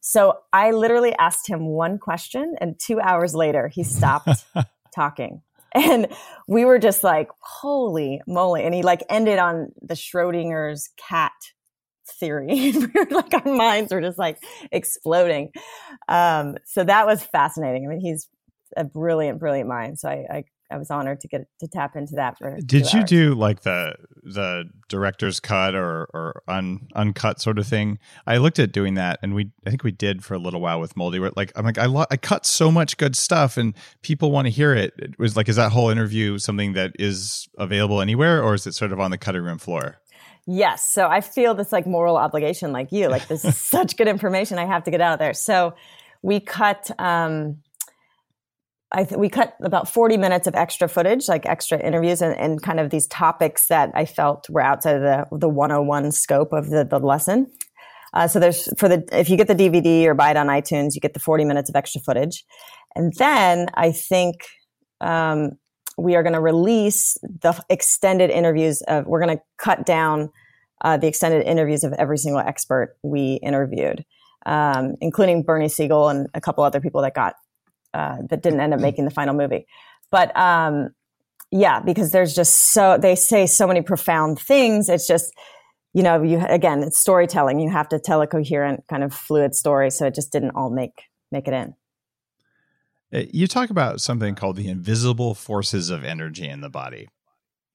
So 0.00 0.38
I 0.52 0.72
literally 0.72 1.12
asked 1.14 1.48
him 1.48 1.66
one 1.66 1.98
question, 1.98 2.54
and 2.60 2.78
two 2.78 3.00
hours 3.00 3.34
later, 3.34 3.68
he 3.68 3.82
stopped 3.82 4.44
talking. 4.94 5.42
And 5.74 6.08
we 6.46 6.64
were 6.64 6.78
just 6.78 7.04
like, 7.04 7.28
holy 7.40 8.22
moly. 8.26 8.64
And 8.64 8.74
he 8.74 8.82
like 8.82 9.02
ended 9.10 9.38
on 9.38 9.70
the 9.82 9.94
Schrodinger's 9.94 10.88
cat 10.96 11.32
theory. 12.18 12.72
like, 13.10 13.34
our 13.34 13.52
minds 13.52 13.92
were 13.92 14.00
just 14.00 14.18
like 14.18 14.42
exploding. 14.72 15.50
Um, 16.08 16.56
so 16.64 16.84
that 16.84 17.06
was 17.06 17.22
fascinating. 17.22 17.84
I 17.84 17.88
mean, 17.90 18.00
he's 18.00 18.28
a 18.78 18.84
brilliant, 18.84 19.40
brilliant 19.40 19.68
mind. 19.68 19.98
So 19.98 20.08
I, 20.08 20.24
I 20.30 20.44
I 20.70 20.76
was 20.76 20.90
honored 20.90 21.20
to 21.20 21.28
get 21.28 21.46
to 21.60 21.66
tap 21.68 21.96
into 21.96 22.14
that. 22.16 22.36
For 22.38 22.58
Did 22.64 22.92
you 22.92 23.00
hours. 23.00 23.08
do 23.08 23.34
like 23.34 23.62
the 23.62 23.94
the 24.22 24.64
director's 24.88 25.40
cut 25.40 25.74
or 25.74 26.08
or 26.12 26.42
un, 26.46 26.88
uncut 26.94 27.40
sort 27.40 27.58
of 27.58 27.66
thing? 27.66 27.98
I 28.26 28.36
looked 28.36 28.58
at 28.58 28.70
doing 28.72 28.94
that, 28.94 29.18
and 29.22 29.34
we 29.34 29.50
I 29.66 29.70
think 29.70 29.82
we 29.82 29.92
did 29.92 30.24
for 30.24 30.34
a 30.34 30.38
little 30.38 30.60
while 30.60 30.80
with 30.80 30.96
Moldy. 30.96 31.18
Where 31.18 31.30
like 31.36 31.52
I'm 31.56 31.64
like 31.64 31.78
I 31.78 31.86
lo- 31.86 32.04
I 32.10 32.16
cut 32.18 32.44
so 32.44 32.70
much 32.70 32.96
good 32.98 33.16
stuff, 33.16 33.56
and 33.56 33.74
people 34.02 34.30
want 34.30 34.46
to 34.46 34.50
hear 34.50 34.74
it. 34.74 34.92
It 34.98 35.18
was 35.18 35.36
like, 35.36 35.48
is 35.48 35.56
that 35.56 35.72
whole 35.72 35.88
interview 35.90 36.38
something 36.38 36.74
that 36.74 36.92
is 36.98 37.48
available 37.58 38.00
anywhere, 38.00 38.42
or 38.42 38.54
is 38.54 38.66
it 38.66 38.74
sort 38.74 38.92
of 38.92 39.00
on 39.00 39.10
the 39.10 39.18
cutting 39.18 39.42
room 39.42 39.58
floor? 39.58 40.00
Yes. 40.46 40.86
So 40.86 41.06
I 41.08 41.20
feel 41.20 41.54
this 41.54 41.72
like 41.72 41.86
moral 41.86 42.16
obligation, 42.16 42.72
like 42.72 42.92
you. 42.92 43.08
Like 43.08 43.26
this 43.28 43.44
is 43.44 43.56
such 43.60 43.96
good 43.96 44.08
information. 44.08 44.58
I 44.58 44.66
have 44.66 44.84
to 44.84 44.90
get 44.90 45.00
out 45.00 45.14
of 45.14 45.18
there. 45.18 45.34
So 45.34 45.74
we 46.22 46.40
cut. 46.40 46.90
um 46.98 47.58
I 48.90 49.04
th- 49.04 49.18
we 49.18 49.28
cut 49.28 49.54
about 49.62 49.88
40 49.88 50.16
minutes 50.16 50.46
of 50.46 50.54
extra 50.54 50.88
footage, 50.88 51.28
like 51.28 51.44
extra 51.44 51.78
interviews 51.78 52.22
and, 52.22 52.34
and 52.38 52.62
kind 52.62 52.80
of 52.80 52.90
these 52.90 53.06
topics 53.06 53.68
that 53.68 53.90
I 53.94 54.06
felt 54.06 54.48
were 54.48 54.62
outside 54.62 54.96
of 54.96 55.02
the, 55.02 55.36
the 55.36 55.48
101 55.48 56.12
scope 56.12 56.52
of 56.52 56.70
the, 56.70 56.84
the 56.84 56.98
lesson. 56.98 57.50
Uh, 58.14 58.26
so 58.26 58.40
there's 58.40 58.68
for 58.78 58.88
the, 58.88 59.06
if 59.12 59.28
you 59.28 59.36
get 59.36 59.48
the 59.48 59.54
DVD 59.54 60.06
or 60.06 60.14
buy 60.14 60.30
it 60.30 60.36
on 60.38 60.46
iTunes, 60.46 60.94
you 60.94 61.00
get 61.00 61.12
the 61.12 61.20
40 61.20 61.44
minutes 61.44 61.68
of 61.68 61.76
extra 61.76 62.00
footage. 62.00 62.44
And 62.94 63.12
then 63.18 63.68
I 63.74 63.92
think, 63.92 64.36
um, 65.00 65.58
we 65.98 66.14
are 66.14 66.22
going 66.22 66.32
to 66.32 66.40
release 66.40 67.18
the 67.22 67.60
extended 67.68 68.30
interviews 68.30 68.82
of, 68.82 69.06
we're 69.06 69.20
going 69.20 69.36
to 69.36 69.42
cut 69.58 69.84
down, 69.84 70.30
uh, 70.82 70.96
the 70.96 71.08
extended 71.08 71.44
interviews 71.44 71.84
of 71.84 71.92
every 71.94 72.16
single 72.16 72.40
expert 72.40 72.96
we 73.02 73.34
interviewed, 73.42 74.04
um, 74.46 74.94
including 75.00 75.42
Bernie 75.42 75.68
Siegel 75.68 76.08
and 76.08 76.28
a 76.34 76.40
couple 76.40 76.62
other 76.64 76.80
people 76.80 77.02
that 77.02 77.14
got 77.14 77.34
uh, 77.94 78.18
that 78.28 78.42
didn't 78.42 78.60
end 78.60 78.74
up 78.74 78.80
making 78.80 79.04
the 79.04 79.10
final 79.10 79.34
movie. 79.34 79.66
But 80.10 80.36
um, 80.36 80.90
yeah, 81.50 81.80
because 81.80 82.12
there's 82.12 82.34
just 82.34 82.72
so 82.72 82.98
they 82.98 83.14
say 83.14 83.46
so 83.46 83.66
many 83.66 83.82
profound 83.82 84.38
things. 84.38 84.88
It's 84.88 85.06
just 85.06 85.32
you 85.94 86.02
know 86.02 86.22
you 86.22 86.44
again 86.46 86.82
it's 86.82 86.98
storytelling. 86.98 87.60
You 87.60 87.70
have 87.70 87.88
to 87.90 87.98
tell 87.98 88.22
a 88.22 88.26
coherent 88.26 88.84
kind 88.88 89.02
of 89.02 89.12
fluid 89.12 89.54
story. 89.54 89.90
So 89.90 90.06
it 90.06 90.14
just 90.14 90.32
didn't 90.32 90.52
all 90.52 90.70
make 90.70 91.02
make 91.30 91.48
it 91.48 91.54
in. 91.54 91.74
Uh, 93.12 93.24
you 93.32 93.46
talk 93.46 93.70
about 93.70 94.00
something 94.00 94.34
called 94.34 94.56
the 94.56 94.68
invisible 94.68 95.34
forces 95.34 95.88
of 95.88 96.04
energy 96.04 96.46
in 96.46 96.60
the 96.60 96.68
body. 96.68 97.08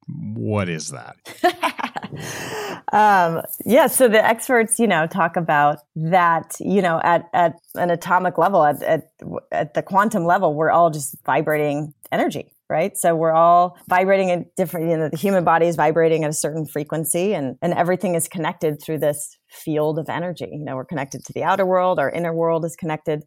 What 0.07 0.69
is 0.69 0.89
that? 0.91 1.17
um, 2.91 3.41
yeah, 3.65 3.87
so 3.87 4.07
the 4.07 4.23
experts, 4.23 4.79
you 4.79 4.87
know, 4.87 5.07
talk 5.07 5.35
about 5.35 5.79
that, 5.95 6.55
you 6.59 6.81
know, 6.81 6.99
at, 7.03 7.29
at 7.33 7.55
an 7.75 7.89
atomic 7.89 8.37
level, 8.37 8.63
at, 8.63 8.81
at, 8.83 9.11
at 9.51 9.73
the 9.73 9.81
quantum 9.81 10.25
level, 10.25 10.53
we're 10.53 10.71
all 10.71 10.89
just 10.89 11.15
vibrating 11.25 11.93
energy, 12.11 12.51
right? 12.69 12.97
So 12.97 13.15
we're 13.15 13.33
all 13.33 13.77
vibrating 13.87 14.31
at 14.31 14.55
different, 14.55 14.89
you 14.89 14.97
know, 14.97 15.09
the 15.09 15.17
human 15.17 15.43
body 15.43 15.67
is 15.67 15.75
vibrating 15.75 16.23
at 16.23 16.29
a 16.29 16.33
certain 16.33 16.65
frequency 16.65 17.33
and, 17.33 17.57
and 17.61 17.73
everything 17.73 18.15
is 18.15 18.27
connected 18.27 18.81
through 18.81 18.99
this 18.99 19.37
field 19.49 19.97
of 19.97 20.09
energy. 20.09 20.49
You 20.51 20.65
know, 20.65 20.75
we're 20.75 20.85
connected 20.85 21.23
to 21.25 21.33
the 21.33 21.43
outer 21.43 21.65
world, 21.65 21.99
our 21.99 22.09
inner 22.09 22.33
world 22.33 22.65
is 22.65 22.75
connected. 22.75 23.23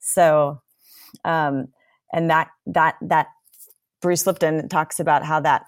So, 0.00 0.60
um, 1.24 1.68
and 2.12 2.30
that, 2.30 2.48
that, 2.66 2.96
that 3.02 3.28
Bruce 4.00 4.26
Lipton 4.26 4.68
talks 4.68 5.00
about 5.00 5.24
how 5.24 5.40
that 5.40 5.64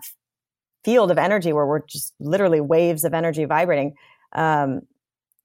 field 0.85 1.11
of 1.11 1.19
energy 1.19 1.53
where 1.53 1.67
we're 1.67 1.85
just 1.87 2.15
literally 2.21 2.61
waves 2.61 3.05
of 3.05 3.15
energy 3.15 3.45
vibrating, 3.45 3.95
um, 4.33 4.83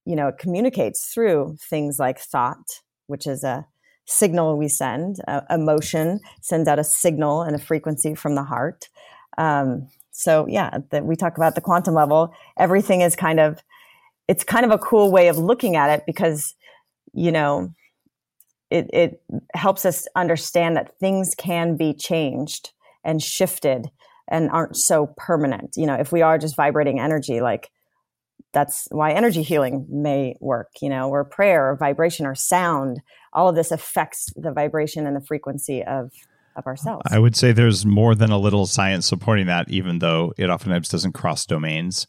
you 0.05 0.15
know, 0.15 0.29
it 0.29 0.37
communicates 0.37 1.13
through 1.13 1.57
things 1.59 1.99
like 1.99 2.19
thought, 2.19 2.81
which 3.07 3.27
is 3.27 3.43
a 3.43 3.65
signal 4.05 4.57
we 4.57 4.67
send. 4.67 5.17
Uh, 5.27 5.41
emotion 5.49 6.19
sends 6.41 6.67
out 6.67 6.79
a 6.79 6.83
signal 6.83 7.41
and 7.41 7.55
a 7.55 7.59
frequency 7.59 8.13
from 8.13 8.35
the 8.35 8.43
heart. 8.43 8.89
Um, 9.37 9.87
so 10.11 10.47
yeah, 10.47 10.77
that 10.91 11.05
we 11.05 11.15
talk 11.15 11.37
about 11.37 11.55
the 11.55 11.61
quantum 11.61 11.93
level. 11.93 12.33
Everything 12.57 13.01
is 13.01 13.15
kind 13.15 13.39
of, 13.39 13.61
it's 14.27 14.43
kind 14.43 14.65
of 14.65 14.71
a 14.71 14.77
cool 14.77 15.11
way 15.11 15.27
of 15.27 15.37
looking 15.37 15.75
at 15.75 15.89
it 15.89 16.05
because, 16.05 16.55
you 17.13 17.31
know, 17.31 17.73
it, 18.69 18.89
it 18.93 19.21
helps 19.53 19.85
us 19.85 20.07
understand 20.15 20.77
that 20.77 20.97
things 20.99 21.35
can 21.35 21.75
be 21.75 21.93
changed 21.93 22.71
and 23.03 23.21
shifted 23.21 23.89
and 24.27 24.49
aren't 24.49 24.77
so 24.77 25.13
permanent. 25.17 25.75
You 25.75 25.85
know, 25.85 25.95
if 25.95 26.11
we 26.11 26.21
are 26.21 26.37
just 26.37 26.55
vibrating 26.55 26.99
energy, 26.99 27.41
like 27.41 27.69
that's 28.53 28.87
why 28.89 29.11
energy 29.11 29.43
healing 29.43 29.85
may 29.89 30.35
work, 30.39 30.69
you 30.81 30.89
know, 30.89 31.09
or 31.09 31.23
prayer 31.25 31.69
or 31.69 31.75
vibration 31.75 32.25
or 32.25 32.35
sound, 32.35 33.01
all 33.33 33.49
of 33.49 33.55
this 33.55 33.71
affects 33.71 34.31
the 34.35 34.51
vibration 34.51 35.05
and 35.05 35.15
the 35.15 35.25
frequency 35.25 35.83
of 35.83 36.11
of 36.55 36.65
ourselves. 36.67 37.03
I 37.11 37.19
would 37.19 37.35
say 37.35 37.51
there's 37.51 37.85
more 37.85 38.15
than 38.15 38.31
a 38.31 38.37
little 38.37 38.65
science 38.65 39.05
supporting 39.05 39.47
that, 39.47 39.69
even 39.69 39.99
though 39.99 40.33
it 40.37 40.49
oftentimes 40.49 40.87
doesn't 40.87 41.11
cross 41.11 41.45
domains. 41.45 42.07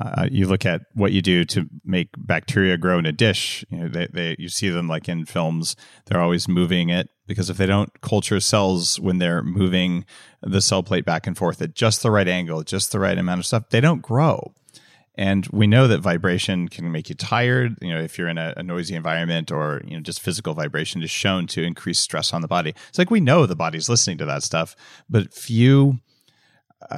Uh, 0.00 0.28
you 0.30 0.46
look 0.46 0.66
at 0.66 0.82
what 0.94 1.12
you 1.12 1.22
do 1.22 1.44
to 1.44 1.68
make 1.84 2.08
bacteria 2.16 2.76
grow 2.76 2.98
in 2.98 3.06
a 3.06 3.12
dish. 3.12 3.64
You 3.70 3.78
know, 3.78 3.88
they, 3.88 4.08
they 4.12 4.36
you 4.38 4.48
see 4.48 4.68
them 4.68 4.88
like 4.88 5.08
in 5.08 5.24
films. 5.24 5.76
They're 6.06 6.20
always 6.20 6.48
moving 6.48 6.88
it 6.88 7.08
because 7.26 7.50
if 7.50 7.56
they 7.56 7.66
don't 7.66 8.00
culture 8.00 8.40
cells 8.40 8.98
when 9.00 9.18
they're 9.18 9.42
moving 9.42 10.04
the 10.42 10.60
cell 10.60 10.82
plate 10.82 11.04
back 11.04 11.26
and 11.26 11.36
forth 11.36 11.60
at 11.62 11.74
just 11.74 12.02
the 12.02 12.10
right 12.10 12.28
angle, 12.28 12.62
just 12.62 12.92
the 12.92 13.00
right 13.00 13.16
amount 13.16 13.40
of 13.40 13.46
stuff, 13.46 13.70
they 13.70 13.80
don't 13.80 14.02
grow. 14.02 14.52
And 15.18 15.46
we 15.50 15.66
know 15.66 15.88
that 15.88 16.00
vibration 16.00 16.68
can 16.68 16.92
make 16.92 17.08
you 17.08 17.14
tired. 17.14 17.78
You 17.80 17.94
know, 17.94 18.00
if 18.00 18.18
you're 18.18 18.28
in 18.28 18.36
a, 18.36 18.52
a, 18.56 18.62
noisy 18.62 18.94
environment 18.94 19.50
or 19.50 19.80
you 19.86 19.96
know 19.96 20.02
just 20.02 20.20
physical 20.20 20.52
vibration 20.52 21.02
is 21.02 21.10
shown 21.10 21.46
to 21.48 21.62
increase 21.62 21.98
stress 21.98 22.34
on 22.34 22.42
the 22.42 22.48
body. 22.48 22.74
It's 22.88 22.98
like 22.98 23.10
we 23.10 23.20
know 23.20 23.46
the 23.46 23.56
body's 23.56 23.88
listening 23.88 24.18
to 24.18 24.26
that 24.26 24.42
stuff, 24.42 24.76
but 25.08 25.32
few 25.32 26.00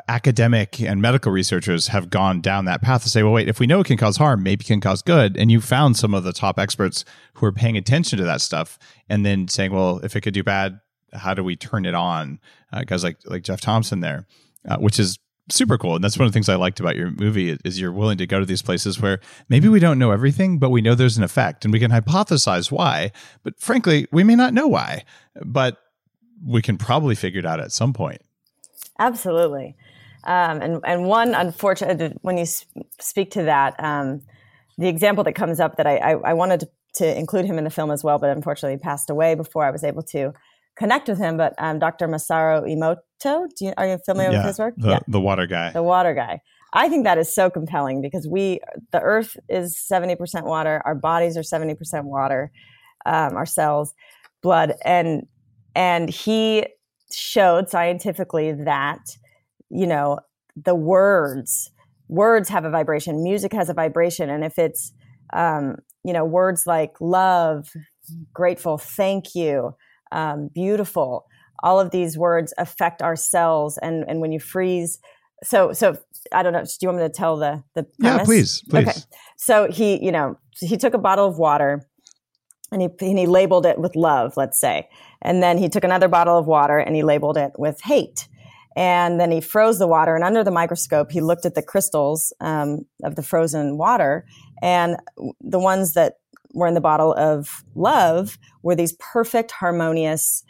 academic 0.09 0.81
and 0.81 1.01
medical 1.01 1.33
researchers 1.33 1.89
have 1.89 2.11
gone 2.11 2.41
down 2.41 2.65
that 2.65 2.83
path 2.83 3.03
to 3.05 3.09
say, 3.09 3.23
well, 3.23 3.33
wait, 3.33 3.49
if 3.49 3.61
we 3.61 3.67
know 3.67 3.81
it 3.81 3.87
can 3.87 3.97
cause 3.97 4.17
harm, 4.17 4.43
maybe 4.43 4.65
it 4.65 4.67
can 4.67 4.81
cause 4.81 5.03
good. 5.03 5.37
And 5.37 5.51
you 5.51 5.61
found 5.61 5.97
some 5.97 6.15
of 6.15 6.25
the 6.25 6.33
top 6.33 6.59
experts 6.59 7.05
who 7.35 7.47
are 7.47 7.53
paying 7.53 7.77
attention 7.77 8.19
to 8.19 8.25
that 8.25 8.41
stuff 8.41 8.79
and 9.09 9.25
then 9.25 9.49
saying, 9.49 9.73
well, 9.73 10.01
if 10.03 10.17
it 10.17 10.23
could 10.23 10.35
do 10.35 10.43
bad, 10.43 10.81
how 11.13 11.33
do 11.33 11.45
we 11.45 11.57
turn 11.57 11.87
it 11.87 11.95
on? 11.95 12.41
Uh, 12.73 12.85
guys 12.85 13.05
like 13.05 13.19
like 13.25 13.43
Jeff 13.43 13.61
Thompson 13.61 14.01
there, 14.01 14.27
uh, 14.69 14.77
which 14.77 14.99
is 14.99 15.19
super 15.51 15.79
cool. 15.79 15.95
And 15.95 16.05
that's 16.05 16.19
one 16.19 16.27
of 16.27 16.33
the 16.33 16.37
things 16.37 16.49
I 16.49 16.57
liked 16.57 16.81
about 16.81 16.97
your 16.97 17.11
movie 17.13 17.57
is 17.65 17.81
you're 17.81 17.93
willing 17.93 18.19
to 18.19 18.27
go 18.27 18.39
to 18.39 18.45
these 18.45 18.61
places 18.61 19.01
where 19.01 19.21
maybe 19.49 19.69
we 19.69 19.81
don't 19.81 19.99
know 19.99 20.11
everything, 20.11 20.59
but 20.59 20.71
we 20.71 20.83
know 20.83 20.95
there's 20.95 21.17
an 21.17 21.25
effect 21.25 21.65
and 21.65 21.73
we 21.73 21.81
can 21.81 21.91
hypothesize 21.91 22.71
why. 22.71 23.13
But 23.43 23.59
frankly, 23.59 24.07
we 24.13 24.25
may 24.25 24.35
not 24.35 24.53
know 24.53 24.67
why, 24.67 25.05
but 25.45 25.79
we 26.45 26.61
can 26.61 26.77
probably 26.77 27.15
figure 27.15 27.39
it 27.39 27.47
out 27.47 27.61
at 27.61 27.73
some 27.73 27.93
point. 27.93 28.21
Absolutely. 28.99 29.77
Um, 30.25 30.61
and, 30.61 30.81
and 30.85 31.05
one 31.05 31.35
unfortunate, 31.35 32.19
when 32.23 32.39
you 32.39 32.47
speak 33.01 33.31
to 33.33 33.45
that, 33.45 33.75
um, 33.79 34.23
the 34.77 34.89
example 34.89 35.25
that 35.25 35.35
comes 35.35 35.61
up 35.61 35.77
that 35.77 35.87
I, 35.87 35.97
I, 35.97 36.11
I 36.13 36.33
wanted 36.35 36.61
to, 36.61 36.69
to, 36.97 37.19
include 37.19 37.45
him 37.45 37.59
in 37.59 37.65
the 37.65 37.71
film 37.71 37.91
as 37.91 38.03
well, 38.03 38.19
but 38.19 38.31
unfortunately 38.31 38.75
he 38.75 38.79
passed 38.79 39.11
away 39.11 39.35
before 39.35 39.65
I 39.65 39.71
was 39.71 39.85
able 39.85 40.03
to 40.05 40.33
connect 40.77 41.09
with 41.09 41.19
him. 41.19 41.37
But 41.37 41.55
um, 41.59 41.79
Dr. 41.79 42.09
Masaru 42.09 42.65
Emoto, 42.65 43.47
you, 43.61 43.73
are 43.77 43.87
you 43.87 43.99
familiar 44.05 44.33
yeah, 44.33 44.39
with 44.39 44.47
his 44.47 44.59
work? 44.59 44.75
The, 44.77 44.91
yeah. 44.91 44.99
the 45.07 45.21
water 45.21 45.47
guy. 45.47 45.71
The 45.71 45.83
water 45.83 46.15
guy. 46.15 46.41
I 46.73 46.89
think 46.89 47.05
that 47.05 47.19
is 47.19 47.35
so 47.35 47.49
compelling 47.49 48.03
because 48.03 48.29
we, 48.29 48.61
the 48.93 49.01
earth 49.01 49.37
is 49.49 49.77
70% 49.77 50.45
water, 50.45 50.83
our 50.85 50.95
bodies 50.95 51.37
are 51.37 51.43
70% 51.43 52.05
water, 52.05 52.51
um, 53.07 53.37
our 53.37 53.47
cells, 53.47 53.95
blood. 54.43 54.75
And, 54.85 55.27
and 55.75 56.11
he 56.11 56.67
showed 57.13 57.69
scientifically 57.69 58.53
that, 58.53 59.17
you 59.71 59.87
know, 59.87 60.19
the 60.57 60.75
words, 60.75 61.71
words 62.09 62.49
have 62.49 62.65
a 62.65 62.71
vibration, 62.71 63.23
music 63.23 63.53
has 63.53 63.69
a 63.69 63.75
vibration. 63.75 64.31
And 64.31 64.45
if 64.45 64.59
it's, 64.59 64.93
um, 65.33 65.77
you 66.05 66.13
know, 66.13 66.25
words 66.25 66.67
like 66.67 66.95
love, 67.01 67.71
grateful, 68.33 68.79
thank 68.79 69.35
you, 69.35 69.75
um, 70.13 70.49
beautiful, 70.55 71.27
all 71.63 71.81
of 71.81 71.91
these 71.91 72.17
words 72.17 72.55
affect 72.59 73.03
our 73.03 73.17
cells. 73.17 73.79
And, 73.79 74.05
and 74.09 74.21
when 74.21 74.33
you 74.33 74.41
freeze, 74.41 74.99
so, 75.45 75.73
so 75.73 75.97
I 76.33 76.43
don't 76.43 76.53
know. 76.53 76.65
Do 76.65 76.71
you 76.83 76.89
want 76.89 77.01
me 77.01 77.07
to 77.07 77.13
tell 77.13 77.37
the, 77.37 77.63
the 77.75 77.85
premise? 78.01 78.19
Yeah, 78.19 78.25
please, 78.25 78.63
please. 78.69 78.89
Okay. 78.89 79.01
So 79.37 79.71
he, 79.71 80.05
you 80.05 80.11
know, 80.11 80.39
he 80.61 80.77
took 80.77 80.95
a 80.95 80.99
bottle 80.99 81.27
of 81.27 81.39
water 81.39 81.88
and 82.71 82.83
he, 82.83 82.89
and 83.01 83.19
he 83.19 83.27
labeled 83.27 83.67
it 83.67 83.79
with 83.79 83.97
love, 83.97 84.37
let's 84.37 84.61
say. 84.61 84.89
And 85.23 85.43
then 85.43 85.59
he 85.59 85.69
took 85.69 85.85
another 85.85 86.09
bottle 86.09 86.39
of 86.39 86.47
water 86.47 86.79
and 86.79 86.95
he 86.95 87.03
labeled 87.03 87.37
it 87.37 87.53
with 87.59 87.81
hate. 87.83 88.29
And 88.77 89.19
then 89.19 89.33
he 89.33 89.41
froze 89.41 89.81
the 89.81 89.89
water, 89.89 90.15
and 90.15 90.23
under 90.23 90.45
the 90.45 90.53
microscope, 90.53 91.11
he 91.11 91.21
looked 91.21 91.45
at 91.45 91.57
the 91.57 91.63
crystals 91.63 92.33
um, 92.41 92.87
of 93.03 93.17
the 93.17 93.25
frozen 93.25 93.77
water. 93.77 94.25
And 94.63 94.99
the 95.41 95.59
ones 95.59 95.95
that 95.95 96.15
were 96.55 96.69
in 96.69 96.75
the 96.75 96.81
bottle 96.81 97.13
of 97.15 97.65
love 97.75 98.39
were 98.63 98.77
these 98.77 98.93
perfect, 99.01 99.51
harmonious, 99.51 100.45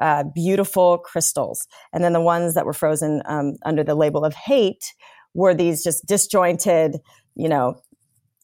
uh, 0.00 0.24
beautiful 0.34 0.96
crystals. 0.96 1.66
And 1.92 2.02
then 2.02 2.14
the 2.14 2.22
ones 2.22 2.54
that 2.54 2.64
were 2.64 2.72
frozen 2.72 3.20
um, 3.26 3.56
under 3.66 3.84
the 3.84 3.94
label 3.94 4.24
of 4.24 4.32
hate 4.32 4.94
were 5.34 5.52
these 5.52 5.84
just 5.84 6.06
disjointed, 6.06 7.00
you 7.34 7.50
know, 7.50 7.74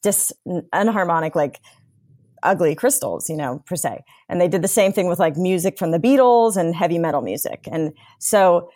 dis 0.03 0.33
unharmonic, 0.75 1.35
like 1.35 1.61
ugly 2.43 2.75
crystals, 2.75 3.29
you 3.29 3.37
know, 3.37 3.63
per 3.67 3.77
se. 3.77 4.03
And 4.29 4.41
they 4.41 4.49
did 4.49 4.63
the 4.63 4.69
same 4.69 4.93
thing 4.93 5.09
with 5.09 5.19
like 5.19 5.37
music 5.37 5.79
from 5.79 5.91
the 5.91 5.99
Beatles 5.99 6.57
and 6.57 6.75
heavy 6.75 6.99
metal 6.99 7.23
music. 7.23 7.69
And 7.71 7.93
so 8.19 8.71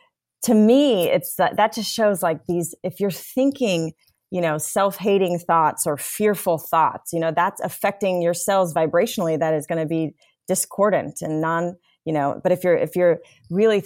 to 0.45 0.55
me, 0.55 1.09
it's 1.09 1.37
that, 1.37 1.57
that 1.57 1.73
just 1.73 1.93
shows 1.93 2.23
like 2.23 2.47
these, 2.47 2.75
if 2.83 3.01
you're 3.01 3.11
thinking, 3.11 3.93
you 4.31 4.41
know, 4.41 4.59
self-hating 4.59 5.39
thoughts 5.39 5.87
or 5.87 5.97
fearful 5.97 6.59
thoughts, 6.59 7.13
you 7.13 7.21
know, 7.21 7.33
that's 7.35 7.61
affecting 7.61 8.23
your 8.23 8.35
cells 8.35 8.75
vibrationally. 8.75 9.39
That 9.39 9.55
is 9.55 9.67
going 9.67 9.81
to 9.81 9.87
be 9.87 10.15
discordant 10.49 11.21
and 11.21 11.41
non, 11.41 11.77
you 12.05 12.13
know, 12.13 12.41
but 12.43 12.51
if 12.51 12.65
you're, 12.65 12.77
if 12.77 12.97
you're 12.97 13.19
really 13.51 13.85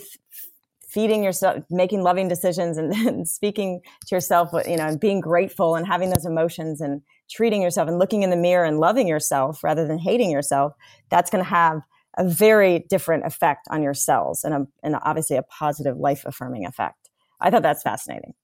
feeding 0.89 1.23
yourself, 1.23 1.63
making 1.69 2.03
loving 2.03 2.29
decisions 2.29 2.79
and, 2.79 2.93
and 2.95 3.29
speaking 3.39 3.81
to 4.07 4.15
yourself, 4.15 4.51
you 4.67 4.77
know, 4.77 4.87
and 4.87 4.99
being 5.01 5.21
grateful 5.21 5.75
and 5.75 5.87
having 5.87 6.11
those 6.11 6.25
emotions 6.25 6.81
and 6.81 7.03
treating 7.31 7.63
yourself 7.63 7.89
and 7.89 7.99
looking 7.99 8.23
in 8.23 8.31
the 8.31 8.37
mirror 8.37 8.65
and 8.65 8.79
loving 8.79 9.07
yourself 9.09 9.63
rather 9.65 9.87
than 9.87 9.99
hating 9.99 10.31
yourself, 10.31 10.75
that's 11.11 11.31
going 11.31 11.43
to 11.43 11.51
have 11.51 11.83
a 12.19 12.25
very 12.27 12.81
different 12.89 13.27
effect 13.27 13.67
on 13.71 13.83
your 13.83 13.95
cells 13.95 14.45
and, 14.45 14.55
a, 14.55 14.67
and 14.83 14.97
obviously 15.03 15.37
a 15.37 15.43
positive 15.43 15.97
life 15.99 16.25
affirming 16.25 16.65
effect. 16.65 17.11
I 17.41 17.51
thought 17.51 17.63
that's 17.63 17.83
fascinating. 17.83 18.35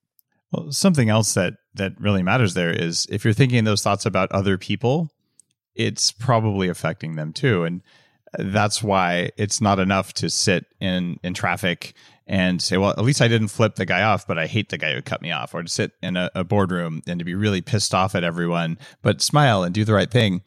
Well, 0.51 0.71
something 0.71 1.09
else 1.09 1.33
that 1.35 1.55
that 1.75 1.99
really 1.99 2.23
matters 2.23 2.53
there 2.53 2.71
is 2.71 3.07
if 3.09 3.25
you're 3.25 3.33
thinking 3.33 3.65
those 3.65 3.83
thoughts 3.83 4.05
about 4.05 4.31
other 4.33 4.59
people, 4.59 5.11
it's 5.75 6.13
probably 6.13 6.69
affecting 6.69 7.17
them 7.17 7.33
too, 7.33 7.65
and 7.65 7.81
that's 8.39 8.83
why 8.83 9.31
it's 9.37 9.61
not 9.61 9.79
enough 9.79 10.13
to 10.15 10.31
sit 10.31 10.67
in 10.81 11.19
in 11.23 11.35
traffic 11.35 11.95
and 12.27 12.63
say, 12.63 12.77
well, 12.77 12.91
at 12.91 13.05
least 13.05 13.21
I 13.21 13.29
didn't 13.29 13.49
flip 13.49 13.75
the 13.75 13.85
guy 13.85 14.03
off, 14.03 14.27
but 14.27 14.39
I 14.39 14.47
hate 14.47 14.71
the 14.71 14.79
guy 14.79 14.95
who 14.95 15.03
cut 15.03 15.23
me 15.23 15.33
off, 15.33 15.55
or 15.55 15.63
to 15.63 15.69
sit 15.69 15.93
in 16.03 16.17
a, 16.17 16.31
a 16.35 16.45
boardroom 16.45 17.03
and 17.07 17.19
to 17.19 17.25
be 17.25 17.35
really 17.35 17.61
pissed 17.61 17.95
off 17.95 18.15
at 18.15 18.25
everyone, 18.25 18.79
but 19.03 19.21
smile 19.21 19.65
and 19.65 19.75
do 19.75 19.85
the 19.85 19.93
right 19.93 20.11
thing. 20.11 20.43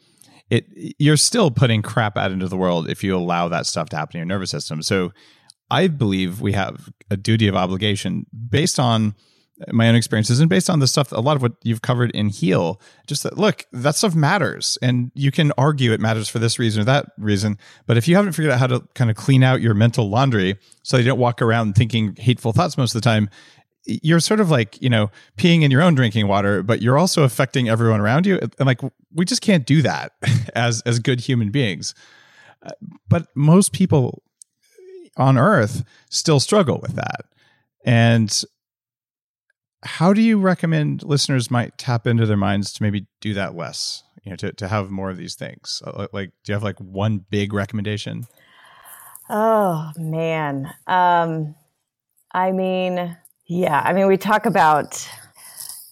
It 0.50 0.66
you're 1.00 1.18
still 1.18 1.52
putting 1.52 1.82
crap 1.82 2.18
out 2.18 2.32
into 2.32 2.48
the 2.48 2.58
world 2.58 2.90
if 2.90 3.04
you 3.04 3.16
allow 3.16 3.50
that 3.50 3.66
stuff 3.66 3.90
to 3.90 3.98
happen 3.98 4.18
in 4.18 4.28
your 4.28 4.36
nervous 4.36 4.52
system. 4.52 4.82
So 4.82 5.12
I 5.70 5.88
believe 5.88 6.42
we 6.42 6.54
have 6.54 6.90
a 7.10 7.18
duty 7.18 7.48
of 7.48 7.56
obligation 7.56 8.28
based 8.50 8.80
on 8.80 9.16
my 9.72 9.88
own 9.88 9.96
experiences 9.96 10.40
and 10.40 10.50
based 10.50 10.70
on 10.70 10.80
the 10.80 10.88
stuff 10.88 11.12
a 11.12 11.22
lot 11.22 11.36
of 11.36 11.42
what 11.42 11.54
you've 11.64 11.82
covered 11.82 12.12
in 12.12 12.28
heal 12.28 12.82
just 13.08 13.24
that 13.24 13.38
look 13.38 13.66
that 13.72 13.96
stuff 13.96 14.14
matters 14.14 14.78
and 14.82 15.12
you 15.16 15.32
can 15.32 15.52
argue 15.58 15.94
it 15.94 16.00
matters 16.02 16.28
for 16.28 16.40
this 16.40 16.60
reason 16.60 16.82
or 16.82 16.86
that 16.86 17.06
reason. 17.18 17.58
But 17.86 17.98
if 17.98 18.08
you 18.08 18.16
haven't 18.16 18.34
figured 18.34 18.52
out 18.52 18.60
how 18.60 18.68
to 18.68 18.82
kind 18.96 19.10
of 19.10 19.16
clean 19.16 19.44
out 19.44 19.62
your 19.62 19.74
mental 19.74 20.10
laundry 20.10 20.58
so 20.84 20.98
you 20.98 21.06
don't 21.06 21.20
walk 21.20 21.42
around 21.42 21.76
thinking 21.76 22.16
hateful 22.18 22.52
thoughts 22.52 22.78
most 22.78 22.94
of 22.96 23.02
the 23.02 23.06
time 23.06 23.30
you're 23.86 24.20
sort 24.20 24.40
of 24.40 24.50
like 24.50 24.82
you 24.82 24.90
know 24.90 25.10
peeing 25.38 25.62
in 25.62 25.72
your 25.72 25.82
own 25.82 25.96
drinking 25.96 26.28
water 26.28 26.64
but 26.64 26.82
you're 26.82 26.98
also 26.98 27.24
affecting 27.24 27.70
everyone 27.70 28.02
around 28.02 28.26
you 28.26 28.38
and 28.60 28.68
like 28.68 28.82
we 29.14 29.26
just 29.26 29.42
can't 29.42 29.66
do 29.66 29.82
that 29.82 30.12
as 30.56 30.82
as 30.82 31.00
good 31.00 31.22
human 31.22 31.50
beings. 31.50 31.96
Uh, 32.62 32.72
but 33.08 33.28
most 33.36 33.72
people 33.72 34.22
on 35.18 35.38
earth 35.38 35.84
still 36.10 36.40
struggle 36.40 36.80
with 36.82 36.96
that. 36.96 37.26
And 37.86 38.44
how 39.86 40.14
do 40.14 40.22
you 40.22 40.40
recommend 40.40 41.04
listeners 41.04 41.52
might 41.52 41.78
tap 41.78 42.08
into 42.08 42.26
their 42.26 42.38
minds 42.38 42.74
to 42.74 42.84
maybe 42.84 43.06
do 43.22 43.34
that 43.36 43.56
less 43.56 44.04
you 44.24 44.32
know 44.32 44.36
to, 44.38 44.52
to 44.54 44.68
have 44.68 44.90
more 44.90 45.10
of 45.10 45.18
these 45.18 45.36
things? 45.36 45.82
Uh, 45.86 46.08
like 46.12 46.32
do 46.44 46.52
you 46.52 46.54
have 46.54 46.64
like 46.64 46.80
one 46.80 47.24
big 47.30 47.54
recommendation? 47.54 48.26
Oh 49.30 49.92
man. 49.98 50.74
Um 50.88 51.56
i 52.34 52.52
mean 52.52 53.16
yeah 53.48 53.82
i 53.86 53.94
mean 53.94 54.08
we 54.08 54.18
talk 54.18 54.46
about 54.46 55.08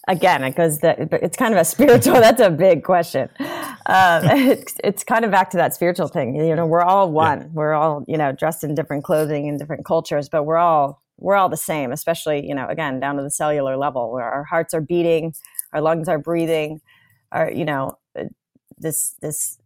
again 0.09 0.43
it 0.43 0.55
goes 0.55 0.79
that 0.79 0.99
it's 0.99 1.37
kind 1.37 1.53
of 1.53 1.59
a 1.59 1.63
spiritual 1.75 2.15
that's 2.15 2.41
a 2.41 2.49
big 2.49 2.83
question. 2.83 3.29
Um, 3.85 4.23
it's, 4.25 4.75
it's 4.83 5.03
kind 5.03 5.23
of 5.23 5.31
back 5.31 5.49
to 5.51 5.57
that 5.57 5.73
spiritual 5.73 6.07
thing 6.07 6.35
you 6.35 6.55
know 6.55 6.65
we're 6.65 6.81
all 6.81 7.11
one. 7.11 7.41
Yeah. 7.41 7.47
we're 7.53 7.73
all 7.73 8.03
you 8.07 8.17
know 8.17 8.31
dressed 8.31 8.63
in 8.63 8.75
different 8.75 9.03
clothing 9.03 9.47
in 9.47 9.57
different 9.57 9.85
cultures 9.85 10.27
but 10.29 10.43
we're 10.43 10.57
all 10.57 11.02
we're 11.23 11.35
all 11.35 11.47
the 11.47 11.57
same, 11.57 11.93
especially, 11.93 12.45
you 12.45 12.53
know, 12.53 12.67
again, 12.67 12.99
down 12.99 13.15
to 13.15 13.23
the 13.23 13.31
cellular 13.31 13.77
level 13.77 14.11
where 14.11 14.29
our 14.29 14.43
hearts 14.43 14.73
are 14.73 14.81
beating, 14.81 15.33
our 15.71 15.79
lungs 15.79 16.09
are 16.09 16.19
breathing, 16.19 16.81
our, 17.31 17.49
you 17.49 17.63
know, 17.63 17.97
uh, 18.19 18.25
this, 18.77 19.15
this, 19.21 19.57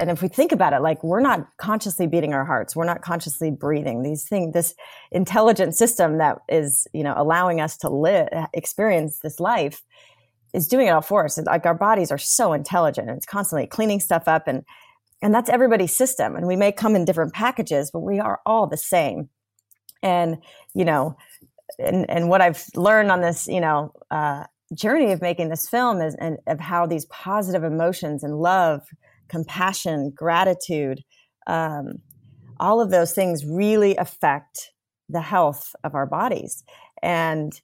and 0.00 0.10
if 0.10 0.20
we 0.22 0.28
think 0.28 0.50
about 0.50 0.72
it, 0.72 0.82
like 0.82 1.04
we're 1.04 1.20
not 1.20 1.46
consciously 1.56 2.08
beating 2.08 2.34
our 2.34 2.44
hearts, 2.44 2.74
we're 2.74 2.84
not 2.84 3.00
consciously 3.00 3.52
breathing. 3.52 4.02
These 4.02 4.24
things, 4.28 4.52
this 4.54 4.74
intelligent 5.12 5.76
system 5.76 6.18
that 6.18 6.38
is, 6.48 6.88
you 6.92 7.04
know, 7.04 7.14
allowing 7.16 7.60
us 7.60 7.76
to 7.78 7.88
live, 7.88 8.28
experience 8.52 9.20
this 9.20 9.38
life 9.38 9.84
is 10.52 10.66
doing 10.66 10.88
it 10.88 10.90
all 10.90 11.00
for 11.00 11.24
us. 11.24 11.38
Like 11.38 11.64
our 11.64 11.74
bodies 11.74 12.10
are 12.10 12.18
so 12.18 12.52
intelligent 12.52 13.08
and 13.08 13.16
it's 13.16 13.24
constantly 13.24 13.68
cleaning 13.68 14.00
stuff 14.00 14.26
up 14.26 14.48
and, 14.48 14.64
and 15.22 15.32
that's 15.32 15.48
everybody's 15.48 15.94
system. 15.94 16.34
And 16.34 16.48
we 16.48 16.56
may 16.56 16.72
come 16.72 16.96
in 16.96 17.04
different 17.04 17.32
packages, 17.32 17.92
but 17.92 18.00
we 18.00 18.18
are 18.18 18.40
all 18.44 18.66
the 18.66 18.76
same 18.76 19.28
and 20.04 20.38
you 20.74 20.84
know 20.84 21.16
and 21.80 22.08
and 22.08 22.28
what 22.28 22.40
i've 22.40 22.64
learned 22.76 23.10
on 23.10 23.20
this 23.20 23.48
you 23.48 23.60
know 23.60 23.92
uh, 24.12 24.44
journey 24.72 25.10
of 25.10 25.20
making 25.20 25.48
this 25.48 25.68
film 25.68 26.00
is 26.00 26.14
and 26.20 26.38
of 26.46 26.60
how 26.60 26.86
these 26.86 27.06
positive 27.06 27.64
emotions 27.64 28.22
and 28.22 28.38
love 28.38 28.82
compassion 29.28 30.10
gratitude 30.14 31.02
um, 31.46 31.98
all 32.60 32.80
of 32.80 32.90
those 32.90 33.12
things 33.12 33.44
really 33.44 33.96
affect 33.96 34.72
the 35.08 35.20
health 35.20 35.74
of 35.84 35.94
our 35.94 36.06
bodies. 36.06 36.64
And 37.02 37.58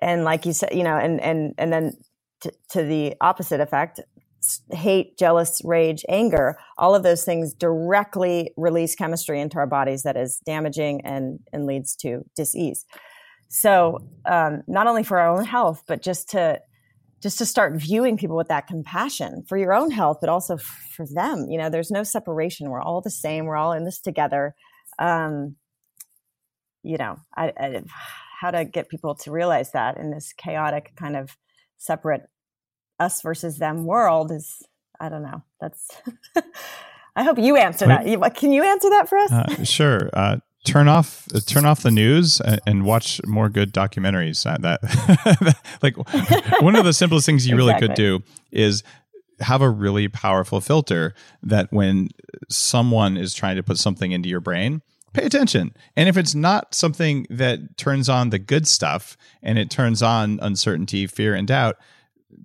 and 0.00 0.24
like 0.24 0.46
you 0.46 0.52
said 0.52 0.70
you 0.72 0.82
know 0.82 0.96
and 0.96 1.20
and 1.20 1.54
and 1.58 1.72
then 1.72 1.92
to, 2.42 2.52
to 2.70 2.82
the 2.82 3.14
opposite 3.20 3.60
effect 3.60 4.00
hate, 4.70 5.18
jealous, 5.18 5.60
rage, 5.64 6.04
anger, 6.08 6.56
all 6.78 6.94
of 6.94 7.02
those 7.02 7.24
things 7.24 7.54
directly 7.54 8.52
release 8.56 8.94
chemistry 8.94 9.40
into 9.40 9.58
our 9.58 9.66
bodies 9.66 10.02
that 10.02 10.16
is 10.16 10.40
damaging 10.46 11.02
and, 11.04 11.40
and 11.52 11.66
leads 11.66 11.94
to 11.96 12.24
disease. 12.34 12.84
So, 13.48 13.98
um, 14.26 14.62
not 14.68 14.86
only 14.86 15.02
for 15.02 15.18
our 15.18 15.28
own 15.36 15.44
health, 15.44 15.82
but 15.86 16.02
just 16.02 16.30
to 16.30 16.60
just 17.20 17.36
to 17.38 17.44
start 17.44 17.74
viewing 17.76 18.16
people 18.16 18.36
with 18.36 18.48
that 18.48 18.66
compassion 18.66 19.44
for 19.46 19.58
your 19.58 19.74
own 19.74 19.90
health, 19.90 20.18
but 20.20 20.30
also 20.30 20.56
for 20.56 21.04
them. 21.06 21.46
You 21.50 21.58
know, 21.58 21.68
there's 21.68 21.90
no 21.90 22.02
separation. 22.02 22.70
We're 22.70 22.80
all 22.80 23.02
the 23.02 23.10
same. 23.10 23.44
We're 23.44 23.56
all 23.56 23.72
in 23.72 23.84
this 23.84 24.00
together. 24.00 24.54
Um, 24.98 25.56
you 26.82 26.96
know, 26.96 27.16
I, 27.36 27.52
I, 27.58 27.82
how 28.40 28.50
to 28.50 28.64
get 28.64 28.88
people 28.88 29.14
to 29.16 29.30
realize 29.30 29.72
that 29.72 29.98
in 29.98 30.10
this 30.10 30.32
chaotic 30.32 30.92
kind 30.96 31.14
of 31.14 31.36
separate 31.76 32.22
us 33.00 33.22
versus 33.22 33.58
them 33.58 33.84
world 33.84 34.30
is 34.30 34.62
I 35.00 35.08
don't 35.08 35.22
know. 35.22 35.42
That's 35.60 35.88
I 37.16 37.24
hope 37.24 37.38
you 37.38 37.56
answer 37.56 37.86
that. 37.86 38.34
Can 38.36 38.52
you 38.52 38.62
answer 38.62 38.90
that 38.90 39.08
for 39.08 39.18
us? 39.18 39.32
Uh, 39.32 39.64
sure. 39.64 40.10
Uh, 40.12 40.36
turn 40.64 40.88
off 40.88 41.26
uh, 41.34 41.40
turn 41.46 41.64
off 41.64 41.82
the 41.82 41.90
news 41.90 42.40
and, 42.40 42.60
and 42.66 42.84
watch 42.84 43.20
more 43.26 43.48
good 43.48 43.72
documentaries. 43.72 44.44
That 44.44 45.56
like 45.82 45.96
one 46.60 46.76
of 46.76 46.84
the 46.84 46.92
simplest 46.92 47.26
things 47.26 47.46
you 47.46 47.54
exactly. 47.54 47.72
really 47.72 47.88
could 47.88 47.96
do 47.96 48.22
is 48.52 48.82
have 49.40 49.62
a 49.62 49.70
really 49.70 50.06
powerful 50.06 50.60
filter 50.60 51.14
that 51.42 51.72
when 51.72 52.10
someone 52.50 53.16
is 53.16 53.32
trying 53.32 53.56
to 53.56 53.62
put 53.62 53.78
something 53.78 54.12
into 54.12 54.28
your 54.28 54.40
brain 54.40 54.82
pay 55.12 55.24
attention. 55.24 55.74
And 55.96 56.08
if 56.08 56.16
it's 56.16 56.34
not 56.34 56.74
something 56.74 57.26
that 57.30 57.76
turns 57.76 58.08
on 58.08 58.30
the 58.30 58.38
good 58.38 58.68
stuff 58.68 59.16
and 59.42 59.58
it 59.58 59.70
turns 59.70 60.02
on 60.02 60.38
uncertainty, 60.40 61.06
fear, 61.08 61.34
and 61.34 61.48
doubt, 61.48 61.76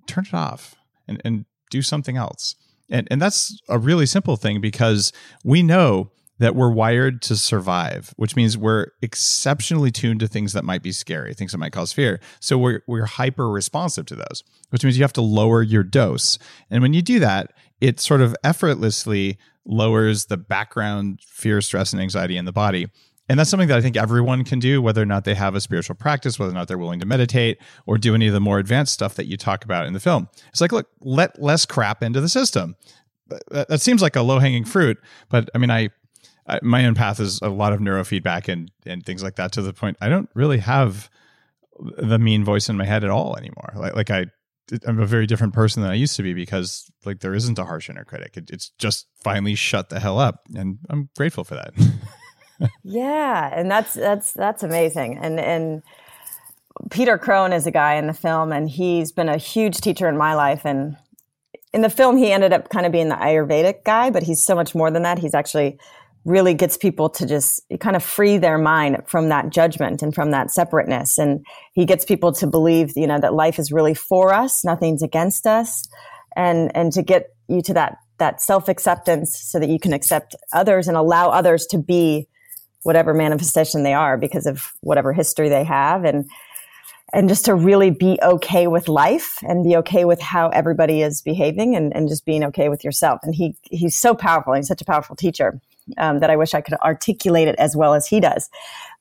turn 0.06 0.24
it 0.24 0.34
off 0.34 0.74
and, 1.08 1.20
and 1.24 1.44
do 1.70 1.82
something 1.82 2.16
else. 2.16 2.54
And, 2.88 3.08
and 3.10 3.20
that's 3.20 3.60
a 3.68 3.78
really 3.78 4.06
simple 4.06 4.36
thing 4.36 4.60
because 4.60 5.12
we 5.44 5.62
know 5.62 6.10
that 6.38 6.54
we're 6.54 6.70
wired 6.70 7.22
to 7.22 7.36
survive, 7.36 8.12
which 8.16 8.36
means 8.36 8.58
we're 8.58 8.88
exceptionally 9.00 9.90
tuned 9.90 10.20
to 10.20 10.28
things 10.28 10.52
that 10.52 10.64
might 10.64 10.82
be 10.82 10.92
scary, 10.92 11.32
things 11.32 11.52
that 11.52 11.58
might 11.58 11.72
cause 11.72 11.92
fear. 11.92 12.20
So 12.40 12.58
we're, 12.58 12.82
we're 12.86 13.06
hyper 13.06 13.48
responsive 13.48 14.06
to 14.06 14.16
those, 14.16 14.44
which 14.70 14.84
means 14.84 14.98
you 14.98 15.04
have 15.04 15.14
to 15.14 15.22
lower 15.22 15.62
your 15.62 15.82
dose. 15.82 16.38
And 16.70 16.82
when 16.82 16.92
you 16.92 17.00
do 17.00 17.18
that, 17.20 17.52
it 17.80 18.00
sort 18.00 18.20
of 18.20 18.36
effortlessly 18.44 19.38
lowers 19.64 20.26
the 20.26 20.36
background 20.36 21.20
fear, 21.26 21.60
stress, 21.60 21.92
and 21.92 22.02
anxiety 22.02 22.36
in 22.36 22.44
the 22.44 22.52
body. 22.52 22.88
And 23.28 23.38
that's 23.38 23.50
something 23.50 23.68
that 23.68 23.78
I 23.78 23.80
think 23.80 23.96
everyone 23.96 24.44
can 24.44 24.58
do, 24.58 24.80
whether 24.80 25.02
or 25.02 25.06
not 25.06 25.24
they 25.24 25.34
have 25.34 25.54
a 25.54 25.60
spiritual 25.60 25.96
practice, 25.96 26.38
whether 26.38 26.52
or 26.52 26.54
not 26.54 26.68
they're 26.68 26.78
willing 26.78 27.00
to 27.00 27.06
meditate 27.06 27.58
or 27.86 27.98
do 27.98 28.14
any 28.14 28.28
of 28.28 28.32
the 28.32 28.40
more 28.40 28.58
advanced 28.58 28.92
stuff 28.92 29.14
that 29.16 29.26
you 29.26 29.36
talk 29.36 29.64
about 29.64 29.86
in 29.86 29.92
the 29.92 30.00
film. 30.00 30.28
It's 30.48 30.60
like, 30.60 30.72
look, 30.72 30.88
let 31.00 31.40
less 31.42 31.66
crap 31.66 32.02
into 32.02 32.20
the 32.20 32.28
system. 32.28 32.76
Uh, 33.30 33.64
that, 33.68 33.80
seems 33.80 34.00
like 34.00 34.14
a 34.14 34.22
low 34.22 34.38
hanging 34.38 34.64
fruit, 34.64 34.98
but 35.28 35.50
I 35.54 35.58
mean, 35.58 35.70
I, 35.70 35.90
I, 36.46 36.60
my 36.62 36.86
own 36.86 36.94
path 36.94 37.18
is 37.18 37.40
a 37.42 37.48
lot 37.48 37.72
of 37.72 37.80
neurofeedback 37.80 38.46
and 38.46 38.70
and 38.84 39.04
things 39.04 39.24
like 39.24 39.34
that 39.34 39.50
to 39.52 39.62
the 39.62 39.72
point 39.72 39.96
I 40.00 40.08
don't 40.08 40.30
really 40.34 40.58
have 40.58 41.10
the 41.98 42.20
mean 42.20 42.44
voice 42.44 42.68
in 42.68 42.76
my 42.76 42.84
head 42.84 43.02
at 43.02 43.10
all 43.10 43.36
anymore. 43.36 43.72
Like 43.74 43.96
like 43.96 44.10
I 44.12 44.26
I'm 44.86 45.00
a 45.00 45.06
very 45.06 45.26
different 45.26 45.54
person 45.54 45.82
than 45.82 45.90
I 45.90 45.94
used 45.94 46.16
to 46.16 46.22
be 46.22 46.34
because 46.34 46.90
like 47.04 47.18
there 47.18 47.34
isn't 47.34 47.58
a 47.58 47.64
harsh 47.64 47.90
inner 47.90 48.04
critic. 48.04 48.36
It, 48.36 48.50
it's 48.50 48.70
just 48.78 49.06
finally 49.22 49.56
shut 49.56 49.88
the 49.88 49.98
hell 49.98 50.20
up, 50.20 50.42
and 50.54 50.78
I'm 50.88 51.08
grateful 51.16 51.42
for 51.42 51.54
that. 51.54 51.74
yeah, 52.84 53.50
and 53.52 53.70
that's 53.70 53.94
that's 53.94 54.32
that's 54.32 54.62
amazing. 54.62 55.18
And 55.18 55.38
and 55.40 55.82
Peter 56.90 57.18
Crone 57.18 57.52
is 57.52 57.66
a 57.66 57.70
guy 57.70 57.94
in 57.94 58.06
the 58.06 58.14
film, 58.14 58.52
and 58.52 58.68
he's 58.68 59.12
been 59.12 59.28
a 59.28 59.36
huge 59.36 59.78
teacher 59.78 60.08
in 60.08 60.16
my 60.16 60.34
life. 60.34 60.64
And 60.64 60.96
in 61.72 61.82
the 61.82 61.90
film, 61.90 62.16
he 62.16 62.30
ended 62.30 62.52
up 62.52 62.68
kind 62.68 62.86
of 62.86 62.92
being 62.92 63.08
the 63.08 63.16
Ayurvedic 63.16 63.84
guy, 63.84 64.10
but 64.10 64.22
he's 64.22 64.44
so 64.44 64.54
much 64.54 64.74
more 64.74 64.90
than 64.90 65.02
that. 65.02 65.18
He's 65.18 65.34
actually 65.34 65.78
really 66.24 66.54
gets 66.54 66.76
people 66.76 67.08
to 67.08 67.24
just 67.24 67.62
kind 67.78 67.94
of 67.94 68.02
free 68.02 68.36
their 68.36 68.58
mind 68.58 69.00
from 69.06 69.28
that 69.28 69.50
judgment 69.50 70.02
and 70.02 70.12
from 70.12 70.32
that 70.32 70.50
separateness. 70.50 71.18
And 71.18 71.46
he 71.72 71.84
gets 71.84 72.04
people 72.04 72.32
to 72.32 72.48
believe, 72.48 72.92
you 72.96 73.06
know, 73.06 73.20
that 73.20 73.32
life 73.32 73.60
is 73.60 73.70
really 73.70 73.94
for 73.94 74.34
us, 74.34 74.64
nothing's 74.64 75.02
against 75.02 75.46
us, 75.46 75.86
and 76.34 76.70
and 76.74 76.92
to 76.92 77.02
get 77.02 77.28
you 77.48 77.62
to 77.62 77.74
that 77.74 77.96
that 78.18 78.40
self 78.40 78.68
acceptance 78.68 79.38
so 79.38 79.58
that 79.58 79.68
you 79.68 79.78
can 79.78 79.92
accept 79.92 80.34
others 80.52 80.88
and 80.88 80.96
allow 80.96 81.30
others 81.30 81.66
to 81.66 81.78
be 81.78 82.26
whatever 82.86 83.12
manifestation 83.12 83.82
they 83.82 83.92
are 83.92 84.16
because 84.16 84.46
of 84.46 84.72
whatever 84.80 85.12
history 85.12 85.48
they 85.48 85.64
have 85.64 86.04
and 86.04 86.24
and 87.12 87.28
just 87.28 87.44
to 87.44 87.54
really 87.54 87.90
be 87.90 88.18
okay 88.22 88.66
with 88.66 88.88
life 88.88 89.38
and 89.42 89.64
be 89.64 89.76
okay 89.76 90.04
with 90.04 90.20
how 90.20 90.48
everybody 90.48 91.02
is 91.02 91.22
behaving 91.22 91.76
and, 91.76 91.94
and 91.94 92.08
just 92.08 92.24
being 92.24 92.42
okay 92.42 92.68
with 92.68 92.82
yourself. 92.84 93.20
And 93.22 93.34
he 93.34 93.56
he's 93.62 93.96
so 93.96 94.14
powerful. 94.14 94.54
He's 94.54 94.68
such 94.68 94.82
a 94.82 94.84
powerful 94.84 95.16
teacher 95.16 95.60
um, 95.98 96.20
that 96.20 96.30
I 96.30 96.36
wish 96.36 96.54
I 96.54 96.60
could 96.60 96.74
articulate 96.74 97.48
it 97.48 97.56
as 97.58 97.76
well 97.76 97.94
as 97.94 98.06
he 98.06 98.20
does. 98.20 98.48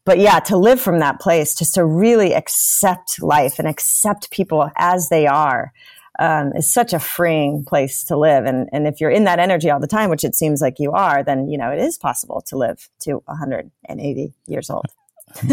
But 0.04 0.20
yeah, 0.20 0.40
to 0.42 0.58
live 0.58 0.80
from 0.80 1.00
that 1.00 1.20
place, 1.20 1.56
just 1.56 1.74
to 1.76 1.86
really 1.86 2.34
accept 2.34 3.22
life 3.22 3.58
and 3.58 3.68
accept 3.68 4.30
people 4.30 4.70
as 4.78 5.10
they 5.10 5.26
are, 5.26 5.74
um, 6.20 6.54
is 6.54 6.72
such 6.72 6.94
a 6.94 7.00
freeing 7.00 7.64
place 7.66 8.04
to 8.06 8.18
live. 8.18 8.46
And, 8.46 8.70
and 8.72 8.88
if 8.88 9.02
you're 9.02 9.12
in 9.12 9.26
that 9.26 9.40
energy 9.40 9.70
all 9.70 9.80
the 9.80 9.88
time, 9.88 10.10
which 10.10 10.24
it 10.24 10.36
seems 10.36 10.62
like 10.62 10.80
you 10.80 10.92
are, 10.92 11.24
then, 11.24 11.50
you 11.50 11.58
know, 11.58 11.72
it 11.72 11.80
is 11.80 11.98
possible 11.98 12.42
to 12.48 12.58
live 12.58 12.90
to 13.02 13.22
180 13.26 14.34
years 14.48 14.70
old. 14.70 14.86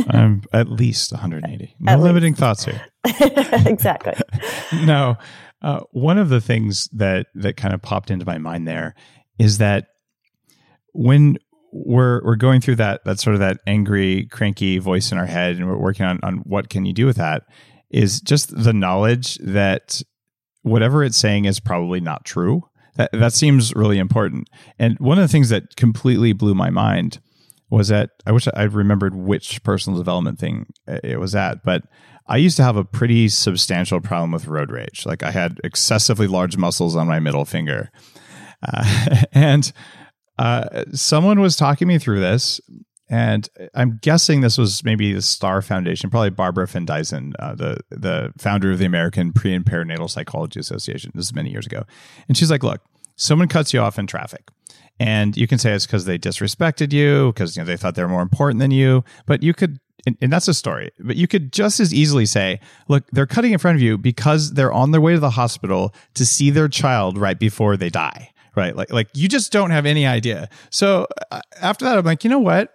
I'm 0.09 0.43
at 0.53 0.69
least 0.69 1.13
180. 1.13 1.75
No 1.81 1.97
limiting 1.99 2.35
thoughts 2.35 2.65
here. 2.65 2.81
exactly. 3.67 4.15
no. 4.85 5.17
Uh, 5.61 5.81
one 5.93 6.19
of 6.19 6.29
the 6.29 6.41
things 6.41 6.89
that 6.93 7.27
that 7.35 7.57
kind 7.57 7.73
of 7.73 7.81
popped 7.81 8.11
into 8.11 8.27
my 8.27 8.37
mind 8.37 8.67
there 8.67 8.97
is 9.39 9.59
that 9.59 9.87
when 10.93 11.39
we're 11.73 12.23
we're 12.25 12.37
going 12.37 12.61
through 12.61 12.77
that 12.77 13.05
that 13.05 13.21
sort 13.21 13.35
of 13.35 13.41
that 13.41 13.59
angry, 13.67 14.27
cranky 14.27 14.79
voice 14.79 15.13
in 15.13 15.19
our 15.19 15.27
head, 15.27 15.57
and 15.57 15.69
we're 15.69 15.79
working 15.79 16.05
on 16.05 16.19
on 16.25 16.39
what 16.39 16.69
can 16.69 16.85
you 16.85 16.93
do 16.93 17.07
with 17.07 17.17
that, 17.17 17.45
is 17.91 18.21
just 18.21 18.65
the 18.65 18.73
knowledge 18.73 19.37
that 19.37 20.03
whatever 20.63 21.05
it's 21.05 21.17
saying 21.17 21.45
is 21.45 21.61
probably 21.61 22.01
not 22.01 22.25
true. 22.25 22.63
That 22.97 23.11
that 23.13 23.33
seems 23.33 23.75
really 23.75 23.99
important. 23.99 24.49
And 24.79 24.99
one 24.99 25.19
of 25.19 25.23
the 25.23 25.33
things 25.33 25.49
that 25.49 25.77
completely 25.77 26.33
blew 26.33 26.55
my 26.55 26.71
mind 26.71 27.21
was 27.71 27.89
that 27.89 28.11
I 28.27 28.33
wish 28.33 28.47
I 28.55 28.65
remembered 28.65 29.15
which 29.15 29.63
personal 29.63 29.99
development 29.99 30.39
thing 30.39 30.67
it 30.87 31.19
was 31.19 31.35
at, 31.35 31.65
but 31.65 31.85
I 32.29 32.37
used 32.37 32.57
to 32.59 32.63
have 32.63 32.77
a 32.77 32.85
pretty 32.85 33.29
substantial 33.29 34.01
problem 34.01 34.33
with 34.33 34.47
road 34.47 34.71
rage. 34.71 35.07
Like 35.07 35.23
I 35.23 35.31
had 35.31 35.59
excessively 35.65 36.27
large 36.27 36.57
muscles 36.57 36.95
on 36.97 37.09
my 37.09 37.19
middle 37.19 37.47
finger. 37.47 37.91
Uh, 38.63 39.23
and 39.33 39.73
uh, 40.39 40.85
someone 40.93 41.41
was 41.41 41.57
talking 41.57 41.89
me 41.89 41.99
through 41.99 42.21
this, 42.21 42.61
and 43.13 43.49
I'm 43.75 43.99
guessing 44.01 44.41
this 44.41 44.57
was 44.57 44.83
maybe 44.83 45.13
the 45.13 45.21
Star 45.21 45.61
Foundation, 45.61 46.09
probably 46.09 46.31
Barbara 46.31 46.67
Findeisen, 46.67 47.35
uh, 47.39 47.55
the 47.55 47.77
the 47.91 48.33
founder 48.39 48.73
of 48.73 48.79
the 48.79 48.87
American 48.87 49.33
Pre 49.33 49.55
and 49.55 49.65
Perinatal 49.65 50.09
Psychology 50.09 50.59
Association. 50.59 51.13
This 51.15 51.27
is 51.27 51.35
many 51.35 51.51
years 51.51 51.67
ago, 51.67 51.85
and 52.27 52.37
she's 52.37 52.51
like, 52.51 52.65
"Look, 52.65 52.81
someone 53.17 53.49
cuts 53.49 53.75
you 53.75 53.81
off 53.81 53.99
in 53.99 54.07
traffic. 54.07 54.49
And 54.99 55.37
you 55.37 55.47
can 55.47 55.59
say 55.59 55.73
it's 55.73 55.87
because 55.87 56.05
they 56.05 56.19
disrespected 56.19 56.93
you, 56.93 57.33
because 57.33 57.57
you 57.57 57.63
know 57.63 57.67
they 57.67 57.77
thought 57.77 57.95
they 57.95 58.03
were 58.03 58.09
more 58.09 58.23
important 58.23 58.61
than 58.61 58.71
you. 58.71 59.05
But 59.27 59.43
you 59.43 59.53
could 59.53 59.79
and, 60.07 60.17
and, 60.21 60.33
that's 60.33 60.49
a 60.49 60.55
story. 60.55 60.91
But 60.99 61.17
you 61.17 61.29
could 61.29 61.53
just 61.53 61.79
as 61.81 61.95
easily 61.95 62.27
say, 62.27 62.61
look, 62.89 63.05
they're 63.13 63.27
cutting 63.27 63.53
in 63.53 63.59
front 63.59 63.77
of 63.77 63.83
you 63.83 63.97
because 63.97 64.55
they're 64.55 64.73
on 64.73 64.91
their 64.91 65.01
way 65.01 65.13
to 65.13 65.21
the 65.21 65.31
hospital 65.31 65.95
to 66.15 66.27
see 66.27 66.51
their 66.51 66.69
child 66.69 67.19
right 67.19 67.39
before 67.39 67.77
they 67.77 67.89
die. 67.89 68.32
Right. 68.55 68.77
Like, 68.77 68.93
like 68.93 69.09
you 69.15 69.29
just 69.29 69.51
don't 69.53 69.71
have 69.71 69.87
any 69.87 70.07
idea. 70.07 70.49
So 70.71 71.07
uh, 71.31 71.41
after 71.61 71.85
that, 71.87 71.99
I'm 71.99 72.05
like, 72.05 72.25
you 72.25 72.31
know 72.31 72.39
what? 72.39 72.75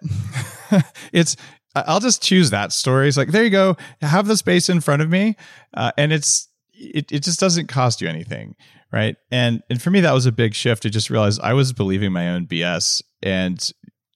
it's, 1.14 1.36
I'll 1.76 2.00
just 2.00 2.24
choose 2.24 2.50
that 2.50 2.72
story. 2.72 3.08
It's 3.08 3.18
like, 3.18 3.30
there 3.30 3.44
you 3.44 3.52
go. 3.52 3.78
Have 4.02 4.28
the 4.28 4.38
space 4.38 4.70
in 4.70 4.82
front 4.82 5.04
of 5.04 5.10
me. 5.10 5.36
Uh, 5.76 5.92
and 5.98 6.12
it's, 6.12 6.48
it, 6.74 7.12
it 7.12 7.24
just 7.24 7.40
doesn't 7.40 7.68
cost 7.68 8.02
you 8.02 8.08
anything 8.08 8.56
right 8.92 9.18
and 9.32 9.62
and 9.70 9.82
for 9.82 9.90
me 9.90 10.00
that 10.00 10.14
was 10.14 10.26
a 10.26 10.32
big 10.32 10.54
shift 10.54 10.84
to 10.84 10.90
just 10.90 11.10
realize 11.10 11.40
i 11.40 11.54
was 11.54 11.74
believing 11.74 12.12
my 12.12 12.30
own 12.30 12.46
bs 12.46 13.02
and 13.22 13.72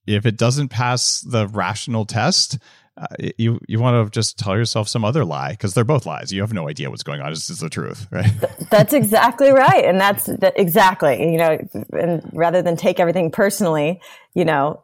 if 0.07 0.25
it 0.25 0.37
doesn't 0.37 0.69
pass 0.69 1.21
the 1.21 1.47
rational 1.47 2.05
test 2.05 2.57
uh, 2.97 3.07
you 3.37 3.59
you 3.67 3.79
want 3.79 4.05
to 4.05 4.11
just 4.11 4.37
tell 4.37 4.55
yourself 4.55 4.87
some 4.87 5.05
other 5.05 5.23
lie 5.23 5.51
because 5.51 5.73
they're 5.73 5.83
both 5.83 6.05
lies. 6.05 6.31
You 6.31 6.41
have 6.41 6.53
no 6.53 6.67
idea 6.67 6.89
what's 6.89 7.03
going 7.03 7.21
on. 7.21 7.29
This 7.31 7.49
is 7.49 7.59
the 7.59 7.69
truth, 7.69 8.07
right? 8.11 8.31
That's 8.69 8.93
exactly 8.93 9.51
right, 9.51 9.85
and 9.85 9.99
that's 9.99 10.25
that 10.25 10.53
exactly 10.59 11.31
you 11.31 11.37
know. 11.37 11.57
And 11.93 12.21
rather 12.33 12.61
than 12.61 12.75
take 12.75 12.99
everything 12.99 13.31
personally, 13.31 14.01
you 14.33 14.43
know, 14.43 14.81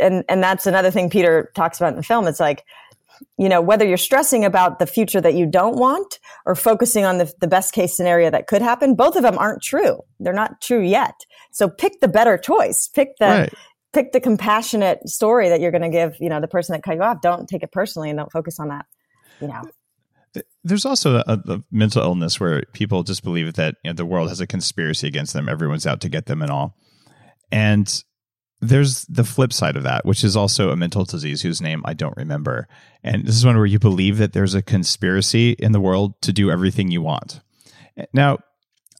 and 0.00 0.24
and 0.28 0.42
that's 0.42 0.66
another 0.66 0.90
thing 0.90 1.08
Peter 1.08 1.52
talks 1.54 1.78
about 1.78 1.90
in 1.90 1.96
the 1.96 2.02
film. 2.02 2.26
It's 2.26 2.40
like 2.40 2.64
you 3.38 3.48
know, 3.48 3.60
whether 3.60 3.86
you're 3.86 3.96
stressing 3.96 4.44
about 4.44 4.78
the 4.78 4.86
future 4.86 5.20
that 5.20 5.34
you 5.34 5.46
don't 5.46 5.76
want 5.76 6.18
or 6.44 6.54
focusing 6.54 7.04
on 7.04 7.18
the, 7.18 7.32
the 7.40 7.46
best 7.46 7.72
case 7.72 7.96
scenario 7.96 8.30
that 8.30 8.46
could 8.46 8.62
happen, 8.62 8.94
both 8.94 9.16
of 9.16 9.22
them 9.22 9.38
aren't 9.38 9.62
true. 9.62 10.00
They're 10.20 10.32
not 10.32 10.60
true 10.60 10.82
yet. 10.82 11.14
So 11.50 11.68
pick 11.68 12.00
the 12.00 12.08
better 12.08 12.36
choice. 12.36 12.88
Pick 12.88 13.16
the, 13.18 13.26
right. 13.26 13.54
Pick 13.96 14.12
the 14.12 14.20
compassionate 14.20 15.08
story 15.08 15.48
that 15.48 15.60
you're 15.60 15.70
going 15.70 15.82
to 15.82 15.88
give, 15.88 16.16
you 16.20 16.28
know, 16.28 16.38
the 16.38 16.48
person 16.48 16.74
that 16.74 16.82
cut 16.82 16.96
you 16.96 17.02
off. 17.02 17.22
Don't 17.22 17.48
take 17.48 17.62
it 17.62 17.72
personally 17.72 18.10
and 18.10 18.18
don't 18.18 18.30
focus 18.30 18.60
on 18.60 18.68
that, 18.68 18.84
you 19.40 19.48
know. 19.48 19.62
There's 20.62 20.84
also 20.84 21.22
a, 21.26 21.40
a 21.48 21.62
mental 21.70 22.02
illness 22.02 22.38
where 22.38 22.62
people 22.74 23.02
just 23.04 23.24
believe 23.24 23.54
that 23.54 23.76
you 23.82 23.90
know, 23.90 23.94
the 23.94 24.04
world 24.04 24.28
has 24.28 24.38
a 24.38 24.46
conspiracy 24.46 25.06
against 25.06 25.32
them. 25.32 25.48
Everyone's 25.48 25.86
out 25.86 26.02
to 26.02 26.10
get 26.10 26.26
them 26.26 26.42
and 26.42 26.50
all. 26.50 26.76
And 27.50 28.04
there's 28.60 29.06
the 29.06 29.24
flip 29.24 29.50
side 29.50 29.76
of 29.76 29.84
that, 29.84 30.04
which 30.04 30.22
is 30.22 30.36
also 30.36 30.70
a 30.70 30.76
mental 30.76 31.04
disease 31.04 31.40
whose 31.40 31.62
name 31.62 31.80
I 31.86 31.94
don't 31.94 32.16
remember. 32.18 32.68
And 33.02 33.26
this 33.26 33.34
is 33.34 33.46
one 33.46 33.56
where 33.56 33.64
you 33.64 33.78
believe 33.78 34.18
that 34.18 34.34
there's 34.34 34.54
a 34.54 34.60
conspiracy 34.60 35.52
in 35.52 35.72
the 35.72 35.80
world 35.80 36.20
to 36.22 36.34
do 36.34 36.50
everything 36.50 36.90
you 36.90 37.00
want. 37.00 37.40
Now, 38.12 38.38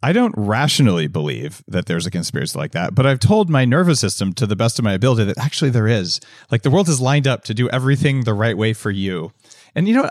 I 0.06 0.12
don't 0.12 0.34
rationally 0.36 1.08
believe 1.08 1.64
that 1.66 1.86
there's 1.86 2.06
a 2.06 2.12
conspiracy 2.12 2.56
like 2.56 2.70
that, 2.70 2.94
but 2.94 3.06
I've 3.06 3.18
told 3.18 3.50
my 3.50 3.64
nervous 3.64 3.98
system 3.98 4.32
to 4.34 4.46
the 4.46 4.54
best 4.54 4.78
of 4.78 4.84
my 4.84 4.92
ability 4.92 5.24
that 5.24 5.36
actually 5.36 5.70
there 5.70 5.88
is. 5.88 6.20
Like 6.48 6.62
the 6.62 6.70
world 6.70 6.88
is 6.88 7.00
lined 7.00 7.26
up 7.26 7.42
to 7.42 7.54
do 7.54 7.68
everything 7.70 8.22
the 8.22 8.32
right 8.32 8.56
way 8.56 8.72
for 8.72 8.92
you. 8.92 9.32
And 9.74 9.88
you 9.88 9.94
know, 9.94 10.08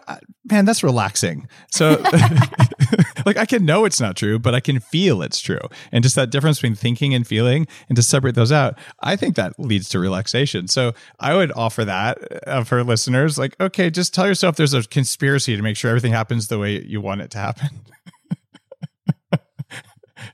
man, 0.52 0.66
that's 0.66 0.84
relaxing. 0.84 1.48
So, 1.72 1.91
like, 3.26 3.38
I 3.38 3.46
can 3.46 3.64
know 3.64 3.86
it's 3.86 4.02
not 4.02 4.18
true, 4.18 4.38
but 4.38 4.54
I 4.54 4.60
can 4.60 4.82
feel 4.82 5.22
it's 5.22 5.39
true. 5.39 5.62
And 5.93 6.04
just 6.04 6.16
that 6.16 6.30
difference 6.30 6.58
between 6.58 6.76
thinking 6.76 7.16
and 7.16 7.26
feeling, 7.26 7.66
and 7.88 7.96
to 7.96 8.04
separate 8.04 8.36
those 8.36 8.52
out, 8.52 8.78
I 9.00 9.16
think 9.16 9.38
that 9.38 9.58
leads 9.58 9.88
to 9.89 10.00
relaxation. 10.00 10.68
So, 10.68 10.91
I 11.22 11.36
would 11.36 11.54
offer 11.54 11.86
that 11.86 12.18
uh, 12.46 12.66
for 12.66 12.84
listeners. 12.84 13.38
Like, 13.38 13.56
okay, 13.62 13.89
just 13.89 14.14
tell 14.14 14.28
yourself 14.28 14.58
there's 14.58 14.74
a 14.74 14.84
conspiracy 14.84 15.56
to 15.56 15.62
make 15.62 15.78
sure 15.78 15.89
everything 15.89 16.12
happens 16.12 16.50
the 16.50 16.60
way 16.60 16.84
you 16.84 17.00
want 17.00 17.22
it 17.22 17.32
to 17.32 17.38
happen. 17.38 17.70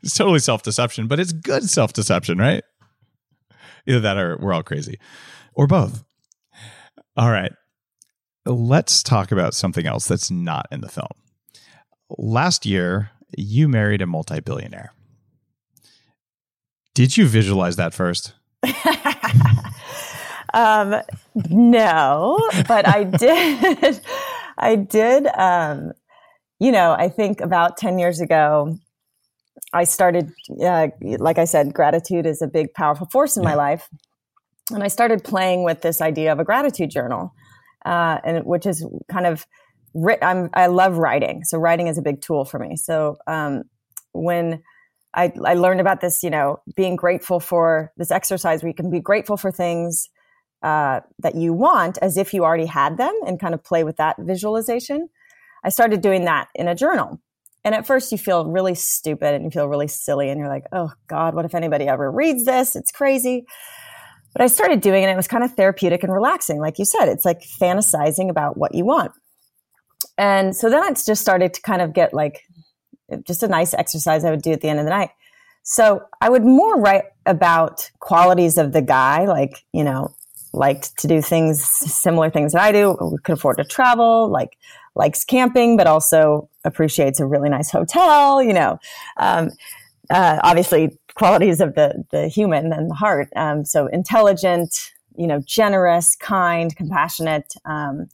it's 0.03 0.15
totally 0.15 0.39
self 0.39 0.63
deception, 0.63 1.07
but 1.07 1.19
it's 1.19 1.31
good 1.31 1.69
self 1.69 1.93
deception, 1.93 2.37
right? 2.37 2.63
Either 3.87 3.99
that 3.99 4.17
or 4.17 4.37
we're 4.37 4.53
all 4.53 4.63
crazy, 4.63 4.99
or 5.53 5.67
both. 5.67 6.03
All 7.17 7.31
right 7.31 7.51
let's 8.45 9.03
talk 9.03 9.31
about 9.31 9.53
something 9.53 9.85
else 9.85 10.07
that's 10.07 10.31
not 10.31 10.67
in 10.71 10.81
the 10.81 10.89
film. 10.89 11.07
Last 12.17 12.65
year, 12.65 13.11
you 13.37 13.67
married 13.67 14.01
a 14.01 14.07
multi 14.07 14.39
billionaire. 14.39 14.93
Did 16.93 17.15
you 17.15 17.25
visualize 17.27 17.77
that 17.77 17.93
first? 17.93 18.33
um, 20.53 21.01
no, 21.49 22.37
but 22.67 22.87
I 22.87 23.05
did. 23.05 24.01
I 24.57 24.75
did. 24.75 25.27
Um, 25.27 25.93
you 26.59 26.71
know, 26.71 26.91
I 26.91 27.09
think 27.09 27.39
about 27.41 27.77
10 27.77 27.97
years 27.97 28.19
ago, 28.19 28.77
I 29.73 29.85
started, 29.85 30.31
uh, 30.61 30.87
like 31.01 31.37
I 31.37 31.45
said, 31.45 31.73
gratitude 31.73 32.25
is 32.25 32.41
a 32.41 32.47
big, 32.47 32.73
powerful 32.73 33.07
force 33.11 33.37
in 33.37 33.43
yeah. 33.43 33.49
my 33.49 33.55
life. 33.55 33.89
And 34.71 34.83
I 34.83 34.87
started 34.87 35.23
playing 35.23 35.63
with 35.63 35.81
this 35.81 36.01
idea 36.01 36.31
of 36.31 36.39
a 36.39 36.43
gratitude 36.43 36.89
journal 36.89 37.33
uh, 37.85 38.19
and 38.23 38.45
which 38.45 38.65
is 38.65 38.85
kind 39.09 39.25
of 39.25 39.45
I'm, 40.21 40.49
I 40.53 40.67
love 40.67 40.97
writing. 40.97 41.43
So 41.43 41.57
writing 41.57 41.87
is 41.87 41.97
a 41.97 42.01
big 42.01 42.21
tool 42.21 42.45
for 42.45 42.59
me. 42.59 42.77
So 42.77 43.17
um, 43.27 43.63
when 44.13 44.63
I, 45.13 45.33
I 45.43 45.55
learned 45.55 45.81
about 45.81 45.99
this, 45.99 46.23
you 46.23 46.29
know, 46.29 46.61
being 46.75 46.95
grateful 46.95 47.39
for 47.39 47.91
this 47.97 48.11
exercise 48.11 48.63
where 48.63 48.69
you 48.69 48.73
can 48.75 48.89
be 48.89 49.01
grateful 49.01 49.35
for 49.35 49.51
things 49.51 50.09
uh, 50.63 51.01
that 51.19 51.35
you 51.35 51.51
want 51.51 51.97
as 52.01 52.17
if 52.17 52.33
you 52.33 52.45
already 52.45 52.67
had 52.67 52.97
them 52.97 53.13
and 53.27 53.39
kind 53.39 53.53
of 53.53 53.63
play 53.63 53.83
with 53.83 53.97
that 53.97 54.15
visualization. 54.19 55.09
I 55.63 55.69
started 55.69 56.01
doing 56.01 56.23
that 56.25 56.47
in 56.55 56.67
a 56.67 56.75
journal. 56.75 57.19
And 57.63 57.75
at 57.75 57.85
first 57.85 58.11
you 58.11 58.17
feel 58.17 58.45
really 58.45 58.75
stupid 58.75 59.35
and 59.35 59.43
you 59.43 59.51
feel 59.51 59.67
really 59.67 59.87
silly 59.87 60.29
and 60.29 60.39
you're 60.39 60.49
like, 60.49 60.65
oh 60.71 60.91
God, 61.07 61.35
what 61.35 61.45
if 61.45 61.53
anybody 61.53 61.87
ever 61.87 62.09
reads 62.11 62.45
this? 62.45 62.75
It's 62.75 62.91
crazy. 62.91 63.45
but 64.33 64.41
I 64.41 64.47
started 64.47 64.81
doing 64.81 65.03
it. 65.03 65.07
And 65.07 65.13
it 65.13 65.17
was 65.17 65.27
kind 65.27 65.43
of 65.43 65.53
therapeutic 65.53 66.03
and 66.03 66.13
relaxing. 66.13 66.59
Like 66.59 66.79
you 66.79 66.85
said, 66.85 67.07
it's 67.07 67.25
like 67.25 67.41
fantasizing 67.61 68.29
about 68.29 68.57
what 68.57 68.73
you 68.73 68.85
want. 68.85 69.11
And 70.17 70.55
so 70.55 70.69
then 70.69 70.83
I 70.83 70.89
just 70.89 71.21
started 71.21 71.53
to 71.53 71.61
kind 71.61 71.81
of 71.81 71.93
get 71.93 72.13
like 72.13 72.43
just 73.25 73.43
a 73.43 73.47
nice 73.47 73.73
exercise 73.73 74.23
I 74.23 74.31
would 74.31 74.41
do 74.41 74.51
at 74.51 74.61
the 74.61 74.69
end 74.69 74.79
of 74.79 74.85
the 74.85 74.91
night. 74.91 75.09
So 75.63 76.01
I 76.21 76.29
would 76.29 76.43
more 76.43 76.79
write 76.79 77.03
about 77.25 77.91
qualities 77.99 78.57
of 78.57 78.71
the 78.71 78.81
guy, 78.81 79.25
like, 79.25 79.63
you 79.73 79.83
know, 79.83 80.15
liked 80.53 80.97
to 80.99 81.07
do 81.07 81.21
things, 81.21 81.63
similar 81.63 82.29
things 82.29 82.53
that 82.53 82.61
I 82.61 82.71
do, 82.71 83.17
could 83.23 83.33
afford 83.33 83.57
to 83.57 83.63
travel, 83.63 84.29
like 84.29 84.57
likes 84.95 85.23
camping, 85.23 85.77
but 85.77 85.87
also 85.87 86.49
appreciates 86.63 87.19
a 87.19 87.25
really 87.25 87.49
nice 87.49 87.71
hotel, 87.71 88.41
you 88.43 88.53
know. 88.53 88.79
Um, 89.17 89.49
uh, 90.09 90.39
obviously, 90.43 90.97
qualities 91.15 91.61
of 91.61 91.75
the, 91.75 92.03
the 92.11 92.27
human 92.27 92.73
and 92.73 92.89
the 92.89 92.95
heart. 92.95 93.29
Um, 93.35 93.63
so 93.65 93.87
intelligent, 93.87 94.91
you 95.15 95.27
know, 95.27 95.41
generous, 95.45 96.15
kind, 96.15 96.75
compassionate, 96.75 97.53
um, 97.65 98.07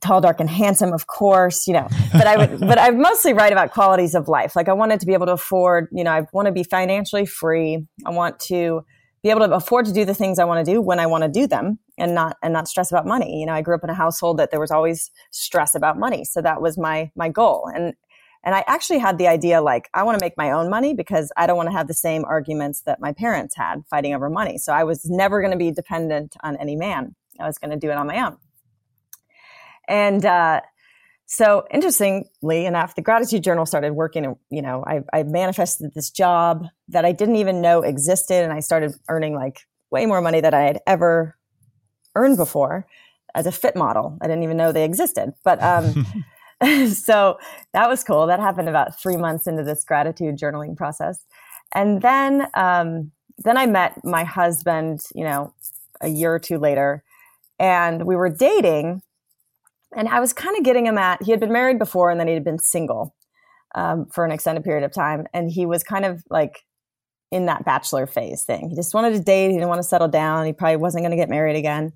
tall, 0.00 0.20
dark, 0.20 0.40
and 0.40 0.48
handsome, 0.48 0.92
of 0.92 1.06
course, 1.06 1.66
you 1.66 1.72
know, 1.72 1.88
but 2.12 2.26
I 2.26 2.36
would, 2.36 2.60
but 2.60 2.78
I 2.78 2.90
mostly 2.90 3.32
write 3.32 3.52
about 3.52 3.72
qualities 3.72 4.14
of 4.14 4.28
life. 4.28 4.54
Like 4.54 4.68
I 4.68 4.72
wanted 4.72 5.00
to 5.00 5.06
be 5.06 5.14
able 5.14 5.26
to 5.26 5.32
afford, 5.32 5.88
you 5.92 6.04
know, 6.04 6.12
I 6.12 6.26
want 6.32 6.46
to 6.46 6.52
be 6.52 6.62
financially 6.62 7.26
free. 7.26 7.86
I 8.06 8.10
want 8.10 8.38
to 8.40 8.84
be 9.22 9.30
able 9.30 9.40
to 9.40 9.52
afford 9.52 9.86
to 9.86 9.92
do 9.92 10.04
the 10.04 10.14
things 10.14 10.38
I 10.38 10.44
want 10.44 10.64
to 10.64 10.72
do 10.72 10.80
when 10.80 11.00
I 11.00 11.06
want 11.06 11.24
to 11.24 11.28
do 11.28 11.46
them 11.46 11.78
and 11.98 12.14
not, 12.14 12.36
and 12.42 12.52
not 12.52 12.68
stress 12.68 12.90
about 12.92 13.06
money. 13.06 13.40
You 13.40 13.46
know, 13.46 13.52
I 13.52 13.62
grew 13.62 13.74
up 13.74 13.84
in 13.84 13.90
a 13.90 13.94
household 13.94 14.38
that 14.38 14.50
there 14.50 14.60
was 14.60 14.70
always 14.70 15.10
stress 15.30 15.74
about 15.74 15.98
money. 15.98 16.24
So 16.24 16.40
that 16.42 16.62
was 16.62 16.78
my, 16.78 17.10
my 17.16 17.28
goal. 17.28 17.70
And, 17.74 17.94
and 18.44 18.54
I 18.54 18.64
actually 18.68 18.98
had 18.98 19.18
the 19.18 19.26
idea 19.26 19.60
like, 19.60 19.88
I 19.94 20.04
want 20.04 20.18
to 20.18 20.24
make 20.24 20.36
my 20.36 20.52
own 20.52 20.70
money 20.70 20.94
because 20.94 21.32
I 21.36 21.46
don't 21.46 21.56
want 21.56 21.68
to 21.68 21.76
have 21.76 21.88
the 21.88 21.94
same 21.94 22.24
arguments 22.24 22.82
that 22.82 23.00
my 23.00 23.12
parents 23.12 23.56
had 23.56 23.84
fighting 23.90 24.14
over 24.14 24.30
money. 24.30 24.58
So 24.58 24.72
I 24.72 24.84
was 24.84 25.04
never 25.10 25.40
going 25.40 25.50
to 25.50 25.58
be 25.58 25.72
dependent 25.72 26.36
on 26.42 26.56
any 26.56 26.76
man. 26.76 27.14
I 27.40 27.46
was 27.46 27.58
going 27.58 27.70
to 27.70 27.76
do 27.76 27.90
it 27.90 27.96
on 27.96 28.06
my 28.06 28.24
own. 28.24 28.36
And 29.88 30.24
uh, 30.24 30.60
so, 31.30 31.64
interestingly 31.70 32.64
enough, 32.64 32.94
the 32.94 33.02
gratitude 33.02 33.44
journal 33.44 33.66
started 33.66 33.92
working. 33.92 34.34
You 34.50 34.62
know, 34.62 34.82
I, 34.86 35.00
I 35.12 35.24
manifested 35.24 35.92
this 35.94 36.10
job 36.10 36.64
that 36.88 37.04
I 37.04 37.12
didn't 37.12 37.36
even 37.36 37.60
know 37.60 37.82
existed, 37.82 38.42
and 38.42 38.52
I 38.52 38.60
started 38.60 38.94
earning 39.10 39.34
like 39.34 39.60
way 39.90 40.06
more 40.06 40.22
money 40.22 40.40
than 40.40 40.54
I 40.54 40.62
had 40.62 40.80
ever 40.86 41.36
earned 42.14 42.38
before 42.38 42.86
as 43.34 43.46
a 43.46 43.52
fit 43.52 43.76
model. 43.76 44.16
I 44.22 44.26
didn't 44.26 44.42
even 44.42 44.56
know 44.56 44.72
they 44.72 44.84
existed, 44.84 45.32
but. 45.44 45.62
Um, 45.62 46.06
so 46.92 47.38
that 47.72 47.88
was 47.88 48.02
cool. 48.02 48.26
That 48.26 48.40
happened 48.40 48.68
about 48.68 49.00
three 49.00 49.16
months 49.16 49.46
into 49.46 49.62
this 49.62 49.84
gratitude 49.84 50.36
journaling 50.36 50.76
process. 50.76 51.24
And 51.72 52.02
then, 52.02 52.48
um, 52.54 53.12
then 53.44 53.56
I 53.56 53.66
met 53.66 54.04
my 54.04 54.24
husband, 54.24 55.02
you 55.14 55.22
know, 55.22 55.54
a 56.00 56.08
year 56.08 56.34
or 56.34 56.40
two 56.40 56.58
later, 56.58 57.04
and 57.60 58.06
we 58.06 58.16
were 58.16 58.28
dating 58.28 59.02
and 59.96 60.08
I 60.08 60.20
was 60.20 60.32
kind 60.32 60.56
of 60.56 60.64
getting 60.64 60.86
him 60.86 60.98
at, 60.98 61.22
he 61.22 61.30
had 61.30 61.40
been 61.40 61.52
married 61.52 61.78
before 61.78 62.10
and 62.10 62.20
then 62.20 62.28
he 62.28 62.34
had 62.34 62.44
been 62.44 62.58
single 62.58 63.14
um, 63.74 64.06
for 64.12 64.24
an 64.24 64.32
extended 64.32 64.64
period 64.64 64.84
of 64.84 64.92
time. 64.92 65.26
And 65.32 65.50
he 65.50 65.66
was 65.66 65.82
kind 65.82 66.04
of 66.04 66.22
like 66.30 66.64
in 67.30 67.46
that 67.46 67.64
bachelor 67.64 68.06
phase 68.06 68.44
thing. 68.44 68.70
He 68.70 68.76
just 68.76 68.94
wanted 68.94 69.12
to 69.12 69.20
date. 69.20 69.48
He 69.48 69.54
didn't 69.54 69.68
want 69.68 69.80
to 69.80 69.88
settle 69.88 70.08
down. 70.08 70.46
He 70.46 70.52
probably 70.52 70.76
wasn't 70.76 71.02
going 71.02 71.10
to 71.10 71.16
get 71.16 71.28
married 71.28 71.56
again. 71.56 71.92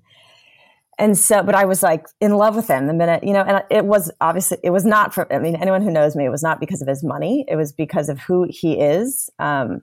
And 0.99 1.17
so, 1.17 1.41
but 1.41 1.55
I 1.55 1.65
was 1.65 1.81
like 1.81 2.05
in 2.21 2.35
love 2.35 2.55
with 2.55 2.67
him 2.67 2.85
the 2.85 2.93
minute, 2.93 3.23
you 3.23 3.33
know, 3.33 3.41
and 3.41 3.63
it 3.71 3.85
was 3.85 4.11
obviously, 4.21 4.59
it 4.63 4.69
was 4.69 4.85
not 4.85 5.11
for, 5.11 5.31
I 5.33 5.39
mean, 5.39 5.55
anyone 5.55 5.81
who 5.81 5.89
knows 5.89 6.15
me, 6.15 6.25
it 6.25 6.29
was 6.29 6.43
not 6.43 6.59
because 6.59 6.83
of 6.83 6.87
his 6.87 7.03
money. 7.03 7.45
It 7.47 7.55
was 7.55 7.71
because 7.71 8.09
of 8.09 8.19
who 8.19 8.45
he 8.47 8.79
is. 8.79 9.29
Um, 9.39 9.81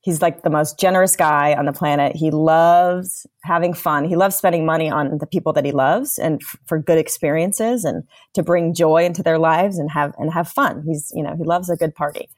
he's 0.00 0.22
like 0.22 0.42
the 0.42 0.50
most 0.50 0.78
generous 0.78 1.16
guy 1.16 1.54
on 1.54 1.66
the 1.66 1.72
planet. 1.72 2.14
He 2.14 2.30
loves 2.30 3.26
having 3.42 3.74
fun. 3.74 4.04
He 4.04 4.16
loves 4.16 4.36
spending 4.36 4.64
money 4.64 4.90
on 4.90 5.18
the 5.18 5.26
people 5.26 5.52
that 5.54 5.64
he 5.64 5.72
loves 5.72 6.18
and 6.18 6.40
f- 6.42 6.56
for 6.66 6.78
good 6.78 6.98
experiences 6.98 7.84
and 7.84 8.04
to 8.34 8.42
bring 8.42 8.74
joy 8.74 9.04
into 9.04 9.22
their 9.22 9.38
lives 9.38 9.78
and 9.78 9.90
have 9.90 10.12
and 10.18 10.32
have 10.32 10.48
fun. 10.48 10.82
He's 10.86 11.12
you 11.14 11.22
know 11.22 11.34
he 11.36 11.44
loves 11.44 11.68
a 11.68 11.76
good 11.76 11.94
party, 11.94 12.28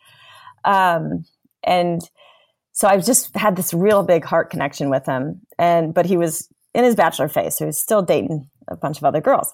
um, 0.65 1.25
and 1.63 2.01
so 2.73 2.89
I've 2.89 3.05
just 3.05 3.35
had 3.37 3.57
this 3.57 3.75
real 3.75 4.03
big 4.03 4.25
heart 4.25 4.51
connection 4.51 4.91
with 4.91 5.05
him. 5.07 5.43
And 5.59 5.93
but 5.93 6.07
he 6.07 6.17
was 6.17 6.49
in 6.75 6.85
his 6.85 6.97
bachelor 6.97 7.29
phase, 7.29 7.59
so 7.59 7.65
he 7.65 7.67
was 7.67 7.79
still 7.79 8.03
dating 8.03 8.49
a 8.69 8.77
bunch 8.77 8.99
of 8.99 9.05
other 9.05 9.21
girls. 9.21 9.53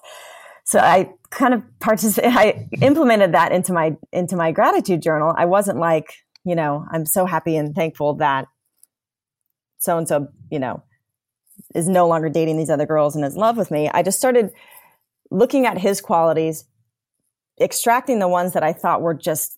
So 0.63 0.79
I 0.79 1.09
kind 1.29 1.53
of 1.53 1.63
participated. 1.79 2.33
I 2.37 2.67
implemented 2.81 3.33
that 3.33 3.51
into 3.51 3.73
my 3.73 3.95
into 4.11 4.35
my 4.35 4.51
gratitude 4.51 5.01
journal. 5.01 5.33
I 5.37 5.45
wasn't 5.45 5.79
like 5.79 6.13
you 6.47 6.55
know, 6.55 6.85
I'm 6.91 7.05
so 7.05 7.25
happy 7.25 7.57
and 7.57 7.75
thankful 7.75 8.15
that 8.15 8.47
so 9.79 9.97
and 9.97 10.07
so, 10.07 10.29
you 10.49 10.59
know, 10.59 10.81
is 11.75 11.87
no 11.87 12.07
longer 12.07 12.29
dating 12.29 12.57
these 12.57 12.69
other 12.69 12.85
girls 12.85 13.15
and 13.15 13.25
is 13.25 13.33
in 13.33 13.39
love 13.39 13.57
with 13.57 13.69
me. 13.69 13.89
I 13.89 14.01
just 14.01 14.17
started 14.17 14.51
looking 15.29 15.65
at 15.65 15.77
his 15.77 15.99
qualities, 15.99 16.65
extracting 17.59 18.19
the 18.19 18.29
ones 18.29 18.53
that 18.53 18.63
I 18.63 18.71
thought 18.71 19.01
were 19.01 19.13
just 19.13 19.57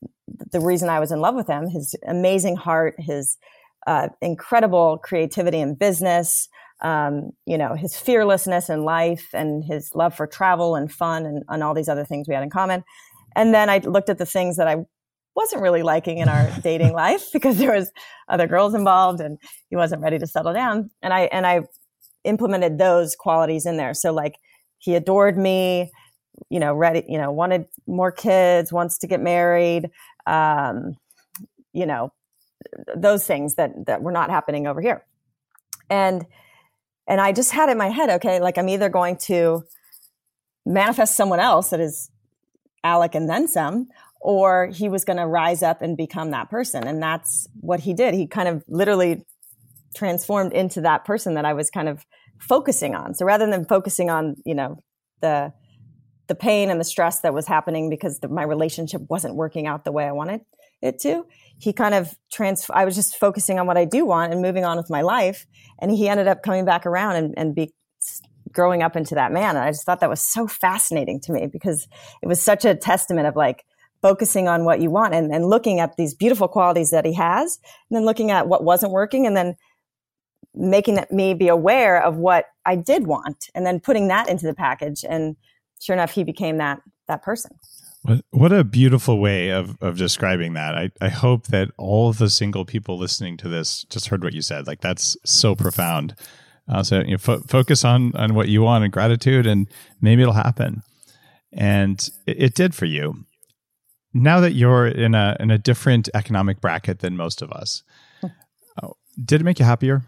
the 0.52 0.60
reason 0.60 0.90
I 0.90 1.00
was 1.00 1.12
in 1.12 1.22
love 1.22 1.36
with 1.36 1.48
him 1.48 1.68
his 1.70 1.96
amazing 2.08 2.56
heart, 2.56 2.96
his 2.98 3.38
uh, 3.86 4.10
incredible 4.22 4.98
creativity 4.98 5.60
in 5.60 5.76
business, 5.76 6.50
um, 6.82 7.32
you 7.46 7.58
know, 7.58 7.76
his 7.76 7.96
fearlessness 7.96 8.70
in 8.70 8.84
life, 8.84 9.30
and 9.34 9.64
his 9.64 9.92
love 9.94 10.16
for 10.16 10.26
travel 10.26 10.76
and 10.76 10.92
fun 10.92 11.26
and, 11.26 11.44
and 11.50 11.64
all 11.64 11.74
these 11.74 11.90
other 11.90 12.06
things 12.06 12.28
we 12.28 12.34
had 12.34 12.44
in 12.44 12.50
common. 12.50 12.84
And 13.36 13.54
then 13.54 13.70
I 13.70 13.78
looked 13.78 14.10
at 14.10 14.18
the 14.18 14.26
things 14.26 14.58
that 14.58 14.68
I 14.68 14.78
wasn't 15.36 15.61
really 15.61 15.84
liking 15.84 16.17
in 16.17 16.30
our 16.30 16.49
dating 16.63 16.93
life 16.93 17.27
because 17.32 17.57
there 17.57 17.73
was 17.73 17.91
other 18.27 18.47
girls 18.47 18.73
involved 18.73 19.21
and 19.21 19.38
he 19.69 19.75
wasn't 19.75 20.01
ready 20.01 20.19
to 20.19 20.27
settle 20.27 20.53
down. 20.53 20.89
And 21.01 21.13
I 21.13 21.21
and 21.32 21.45
I 21.45 21.61
implemented 22.23 22.77
those 22.77 23.15
qualities 23.15 23.65
in 23.65 23.77
there. 23.77 23.93
So 23.93 24.11
like 24.11 24.36
he 24.77 24.95
adored 24.95 25.38
me, 25.38 25.91
you 26.49 26.59
know, 26.59 26.73
ready, 26.73 27.03
you 27.07 27.17
know, 27.17 27.32
wanted 27.32 27.65
more 27.88 28.11
kids, 28.11 28.71
wants 28.71 28.97
to 28.99 29.07
get 29.07 29.21
married, 29.21 29.89
um, 30.25 30.97
you 31.73 31.86
know, 31.86 32.11
those 32.95 33.25
things 33.25 33.55
that 33.55 33.71
that 33.86 34.01
were 34.01 34.11
not 34.11 34.30
happening 34.30 34.67
over 34.67 34.82
here. 34.82 35.05
And 35.89 36.25
and 37.07 37.19
I 37.19 37.32
just 37.32 37.51
had 37.51 37.69
in 37.69 37.77
my 37.77 37.89
head, 37.89 38.09
okay, 38.09 38.39
like 38.39 38.57
I'm 38.57 38.69
either 38.69 38.89
going 38.89 39.17
to 39.17 39.63
manifest 40.65 41.15
someone 41.15 41.39
else 41.39 41.71
that 41.71 41.80
is 41.80 42.11
Alec 42.84 43.15
and 43.15 43.27
then 43.27 43.47
some, 43.47 43.88
or 44.22 44.67
he 44.67 44.89
was 44.89 45.05
going 45.05 45.17
to 45.17 45.28
rise 45.28 45.63
up 45.63 45.82
and 45.82 45.95
become 45.95 46.32
that 46.32 46.49
person. 46.49 46.86
And 46.86 47.01
that's 47.01 47.47
what 47.59 47.80
he 47.80 47.93
did. 47.93 48.13
He 48.13 48.28
kind 48.28 48.47
of 48.47 48.63
literally 48.67 49.26
transformed 49.95 50.53
into 50.53 50.82
that 50.82 51.05
person 51.05 51.36
that 51.36 51.45
I 51.45 51.53
was 51.53 51.70
kind 51.70 51.89
of 51.89 52.05
focusing 52.39 52.95
on. 52.95 53.13
So 53.13 53.26
rather 53.26 53.49
than 53.49 53.65
focusing 53.65 54.09
on, 54.09 54.36
you 54.45 54.55
know, 54.55 54.84
the 55.22 55.53
the 56.28 56.36
pain 56.36 56.70
and 56.70 56.80
the 56.80 56.86
stress 56.86 57.22
that 57.22 57.34
was 57.34 57.47
happening 57.47 57.89
because 57.89 58.20
the, 58.20 58.28
my 58.28 58.43
relationship 58.43 59.01
wasn't 59.09 59.34
working 59.36 59.65
out 59.65 59.84
the 59.84 59.91
way 59.91 60.05
I 60.05 60.11
wanted 60.11 60.41
it 60.80 60.99
to, 60.99 61.26
he 61.57 61.74
kind 61.74 61.95
of 61.95 62.13
trans. 62.32 62.65
I 62.70 62.86
was 62.86 62.95
just 62.95 63.17
focusing 63.17 63.59
on 63.59 63.65
what 63.65 63.78
I 63.78 63.86
do 63.86 64.05
want 64.05 64.32
and 64.32 64.41
moving 64.41 64.63
on 64.63 64.78
with 64.78 64.89
my 64.89 65.01
life, 65.01 65.47
and 65.80 65.91
he 65.91 66.07
ended 66.07 66.28
up 66.28 66.43
coming 66.43 66.65
back 66.65 66.86
around 66.86 67.15
and, 67.15 67.34
and 67.36 67.55
be 67.55 67.74
growing 68.51 68.82
up 68.82 68.95
into 68.95 69.15
that 69.15 69.32
man. 69.32 69.55
And 69.55 69.65
I 69.65 69.72
just 69.72 69.86
thought 69.86 69.99
that 69.99 70.09
was 70.09 70.22
so 70.22 70.47
fascinating 70.47 71.20
to 71.22 71.34
me 71.34 71.47
because 71.47 71.88
it 72.22 72.28
was 72.28 72.41
such 72.41 72.63
a 72.63 72.76
testament 72.76 73.28
of 73.28 73.36
like 73.36 73.65
focusing 74.02 74.47
on 74.47 74.64
what 74.64 74.82
you 74.82 74.89
want 74.89 75.14
and, 75.14 75.34
and 75.34 75.45
looking 75.45 75.80
at 75.80 75.95
these 75.97 76.14
beautiful 76.14 76.47
qualities 76.47 76.91
that 76.91 77.06
he 77.06 77.14
has 77.14 77.60
and 77.89 77.97
then 77.97 78.06
looking 78.06 78.32
at 78.32 78.47
what 78.47 78.64
wasn't 78.64 78.91
working 78.91 79.26
and 79.26 79.36
then 79.36 79.56
making 80.54 81.00
me 81.12 81.34
be 81.34 81.47
aware 81.47 82.02
of 82.02 82.18
what 82.18 82.45
I 82.66 82.76
did 82.76 83.06
want 83.06 83.50
and 83.54 83.66
then 83.66 83.80
putting 83.80 84.08
that 84.08 84.30
into 84.30 84.45
the 84.45 84.54
package. 84.54 85.04
And 85.08 85.36
sure 85.80 85.93
enough, 85.93 86.12
he 86.12 86.24
became 86.24 86.58
that, 86.58 86.82
that 87.08 87.24
person. 87.24 87.52
What, 88.32 88.54
a 88.54 88.64
beautiful 88.64 89.20
way 89.20 89.50
of, 89.50 89.78
of 89.82 89.97
describing 89.97 90.54
that. 90.54 90.74
I, 90.76 90.89
I 91.02 91.10
hope 91.10 91.47
that 91.47 91.70
all 91.78 92.10
of 92.10 92.18
the 92.18 92.30
single 92.30 92.64
people 92.64 92.97
listening 92.97 93.36
to 93.38 93.50
this 93.50 93.84
just 93.89 94.08
heard 94.08 94.24
what 94.24 94.34
you 94.34 94.41
said. 94.41 94.68
Like 94.68 94.80
that's 94.80 95.18
so 95.26 95.54
profound. 95.54 96.16
Uh, 96.68 96.82
so 96.82 97.00
you 97.00 97.12
know, 97.12 97.18
fo- 97.18 97.41
focus 97.41 97.84
on 97.84 98.16
on 98.16 98.36
what 98.36 98.47
you 98.47 98.62
want 98.62 98.84
and 98.84 98.93
gratitude, 98.93 99.45
and 99.45 99.68
maybe 100.02 100.22
it'll 100.22 100.34
happen. 100.34 100.82
And 101.52 102.10
it, 102.26 102.43
it 102.43 102.54
did 102.56 102.74
for 102.74 102.86
you 102.86 103.26
now 104.20 104.39
that 104.39 104.53
you're 104.53 104.88
in 104.88 105.15
a 105.15 105.36
in 105.39 105.51
a 105.51 105.57
different 105.57 106.09
economic 106.13 106.61
bracket 106.61 106.99
than 106.99 107.15
most 107.15 107.41
of 107.41 107.51
us, 107.51 107.84
oh, 108.84 108.95
did 109.24 109.41
it 109.41 109.43
make 109.43 109.59
you 109.59 109.65
happier? 109.65 110.03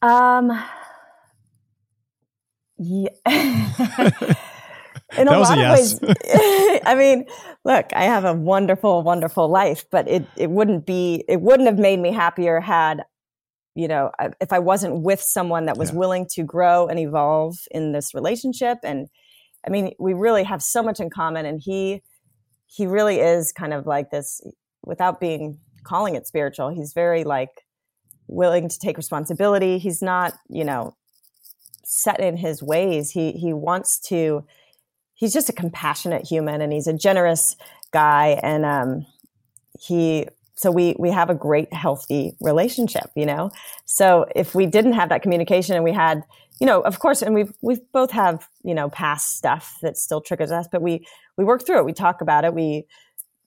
Um. 0.00 0.50
Yeah. 2.78 3.10
in 5.16 5.28
a 5.28 5.38
lot 5.38 5.56
a 5.56 5.60
yes. 5.60 5.94
of 5.94 6.02
ways, 6.02 6.80
I 6.84 6.94
mean, 6.96 7.26
look, 7.64 7.86
I 7.94 8.04
have 8.04 8.24
a 8.24 8.32
wonderful, 8.32 9.02
wonderful 9.02 9.48
life, 9.48 9.84
but 9.90 10.08
it 10.08 10.26
it 10.36 10.50
wouldn't 10.50 10.86
be 10.86 11.24
it 11.28 11.40
wouldn't 11.40 11.68
have 11.68 11.78
made 11.78 12.00
me 12.00 12.12
happier 12.12 12.60
had 12.60 13.02
you 13.74 13.88
know 13.88 14.10
if 14.40 14.52
I 14.52 14.58
wasn't 14.58 15.02
with 15.02 15.20
someone 15.20 15.66
that 15.66 15.78
was 15.78 15.90
yeah. 15.90 15.96
willing 15.96 16.26
to 16.32 16.42
grow 16.42 16.88
and 16.88 16.98
evolve 16.98 17.56
in 17.70 17.92
this 17.92 18.14
relationship 18.14 18.78
and 18.82 19.08
I 19.66 19.70
mean, 19.70 19.92
we 19.98 20.12
really 20.12 20.44
have 20.44 20.62
so 20.62 20.82
much 20.82 21.00
in 21.00 21.10
common, 21.10 21.46
and 21.46 21.60
he 21.60 22.02
he 22.66 22.86
really 22.86 23.20
is 23.20 23.52
kind 23.52 23.72
of 23.72 23.86
like 23.86 24.10
this 24.10 24.40
without 24.84 25.20
being 25.20 25.58
calling 25.84 26.14
it 26.14 26.26
spiritual. 26.26 26.70
He's 26.70 26.92
very 26.92 27.24
like 27.24 27.64
willing 28.28 28.68
to 28.68 28.78
take 28.78 28.96
responsibility. 28.96 29.78
He's 29.78 30.02
not, 30.02 30.34
you 30.48 30.64
know, 30.64 30.96
set 31.84 32.20
in 32.20 32.36
his 32.36 32.62
ways. 32.62 33.10
He 33.10 33.32
he 33.32 33.52
wants 33.52 33.98
to. 34.08 34.44
He's 35.14 35.32
just 35.32 35.48
a 35.48 35.52
compassionate 35.52 36.26
human, 36.26 36.60
and 36.60 36.72
he's 36.72 36.86
a 36.86 36.92
generous 36.92 37.54
guy, 37.92 38.40
and 38.42 38.64
um, 38.64 39.06
he. 39.78 40.26
So 40.54 40.70
we 40.70 40.94
we 40.98 41.10
have 41.10 41.30
a 41.30 41.34
great 41.34 41.72
healthy 41.72 42.36
relationship, 42.40 43.10
you 43.14 43.26
know. 43.26 43.50
So 43.84 44.26
if 44.34 44.54
we 44.54 44.66
didn't 44.66 44.92
have 44.94 45.08
that 45.08 45.22
communication, 45.22 45.74
and 45.74 45.84
we 45.84 45.92
had, 45.92 46.24
you 46.62 46.66
know, 46.66 46.80
of 46.82 47.00
course, 47.00 47.22
and 47.22 47.34
we've 47.34 47.52
we've 47.60 47.80
both 47.92 48.12
have 48.12 48.46
you 48.62 48.74
know 48.74 48.88
past 48.88 49.36
stuff 49.36 49.78
that 49.82 49.98
still 49.98 50.20
triggers 50.20 50.52
us, 50.52 50.68
but 50.70 50.80
we 50.80 51.04
we 51.36 51.44
work 51.44 51.66
through 51.66 51.78
it. 51.78 51.84
We 51.84 51.92
talk 51.92 52.20
about 52.20 52.44
it. 52.44 52.54
We 52.54 52.86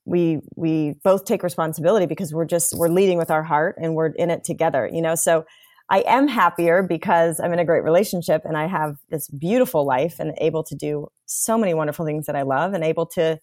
we 0.05 0.41
we 0.57 0.95
both 1.01 1.23
take 1.23 1.41
responsibility 1.41 2.05
because 2.05 2.33
we're 2.33 2.45
just 2.45 2.77
we're 2.77 2.89
leading 2.89 3.17
with 3.17 3.31
our 3.31 3.43
heart 3.43 3.75
and 3.79 3.95
we're 3.95 4.07
in 4.07 4.29
it 4.29 4.43
together 4.43 4.87
you 4.93 5.01
know 5.01 5.15
so 5.15 5.43
i 5.89 6.03
am 6.05 6.27
happier 6.27 6.83
because 6.83 7.39
i'm 7.39 7.51
in 7.51 7.59
a 7.59 7.65
great 7.65 7.83
relationship 7.83 8.43
and 8.45 8.55
i 8.55 8.67
have 8.67 8.97
this 9.09 9.27
beautiful 9.29 9.83
life 9.83 10.19
and 10.19 10.33
able 10.37 10.63
to 10.63 10.75
do 10.75 11.07
so 11.25 11.57
many 11.57 11.73
wonderful 11.73 12.05
things 12.05 12.27
that 12.27 12.35
i 12.35 12.43
love 12.43 12.73
and 12.73 12.83
able 12.83 13.05
to 13.05 13.39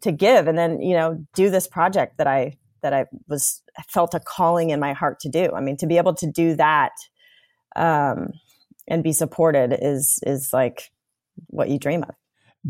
to 0.00 0.10
give 0.10 0.48
and 0.48 0.58
then 0.58 0.80
you 0.80 0.94
know 0.94 1.24
do 1.34 1.50
this 1.50 1.68
project 1.68 2.18
that 2.18 2.26
i 2.26 2.52
that 2.82 2.92
i 2.92 3.06
was 3.28 3.62
felt 3.88 4.12
a 4.12 4.20
calling 4.20 4.70
in 4.70 4.80
my 4.80 4.92
heart 4.92 5.20
to 5.20 5.28
do 5.28 5.50
i 5.54 5.60
mean 5.60 5.76
to 5.76 5.86
be 5.86 5.98
able 5.98 6.14
to 6.14 6.26
do 6.26 6.56
that 6.56 6.92
um 7.76 8.32
and 8.88 9.02
be 9.02 9.12
supported 9.12 9.76
is 9.80 10.18
is 10.26 10.52
like 10.52 10.90
what 11.48 11.68
you 11.68 11.78
dream 11.78 12.02
of. 12.02 12.14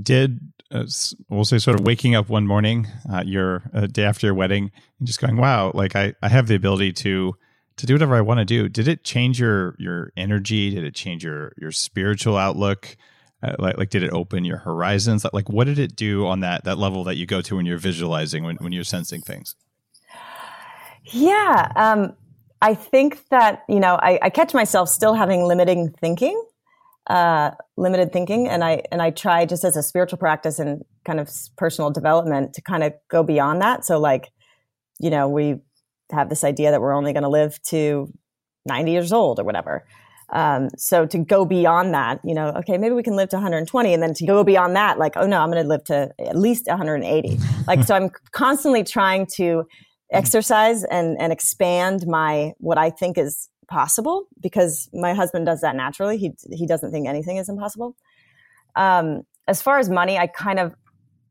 Did 0.00 0.40
uh, 0.70 0.86
we'll 1.28 1.44
say 1.44 1.58
sort 1.58 1.78
of 1.78 1.86
waking 1.86 2.14
up 2.14 2.28
one 2.28 2.46
morning 2.46 2.88
uh, 3.12 3.22
your 3.26 3.62
uh, 3.74 3.86
day 3.86 4.04
after 4.04 4.26
your 4.26 4.34
wedding 4.34 4.70
and 4.98 5.06
just 5.06 5.20
going 5.20 5.36
wow 5.36 5.70
like 5.74 5.94
i 5.94 6.14
i 6.22 6.30
have 6.30 6.46
the 6.46 6.54
ability 6.54 6.94
to 6.94 7.36
to 7.76 7.86
do 7.86 7.94
whatever 7.94 8.14
i 8.14 8.20
want 8.20 8.38
to 8.38 8.44
do. 8.44 8.68
Did 8.68 8.88
it 8.88 9.04
change 9.04 9.40
your 9.40 9.74
your 9.78 10.12
energy? 10.16 10.70
Did 10.70 10.84
it 10.84 10.94
change 10.94 11.24
your 11.24 11.52
your 11.58 11.72
spiritual 11.72 12.36
outlook? 12.36 12.96
Uh, 13.42 13.56
like 13.58 13.78
like 13.78 13.90
did 13.90 14.02
it 14.02 14.12
open 14.12 14.44
your 14.44 14.58
horizons? 14.58 15.26
Like 15.32 15.48
what 15.48 15.64
did 15.64 15.78
it 15.78 15.96
do 15.96 16.26
on 16.26 16.40
that 16.40 16.64
that 16.64 16.78
level 16.78 17.04
that 17.04 17.16
you 17.16 17.26
go 17.26 17.40
to 17.42 17.56
when 17.56 17.66
you're 17.66 17.78
visualizing 17.78 18.44
when, 18.44 18.56
when 18.56 18.72
you're 18.72 18.84
sensing 18.84 19.20
things? 19.20 19.56
Yeah 21.04 21.72
um 21.76 22.14
i 22.62 22.74
think 22.74 23.28
that 23.28 23.62
you 23.68 23.78
know 23.78 23.96
I, 23.96 24.18
I 24.22 24.30
catch 24.30 24.54
myself 24.54 24.88
still 24.88 25.14
having 25.14 25.42
limiting 25.42 25.90
thinking 26.00 26.42
uh, 27.08 27.50
limited 27.76 28.12
thinking, 28.12 28.48
and 28.48 28.62
I 28.62 28.82
and 28.92 29.02
I 29.02 29.10
try 29.10 29.44
just 29.44 29.64
as 29.64 29.76
a 29.76 29.82
spiritual 29.82 30.18
practice 30.18 30.58
and 30.58 30.84
kind 31.04 31.18
of 31.18 31.30
personal 31.56 31.90
development 31.90 32.54
to 32.54 32.62
kind 32.62 32.84
of 32.84 32.92
go 33.08 33.22
beyond 33.22 33.60
that. 33.60 33.84
So, 33.84 33.98
like, 33.98 34.30
you 35.00 35.10
know, 35.10 35.28
we 35.28 35.56
have 36.12 36.28
this 36.28 36.44
idea 36.44 36.70
that 36.70 36.80
we're 36.80 36.94
only 36.94 37.12
going 37.12 37.24
to 37.24 37.28
live 37.28 37.60
to 37.64 38.12
ninety 38.66 38.92
years 38.92 39.12
old 39.12 39.40
or 39.40 39.44
whatever. 39.44 39.84
Um, 40.32 40.70
so 40.78 41.04
to 41.04 41.18
go 41.18 41.44
beyond 41.44 41.92
that, 41.92 42.20
you 42.24 42.34
know, 42.34 42.50
okay, 42.56 42.78
maybe 42.78 42.94
we 42.94 43.02
can 43.02 43.16
live 43.16 43.28
to 43.30 43.36
120, 43.36 43.92
and 43.92 44.02
then 44.02 44.14
to 44.14 44.24
go 44.24 44.42
beyond 44.42 44.74
that, 44.76 44.98
like, 44.98 45.12
oh 45.16 45.26
no, 45.26 45.40
I'm 45.40 45.50
going 45.50 45.62
to 45.62 45.68
live 45.68 45.84
to 45.84 46.10
at 46.20 46.38
least 46.38 46.68
180. 46.68 47.38
like, 47.66 47.82
so 47.86 47.94
I'm 47.94 48.08
constantly 48.30 48.82
trying 48.82 49.26
to 49.34 49.64
exercise 50.12 50.84
and 50.84 51.16
and 51.20 51.32
expand 51.32 52.06
my 52.06 52.52
what 52.58 52.78
I 52.78 52.90
think 52.90 53.18
is 53.18 53.48
possible 53.68 54.26
because 54.40 54.88
my 54.92 55.14
husband 55.14 55.46
does 55.46 55.60
that 55.62 55.74
naturally. 55.74 56.18
He 56.18 56.32
he 56.52 56.66
doesn't 56.66 56.92
think 56.92 57.08
anything 57.08 57.38
is 57.38 57.48
impossible. 57.48 57.96
Um, 58.76 59.22
as 59.48 59.60
far 59.60 59.78
as 59.78 59.88
money, 59.88 60.18
I 60.18 60.26
kind 60.26 60.58
of 60.58 60.74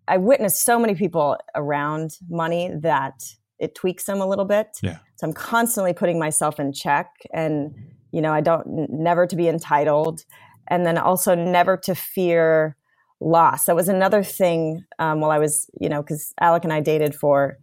I 0.08 0.18
witnessed 0.18 0.66
so 0.66 0.80
many 0.80 0.96
people 0.96 1.38
around 1.56 2.18
money 2.30 2.72
that 2.82 3.24
it 3.60 3.76
tweaks 3.76 4.06
them 4.06 4.20
a 4.20 4.26
little 4.26 4.46
bit. 4.46 4.68
Yeah. 4.82 4.98
So 5.16 5.28
I'm 5.28 5.34
constantly 5.34 5.94
putting 5.94 6.20
myself 6.20 6.60
in 6.60 6.74
check, 6.74 7.08
and 7.34 7.74
you 8.12 8.22
know 8.22 8.34
I 8.34 8.42
don't 8.42 8.66
never 8.90 9.28
to 9.28 9.36
be 9.36 9.48
entitled, 9.48 10.26
and 10.68 10.86
then 10.86 10.98
also 10.98 11.36
never 11.36 11.78
to 11.78 11.96
fear 11.96 12.76
loss. 13.20 13.66
That 13.66 13.76
was 13.76 13.88
another 13.88 14.24
thing 14.24 14.84
um, 14.98 15.22
while 15.22 15.32
I 15.32 15.38
was 15.38 15.70
you 15.80 15.90
know 15.90 16.02
because 16.02 16.34
Alec 16.42 16.64
and 16.64 16.74
I 16.74 16.82
dated 16.82 17.14
for 17.14 17.58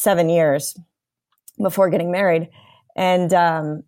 seven 0.00 0.28
years 0.28 0.78
before 1.62 1.90
getting 1.90 2.10
married, 2.10 2.48
and 2.96 3.32
um, 3.34 3.84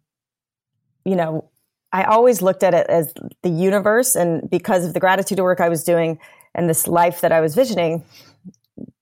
you 1.05 1.17
know, 1.17 1.49
I 1.93 2.05
always 2.05 2.43
looked 2.43 2.63
at 2.63 2.75
it 2.75 2.87
as 2.89 3.13
the 3.43 3.51
universe. 3.51 4.15
And 4.15 4.49
because 4.51 4.85
of 4.85 4.95
the 4.95 5.01
gratitude 5.01 5.39
work 5.41 5.61
I 5.61 5.69
was 5.69 5.85
doing 5.85 6.19
and 6.55 6.69
this 6.69 6.87
life 6.87 7.21
that 7.21 7.33
I 7.33 7.41
was 7.41 7.55
visioning, 7.55 8.05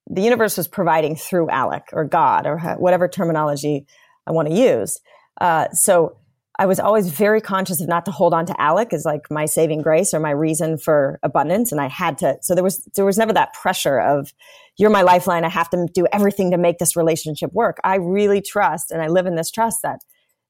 the 0.09 0.23
universe 0.23 0.57
was 0.57 0.67
providing 0.67 1.15
through 1.15 1.51
Alec 1.51 1.85
or 1.93 2.05
God 2.05 2.47
or 2.47 2.59
whatever 2.79 3.07
terminology 3.07 3.87
I 4.27 4.33
want 4.33 4.49
to 4.49 4.55
use. 4.55 4.99
Uh, 5.41 5.69
so 5.73 6.17
I 6.59 6.67
was 6.67 6.79
always 6.79 7.09
very 7.09 7.41
conscious 7.41 7.81
of 7.81 7.89
not 7.89 8.05
to 8.05 8.11
hold 8.11 8.35
on 8.35 8.45
to 8.47 8.61
Alec 8.61 8.93
as 8.93 9.05
like 9.05 9.23
my 9.31 9.47
saving 9.47 9.83
grace 9.83 10.13
or 10.13 10.21
my 10.21 10.31
reason 10.31 10.77
for 10.77 11.19
abundance. 11.23 11.73
And 11.73 11.81
I 11.81 11.89
had 11.89 12.19
to, 12.19 12.37
so 12.43 12.55
there 12.55 12.65
was, 12.65 12.85
there 12.97 13.05
was 13.05 13.17
never 13.17 13.33
that 13.33 13.55
pressure 13.55 13.99
of 13.99 14.33
you're 14.77 14.91
my 14.91 15.03
lifeline. 15.03 15.45
I 15.45 15.49
have 15.49 15.71
to 15.71 15.87
do 15.95 16.07
everything 16.13 16.51
to 16.51 16.59
make 16.59 16.79
this 16.79 16.97
relationship 16.97 17.53
work. 17.53 17.79
I 17.85 17.97
really 17.97 18.43
trust 18.43 18.91
and 18.91 19.01
I 19.01 19.09
live 19.09 19.27
in 19.27 19.37
this 19.37 19.51
trust 19.51 19.79
that 19.83 20.01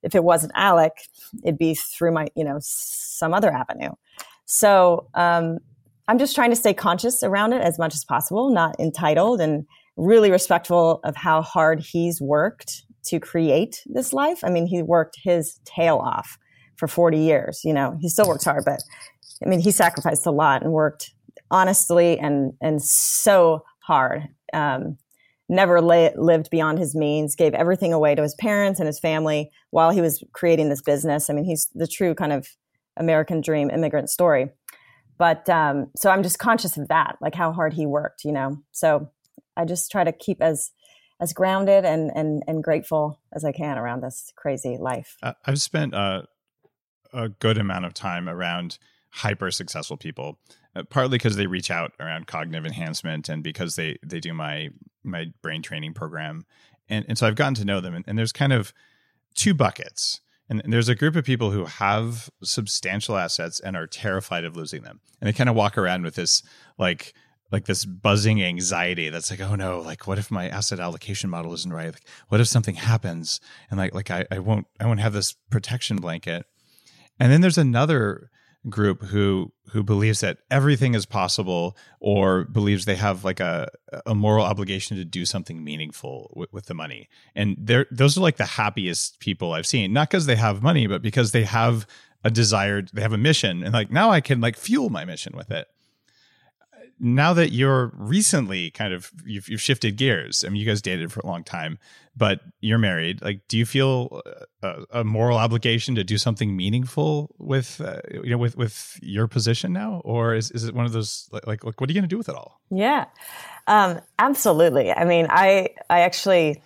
if 0.02 0.14
it 0.14 0.24
wasn't 0.24 0.52
Alec, 0.56 0.92
it'd 1.44 1.58
be 1.58 1.74
through 1.74 2.12
my, 2.12 2.28
you 2.34 2.44
know, 2.44 2.58
some 2.60 3.34
other 3.34 3.52
avenue. 3.52 3.90
So 4.46 5.08
um, 5.14 5.58
I'm 6.08 6.18
just 6.18 6.34
trying 6.34 6.50
to 6.50 6.56
stay 6.56 6.74
conscious 6.74 7.22
around 7.22 7.52
it 7.52 7.60
as 7.60 7.78
much 7.78 7.94
as 7.94 8.04
possible, 8.04 8.50
not 8.50 8.74
entitled 8.80 9.40
and 9.40 9.66
really 9.96 10.30
respectful 10.30 11.00
of 11.04 11.14
how 11.14 11.42
hard 11.42 11.80
he's 11.80 12.20
worked 12.20 12.84
to 13.06 13.20
create 13.20 13.82
this 13.86 14.12
life. 14.12 14.40
I 14.42 14.50
mean, 14.50 14.66
he 14.66 14.82
worked 14.82 15.18
his 15.22 15.60
tail 15.64 15.96
off 15.98 16.38
for 16.76 16.88
40 16.88 17.18
years. 17.18 17.60
You 17.64 17.72
know, 17.72 17.96
he 18.00 18.08
still 18.08 18.28
works 18.28 18.44
hard, 18.44 18.64
but 18.64 18.82
I 19.44 19.48
mean, 19.48 19.60
he 19.60 19.70
sacrificed 19.70 20.26
a 20.26 20.30
lot 20.30 20.62
and 20.62 20.72
worked 20.72 21.12
honestly 21.50 22.18
and 22.18 22.52
and 22.60 22.82
so 22.82 23.64
hard. 23.80 24.28
Um, 24.52 24.98
never 25.48 25.80
lived 25.80 26.48
beyond 26.50 26.78
his 26.78 26.94
means, 26.94 27.34
gave 27.34 27.54
everything 27.54 27.92
away 27.92 28.14
to 28.14 28.22
his 28.22 28.36
parents 28.36 28.78
and 28.78 28.86
his 28.86 29.00
family 29.00 29.50
while 29.70 29.90
he 29.90 30.00
was 30.00 30.22
creating 30.32 30.68
this 30.68 30.80
business. 30.80 31.28
I 31.28 31.32
mean, 31.32 31.44
he's 31.44 31.68
the 31.74 31.88
true 31.88 32.14
kind 32.14 32.32
of 32.32 32.48
American 32.96 33.40
dream 33.40 33.68
immigrant 33.68 34.10
story. 34.10 34.50
But 35.18 35.48
um, 35.50 35.90
so 35.96 36.08
I'm 36.10 36.22
just 36.22 36.38
conscious 36.38 36.76
of 36.76 36.88
that, 36.88 37.16
like 37.20 37.34
how 37.34 37.52
hard 37.52 37.74
he 37.74 37.84
worked, 37.84 38.24
you 38.24 38.32
know. 38.32 38.58
So 38.70 39.10
I 39.56 39.64
just 39.64 39.90
try 39.90 40.04
to 40.04 40.12
keep 40.12 40.40
as 40.40 40.70
as 41.20 41.32
grounded 41.32 41.84
and 41.84 42.10
and 42.14 42.42
and 42.46 42.64
grateful 42.64 43.20
as 43.32 43.44
I 43.44 43.52
can 43.52 43.78
around 43.78 44.02
this 44.02 44.32
crazy 44.36 44.76
life. 44.78 45.16
I've 45.22 45.60
spent 45.60 45.94
a 45.94 46.26
good 47.38 47.58
amount 47.58 47.84
of 47.84 47.94
time 47.94 48.28
around 48.28 48.78
hyper 49.10 49.50
successful 49.50 49.96
people 49.96 50.38
uh, 50.76 50.84
partly 50.84 51.18
because 51.18 51.36
they 51.36 51.46
reach 51.46 51.70
out 51.70 51.92
around 51.98 52.28
cognitive 52.28 52.64
enhancement 52.64 53.28
and 53.28 53.42
because 53.42 53.74
they 53.74 53.98
they 54.04 54.20
do 54.20 54.32
my 54.32 54.70
my 55.02 55.26
brain 55.42 55.62
training 55.62 55.94
program. 55.94 56.44
And 56.88 57.04
and 57.08 57.18
so 57.18 57.26
I've 57.26 57.34
gotten 57.34 57.54
to 57.54 57.64
know 57.64 57.80
them 57.80 57.94
and, 57.94 58.04
and 58.06 58.18
there's 58.18 58.32
kind 58.32 58.52
of 58.52 58.72
two 59.34 59.54
buckets. 59.54 60.20
And 60.48 60.62
there's 60.66 60.88
a 60.88 60.96
group 60.96 61.14
of 61.14 61.24
people 61.24 61.52
who 61.52 61.64
have 61.64 62.28
substantial 62.42 63.16
assets 63.16 63.60
and 63.60 63.76
are 63.76 63.86
terrified 63.86 64.44
of 64.44 64.56
losing 64.56 64.82
them. 64.82 65.00
And 65.20 65.28
they 65.28 65.32
kind 65.32 65.48
of 65.48 65.54
walk 65.54 65.78
around 65.78 66.02
with 66.02 66.16
this 66.16 66.42
like 66.76 67.14
like 67.52 67.66
this 67.66 67.84
buzzing 67.84 68.42
anxiety 68.42 69.08
that's 69.08 69.30
like 69.30 69.40
oh 69.40 69.54
no 69.54 69.80
like 69.80 70.06
what 70.06 70.18
if 70.18 70.30
my 70.30 70.48
asset 70.48 70.80
allocation 70.80 71.30
model 71.30 71.52
isn't 71.52 71.72
right? 71.72 71.92
Like, 71.92 72.06
what 72.28 72.40
if 72.40 72.48
something 72.48 72.76
happens? 72.76 73.40
And 73.70 73.78
like 73.78 73.94
like 73.94 74.10
I, 74.10 74.26
I 74.30 74.38
won't 74.38 74.66
i 74.78 74.86
won't 74.86 75.00
have 75.00 75.12
this 75.12 75.34
protection 75.50 75.96
blanket. 75.96 76.46
And 77.18 77.30
then 77.30 77.40
there's 77.40 77.58
another 77.58 78.30
group 78.68 79.02
who 79.04 79.52
who 79.70 79.82
believes 79.82 80.20
that 80.20 80.38
everything 80.50 80.94
is 80.94 81.06
possible 81.06 81.76
or 81.98 82.44
believes 82.44 82.84
they 82.84 82.96
have 82.96 83.24
like 83.24 83.40
a 83.40 83.68
a 84.04 84.14
moral 84.14 84.44
obligation 84.44 84.96
to 84.96 85.04
do 85.04 85.24
something 85.24 85.64
meaningful 85.64 86.32
with, 86.36 86.52
with 86.52 86.66
the 86.66 86.74
money. 86.74 87.08
And 87.34 87.56
they're 87.58 87.86
those 87.90 88.18
are 88.18 88.20
like 88.20 88.36
the 88.36 88.44
happiest 88.44 89.18
people 89.18 89.52
i've 89.52 89.66
seen. 89.66 89.92
Not 89.92 90.10
because 90.10 90.26
they 90.26 90.36
have 90.36 90.62
money 90.62 90.86
but 90.86 91.02
because 91.02 91.32
they 91.32 91.44
have 91.44 91.86
a 92.22 92.30
desired 92.30 92.90
they 92.92 93.02
have 93.02 93.14
a 93.14 93.18
mission. 93.18 93.62
And 93.62 93.72
like 93.72 93.90
now 93.90 94.10
i 94.10 94.20
can 94.20 94.40
like 94.40 94.56
fuel 94.56 94.90
my 94.90 95.04
mission 95.04 95.34
with 95.36 95.50
it 95.50 95.66
now 97.00 97.32
that 97.32 97.50
you're 97.50 97.92
recently 97.96 98.70
kind 98.70 98.92
of 98.92 99.10
you've, 99.24 99.48
you've 99.48 99.60
shifted 99.60 99.96
gears 99.96 100.44
i 100.44 100.48
mean 100.48 100.60
you 100.60 100.66
guys 100.66 100.82
dated 100.82 101.10
for 101.10 101.20
a 101.20 101.26
long 101.26 101.42
time 101.42 101.78
but 102.16 102.40
you're 102.60 102.78
married 102.78 103.22
like 103.22 103.40
do 103.48 103.56
you 103.56 103.64
feel 103.64 104.22
a, 104.62 104.84
a 104.90 105.04
moral 105.04 105.38
obligation 105.38 105.94
to 105.94 106.04
do 106.04 106.18
something 106.18 106.56
meaningful 106.56 107.34
with 107.38 107.80
uh, 107.80 108.00
you 108.12 108.30
know 108.30 108.38
with 108.38 108.56
with 108.56 108.98
your 109.02 109.26
position 109.26 109.72
now? 109.72 110.00
Or 110.04 110.34
is, 110.34 110.50
is 110.50 110.64
it 110.64 110.74
one 110.74 110.86
of 110.86 110.92
those 110.92 111.28
like, 111.32 111.46
like 111.46 111.80
what 111.80 111.88
are 111.88 111.92
you 111.92 111.94
going 111.94 112.08
to 112.08 112.08
do 112.08 112.18
with 112.18 112.28
it 112.28 112.34
all? 112.34 112.60
Yeah. 112.70 113.06
Um 113.66 114.00
absolutely. 114.18 114.92
I 114.92 115.04
mean 115.04 115.26
i 115.30 115.70
i 115.88 116.00
actually 116.00 116.62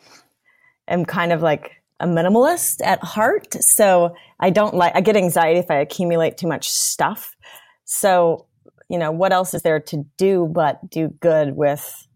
am 0.89 1.05
kind 1.05 1.33
of 1.33 1.43
like 1.43 1.83
a 2.01 2.07
minimalist 2.07 2.85
at 2.85 3.03
heart 3.03 3.55
so 3.63 4.15
i 4.41 4.51
don't 4.51 4.75
like 4.75 4.97
i 4.97 5.01
get 5.01 5.17
anxiety 5.17 5.61
if 5.61 5.71
i 5.71 5.77
accumulate 5.77 6.37
too 6.37 6.49
much 6.49 6.69
stuff. 6.71 7.37
So 7.85 8.47
you 8.89 8.99
know, 8.99 9.11
what 9.11 9.33
else 9.33 9.55
is 9.55 9.63
there 9.63 9.81
to 9.81 10.05
do 10.17 10.51
but 10.53 10.91
do 10.91 11.09
good 11.21 11.57
with 11.57 12.07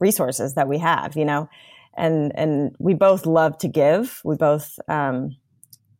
resources 0.00 0.54
that 0.54 0.68
we 0.68 0.78
have, 0.78 1.16
you 1.16 1.24
know? 1.24 1.48
And, 1.96 2.32
and 2.34 2.74
we 2.78 2.94
both 2.94 3.26
love 3.26 3.58
to 3.58 3.68
give. 3.68 4.20
We 4.24 4.36
both, 4.36 4.78
um, 4.88 5.36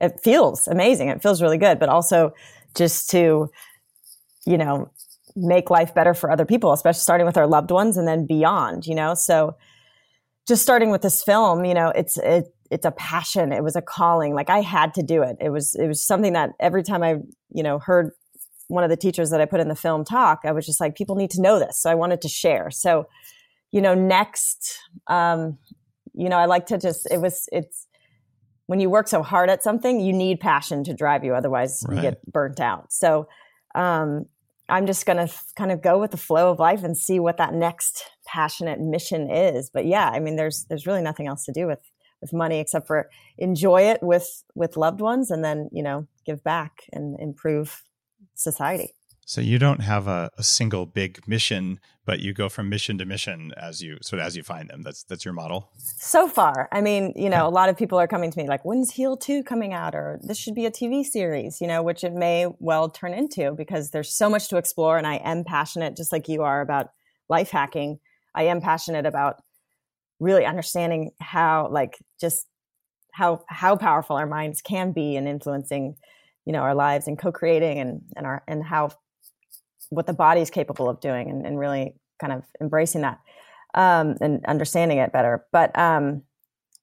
it 0.01 0.21
feels 0.23 0.67
amazing. 0.67 1.09
It 1.09 1.23
feels 1.23 1.41
really 1.41 1.59
good, 1.59 1.79
but 1.79 1.89
also 1.89 2.33
just 2.77 3.11
to, 3.11 3.51
you 4.45 4.59
know, 4.59 4.91
make 5.37 5.71
life 5.71 5.95
better 5.95 6.15
for 6.15 6.31
other 6.31 6.45
people, 6.45 6.73
especially 6.73 7.01
starting 7.01 7.27
with 7.27 7.37
our 7.37 7.47
loved 7.47 7.71
ones 7.71 7.97
and 7.97 8.07
then 8.07 8.27
beyond, 8.27 8.87
you 8.87 8.95
know? 8.95 9.15
So 9.15 9.57
just 10.47 10.63
starting 10.63 10.91
with 10.91 11.03
this 11.03 11.23
film, 11.23 11.65
you 11.65 11.75
know, 11.75 11.89
it's, 11.89 12.19
it, 12.19 12.55
it's 12.71 12.87
a 12.87 12.91
passion. 12.93 13.53
It 13.53 13.63
was 13.63 13.77
a 13.77 13.83
calling. 13.83 14.35
Like 14.35 14.51
I 14.51 14.61
had 14.61 14.95
to 14.95 15.03
do 15.03 15.23
it. 15.23 15.37
It 15.41 15.51
was, 15.51 15.75
it 15.75 15.87
was 15.87 16.03
something 16.03 16.33
that 16.33 16.51
every 16.59 16.83
time 16.83 17.03
I, 17.03 17.17
you 17.51 17.63
know, 17.63 17.79
heard 17.79 18.11
one 18.69 18.85
of 18.85 18.91
the 18.91 18.97
teachers 18.97 19.31
that 19.31 19.41
I 19.41 19.45
put 19.45 19.61
in 19.61 19.69
the 19.69 19.75
film 19.75 20.05
talk, 20.05 20.41
I 20.45 20.53
was 20.53 20.67
just 20.67 20.81
like, 20.81 20.95
people 20.95 21.17
need 21.17 21.31
to 21.31 21.43
know 21.43 21.59
this. 21.59 21.81
So 21.81 21.91
I 21.91 21.95
wanted 21.95 22.23
to 22.23 22.29
share. 22.29 22.71
So, 22.71 23.07
you 23.71 23.81
know, 23.81 23.95
next, 23.95 24.79
um, 25.07 25.59
you 26.15 26.29
know, 26.29 26.37
I 26.37 26.47
like 26.47 26.67
to 26.67 26.79
just, 26.79 27.09
it 27.11 27.21
was, 27.21 27.49
it's, 27.53 27.87
when 28.67 28.81
you 28.81 28.89
work 28.89 29.09
so 29.09 29.23
hard 29.23 29.51
at 29.51 29.63
something, 29.63 30.01
you 30.01 30.13
need 30.13 30.41
passion 30.41 30.85
to 30.85 30.95
drive 30.95 31.25
you. 31.25 31.35
Otherwise, 31.35 31.85
right. 31.87 31.97
you 31.97 32.03
get 32.03 32.25
burnt 32.25 32.61
out. 32.61 32.93
So, 32.93 33.29
um, 33.75 34.27
I'm 34.69 34.87
just 34.87 35.05
going 35.05 35.27
to 35.27 35.33
kind 35.57 35.71
of 35.71 35.83
go 35.83 35.99
with 35.99 36.11
the 36.11 36.17
flow 36.17 36.51
of 36.51 36.59
life 36.59 36.85
and 36.85 36.97
see 36.97 37.21
what 37.21 37.37
that 37.37 37.53
next 37.53 38.05
passionate 38.27 38.81
mission 38.81 39.31
is. 39.31 39.71
But 39.71 39.87
yeah, 39.87 40.09
I 40.09 40.21
mean, 40.21 40.37
there's 40.37 40.65
there's 40.69 40.87
really 40.87 41.03
nothing 41.03 41.27
else 41.27 41.45
to 41.45 41.53
do 41.53 41.67
with 41.67 41.81
with 42.23 42.33
money 42.33 42.61
except 42.61 42.87
for 42.87 43.11
enjoy 43.37 43.83
it 43.83 44.03
with 44.03 44.43
with 44.55 44.77
loved 44.77 45.01
ones, 45.01 45.31
and 45.31 45.45
then 45.45 45.69
you 45.71 45.83
know 45.83 46.07
give 46.25 46.43
back 46.43 46.85
and 46.93 47.19
improve 47.21 47.83
society. 48.35 48.95
So 49.27 49.41
you 49.41 49.59
don't 49.59 49.81
have 49.81 50.07
a, 50.07 50.31
a, 50.37 50.43
single 50.43 50.85
big 50.85 51.27
mission, 51.27 51.81
but 52.05 52.21
you 52.21 52.35
go 52.35 52.51
from 52.51 52.69
mission 52.69 52.99
to 52.99 53.07
mission 53.07 53.53
as 53.57 53.81
you 53.81 53.97
sort 54.03 54.21
of 54.21 54.27
as 54.27 54.37
you 54.37 54.43
find 54.43 54.69
them. 54.69 54.83
That's 54.83 55.03
that's 55.05 55.25
your 55.25 55.33
model. 55.33 55.71
So 55.79 56.29
far, 56.29 56.69
I 56.73 56.83
mean, 56.83 57.15
you 57.17 57.31
know, 57.31 57.45
yeah. 57.45 57.47
a 57.47 57.49
lot 57.49 57.71
of 57.71 57.77
people 57.77 57.99
are 57.99 58.07
coming 58.07 58.31
to 58.31 58.39
me 58.39 58.47
like, 58.47 58.65
"When's 58.65 58.91
Heal 58.91 59.17
Two 59.17 59.43
coming 59.43 59.73
out?" 59.73 59.95
or 59.95 60.21
"This 60.23 60.37
should 60.37 60.55
be 60.55 60.67
a 60.67 60.71
TV 60.71 61.05
series," 61.05 61.61
you 61.61 61.67
know, 61.67 61.83
which 61.83 62.05
it 62.05 62.13
may 62.13 62.49
well 62.59 62.91
turn 62.91 63.15
into 63.15 63.53
because 63.53 63.91
there's 63.91 64.15
so 64.15 64.29
much 64.29 64.49
to 64.49 64.59
explore, 64.59 64.99
and 64.99 65.07
I 65.07 65.17
am 65.17 65.43
passionate, 65.45 65.97
just 65.97 66.13
like 66.13 66.29
you 66.29 66.43
are, 66.43 66.61
about 66.61 66.91
life 67.29 67.51
hacking. 67.51 68.01
I 68.35 68.45
am 68.45 68.61
passionate 68.61 69.07
about 69.07 69.37
really 70.21 70.45
understanding 70.45 71.13
how, 71.21 71.69
like, 71.71 71.99
just 72.21 72.47
how 73.13 73.43
how 73.49 73.77
powerful 73.77 74.17
our 74.17 74.27
minds 74.27 74.61
can 74.61 74.93
be 74.93 75.17
in 75.17 75.27
influencing 75.27 75.97
you 76.45 76.53
know 76.53 76.61
our 76.61 76.75
lives 76.75 77.07
and 77.09 77.19
co-creating 77.19 77.79
and 77.79 78.03
and 78.17 78.27
our 78.27 78.43
and 78.47 78.65
how 78.65 78.91
what 79.91 80.07
the 80.07 80.13
body 80.13 80.41
is 80.41 80.51
capable 80.51 80.89
of 80.89 81.01
doing 81.01 81.31
and, 81.31 81.47
and 81.47 81.59
really 81.59 81.95
kind 82.21 82.33
of 82.33 82.45
embracing 82.61 83.03
that 83.03 83.19
um, 83.75 84.17
and 84.21 84.45
understanding 84.47 84.99
it 84.99 85.13
better. 85.13 85.45
But 85.53 85.77
um, 85.79 86.23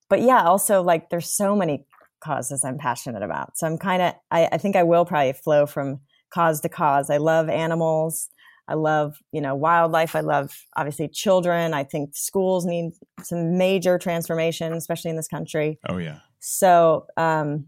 but 0.10 0.22
yeah, 0.22 0.44
also 0.44 0.82
like 0.82 1.10
there's 1.10 1.34
so 1.34 1.56
many 1.56 1.86
causes 2.24 2.64
I'm 2.64 2.78
passionate 2.78 3.24
about. 3.24 3.58
So 3.58 3.68
I'm 3.68 3.78
kind 3.78 4.02
of 4.02 4.14
I, 4.30 4.50
I 4.52 4.58
think 4.58 4.76
I 4.76 4.84
will 4.84 5.06
probably 5.06 5.34
flow 5.34 5.66
from 5.66 6.00
cause 6.34 6.62
to 6.62 6.70
cause. 6.70 7.10
I 7.10 7.18
love 7.18 7.50
animals. 7.50 8.30
I 8.68 8.76
love, 8.76 9.18
you 9.34 9.42
know, 9.42 9.56
wildlife. 9.56 10.16
I 10.16 10.22
love 10.22 10.66
obviously 10.78 11.10
children. 11.10 11.74
I 11.74 11.84
think 11.84 12.16
schools 12.16 12.66
need 12.66 12.94
some 13.22 13.58
major 13.58 13.98
transformation, 13.98 14.72
especially 14.74 15.10
in 15.10 15.18
this 15.18 15.28
country. 15.28 15.80
Oh 15.90 15.98
yeah. 15.98 16.20
So 16.40 17.08
um, 17.18 17.68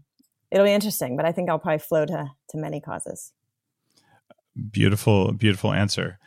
it'll 0.54 0.64
be 0.64 0.72
interesting, 0.72 1.16
but 1.16 1.26
I 1.26 1.32
think 1.32 1.50
I'll 1.50 1.58
probably 1.58 1.80
flow 1.80 2.06
to 2.06 2.30
to 2.50 2.56
many 2.56 2.80
causes. 2.80 3.32
Beautiful, 4.70 5.32
beautiful 5.32 5.72
answer. 5.72 6.18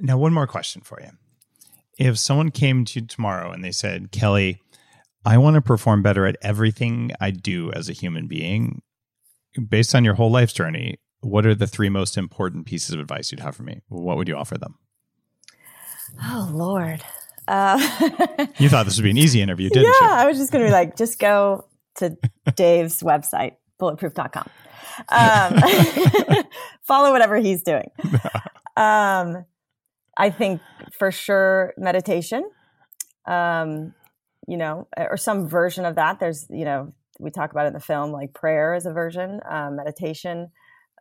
Now, 0.00 0.18
one 0.18 0.34
more 0.34 0.46
question 0.46 0.82
for 0.82 1.00
you. 1.00 1.10
If 1.98 2.18
someone 2.18 2.50
came 2.50 2.84
to 2.84 3.00
you 3.00 3.06
tomorrow 3.06 3.50
and 3.50 3.64
they 3.64 3.72
said, 3.72 4.12
Kelly, 4.12 4.60
I 5.24 5.38
want 5.38 5.54
to 5.54 5.62
perform 5.62 6.02
better 6.02 6.26
at 6.26 6.36
everything 6.42 7.12
I 7.18 7.30
do 7.30 7.72
as 7.72 7.88
a 7.88 7.94
human 7.94 8.26
being, 8.26 8.82
based 9.68 9.94
on 9.94 10.04
your 10.04 10.12
whole 10.14 10.30
life's 10.30 10.52
journey, 10.52 11.00
what 11.20 11.46
are 11.46 11.54
the 11.54 11.66
three 11.66 11.88
most 11.88 12.18
important 12.18 12.66
pieces 12.66 12.90
of 12.90 13.00
advice 13.00 13.32
you'd 13.32 13.40
have 13.40 13.56
for 13.56 13.62
me? 13.62 13.80
What 13.88 14.18
would 14.18 14.28
you 14.28 14.36
offer 14.36 14.58
them? 14.58 14.74
Oh, 16.22 16.50
Lord. 16.52 17.02
Uh, 17.48 17.78
you 18.58 18.68
thought 18.68 18.84
this 18.84 18.98
would 18.98 19.04
be 19.04 19.10
an 19.10 19.18
easy 19.18 19.40
interview, 19.40 19.70
didn't 19.70 19.84
yeah, 19.84 19.92
you? 20.00 20.06
Yeah, 20.08 20.22
I 20.22 20.26
was 20.26 20.36
just 20.36 20.52
going 20.52 20.62
to 20.62 20.68
be 20.68 20.72
like, 20.72 20.96
just 20.96 21.18
go 21.18 21.64
to 21.96 22.16
Dave's 22.54 23.02
website, 23.02 23.56
bulletproof.com. 23.78 24.48
Um, 25.08 26.44
follow 26.82 27.12
whatever 27.12 27.36
he's 27.36 27.62
doing. 27.62 27.90
Um, 28.78 29.46
I 30.18 30.28
think 30.28 30.60
for 30.98 31.10
sure 31.10 31.72
meditation, 31.78 32.44
um, 33.26 33.94
you 34.46 34.58
know, 34.58 34.86
or 34.98 35.16
some 35.16 35.48
version 35.48 35.86
of 35.86 35.94
that. 35.94 36.20
There's, 36.20 36.44
you 36.50 36.66
know, 36.66 36.92
we 37.18 37.30
talk 37.30 37.52
about 37.52 37.66
in 37.66 37.72
the 37.72 37.80
film, 37.80 38.12
like 38.12 38.34
prayer 38.34 38.74
is 38.74 38.84
a 38.84 38.92
version, 38.92 39.40
um, 39.48 39.76
meditation, 39.76 40.50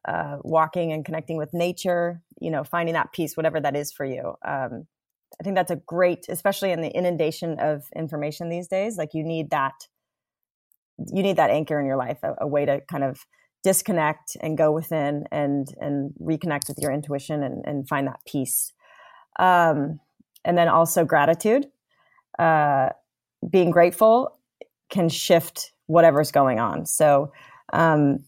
uh, 0.07 0.37
walking 0.43 0.91
and 0.91 1.03
connecting 1.03 1.37
with 1.37 1.53
nature, 1.53 2.21
you 2.39 2.51
know, 2.51 2.63
finding 2.63 2.93
that 2.93 3.11
peace, 3.11 3.35
whatever 3.35 3.59
that 3.59 3.75
is 3.75 3.91
for 3.91 4.05
you. 4.05 4.35
Um, 4.45 4.87
I 5.39 5.43
think 5.43 5.55
that's 5.55 5.71
a 5.71 5.75
great, 5.75 6.27
especially 6.29 6.71
in 6.71 6.81
the 6.81 6.95
inundation 6.95 7.59
of 7.59 7.83
information 7.95 8.49
these 8.49 8.67
days. 8.67 8.97
Like 8.97 9.13
you 9.13 9.23
need 9.23 9.49
that, 9.49 9.87
you 11.13 11.23
need 11.23 11.37
that 11.37 11.49
anchor 11.49 11.79
in 11.79 11.85
your 11.85 11.97
life, 11.97 12.19
a, 12.23 12.35
a 12.41 12.47
way 12.47 12.65
to 12.65 12.81
kind 12.81 13.03
of 13.03 13.25
disconnect 13.63 14.37
and 14.41 14.57
go 14.57 14.71
within 14.71 15.25
and 15.31 15.67
and 15.81 16.13
reconnect 16.21 16.67
with 16.67 16.77
your 16.79 16.91
intuition 16.91 17.41
and, 17.43 17.63
and 17.65 17.87
find 17.87 18.07
that 18.07 18.19
peace. 18.25 18.73
Um, 19.39 19.99
and 20.45 20.57
then 20.57 20.67
also 20.67 21.03
gratitude 21.03 21.65
uh, 22.37 22.89
being 23.49 23.71
grateful 23.71 24.39
can 24.89 25.09
shift 25.09 25.71
whatever's 25.87 26.31
going 26.31 26.59
on. 26.59 26.85
So 26.85 27.31
um, 27.73 28.23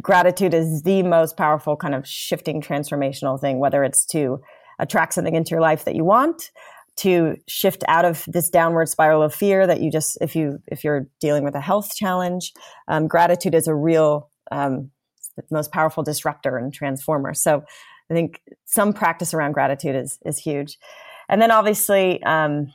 gratitude 0.00 0.54
is 0.54 0.82
the 0.82 1.02
most 1.02 1.36
powerful 1.36 1.76
kind 1.76 1.94
of 1.94 2.06
shifting 2.06 2.60
transformational 2.60 3.40
thing 3.40 3.58
whether 3.58 3.84
it's 3.84 4.04
to 4.06 4.40
attract 4.78 5.14
something 5.14 5.34
into 5.34 5.50
your 5.50 5.60
life 5.60 5.84
that 5.84 5.94
you 5.94 6.04
want 6.04 6.50
to 6.96 7.36
shift 7.46 7.84
out 7.88 8.04
of 8.04 8.24
this 8.26 8.48
downward 8.48 8.88
spiral 8.88 9.22
of 9.22 9.34
fear 9.34 9.66
that 9.66 9.80
you 9.80 9.90
just 9.90 10.16
if 10.20 10.34
you 10.34 10.58
if 10.66 10.82
you're 10.82 11.06
dealing 11.20 11.44
with 11.44 11.54
a 11.54 11.60
health 11.60 11.94
challenge 11.94 12.52
um, 12.88 13.06
gratitude 13.06 13.54
is 13.54 13.68
a 13.68 13.74
real 13.74 14.30
um, 14.50 14.90
most 15.50 15.72
powerful 15.72 16.02
disruptor 16.02 16.56
and 16.56 16.72
transformer. 16.72 17.34
So 17.34 17.62
I 18.10 18.14
think 18.14 18.40
some 18.64 18.92
practice 18.92 19.34
around 19.34 19.52
gratitude 19.52 19.96
is 19.96 20.18
is 20.24 20.38
huge, 20.38 20.78
and 21.28 21.40
then 21.42 21.50
obviously, 21.50 22.22
um, 22.22 22.72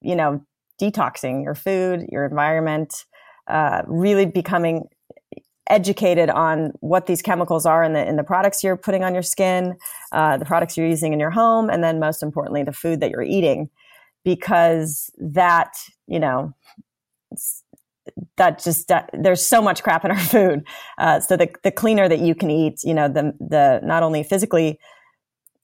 you 0.00 0.16
know, 0.16 0.44
detoxing 0.80 1.44
your 1.44 1.54
food, 1.54 2.06
your 2.10 2.24
environment, 2.24 3.04
uh, 3.46 3.82
really 3.86 4.26
becoming 4.26 4.88
educated 5.68 6.30
on 6.30 6.72
what 6.80 7.06
these 7.06 7.22
chemicals 7.22 7.66
are 7.66 7.84
in 7.84 7.92
the 7.92 8.06
in 8.06 8.16
the 8.16 8.24
products 8.24 8.64
you're 8.64 8.76
putting 8.76 9.04
on 9.04 9.14
your 9.14 9.22
skin, 9.22 9.76
uh, 10.12 10.36
the 10.36 10.44
products 10.44 10.76
you're 10.76 10.86
using 10.86 11.12
in 11.12 11.20
your 11.20 11.30
home, 11.30 11.68
and 11.70 11.82
then 11.82 11.98
most 11.98 12.22
importantly, 12.22 12.62
the 12.62 12.72
food 12.72 13.00
that 13.00 13.10
you're 13.10 13.22
eating, 13.22 13.68
because 14.24 15.10
that 15.18 15.74
you 16.06 16.18
know 16.18 16.54
that 18.36 18.62
just 18.62 18.90
uh, 18.90 19.04
there's 19.12 19.44
so 19.44 19.60
much 19.60 19.82
crap 19.82 20.04
in 20.04 20.10
our 20.10 20.18
food. 20.34 20.66
Uh, 20.98 21.20
so 21.20 21.36
the 21.36 21.48
the 21.62 21.70
cleaner 21.70 22.08
that 22.08 22.20
you 22.20 22.34
can 22.34 22.50
eat, 22.50 22.80
you 22.84 22.94
know, 22.94 23.08
the 23.08 23.34
the 23.40 23.80
not 23.82 24.02
only 24.02 24.22
physically 24.22 24.78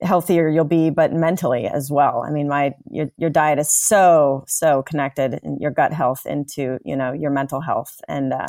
healthier 0.02 0.48
you'll 0.48 0.64
be, 0.64 0.90
but 0.90 1.12
mentally 1.12 1.66
as 1.66 1.90
well. 1.90 2.22
I 2.26 2.30
mean, 2.30 2.48
my 2.48 2.74
your 2.90 3.10
your 3.16 3.30
diet 3.30 3.58
is 3.58 3.72
so 3.72 4.44
so 4.46 4.82
connected, 4.82 5.40
in 5.42 5.58
your 5.60 5.70
gut 5.70 5.92
health 5.92 6.26
into 6.26 6.78
you 6.84 6.96
know 6.96 7.12
your 7.12 7.30
mental 7.30 7.60
health, 7.60 8.00
and 8.08 8.32
uh, 8.32 8.46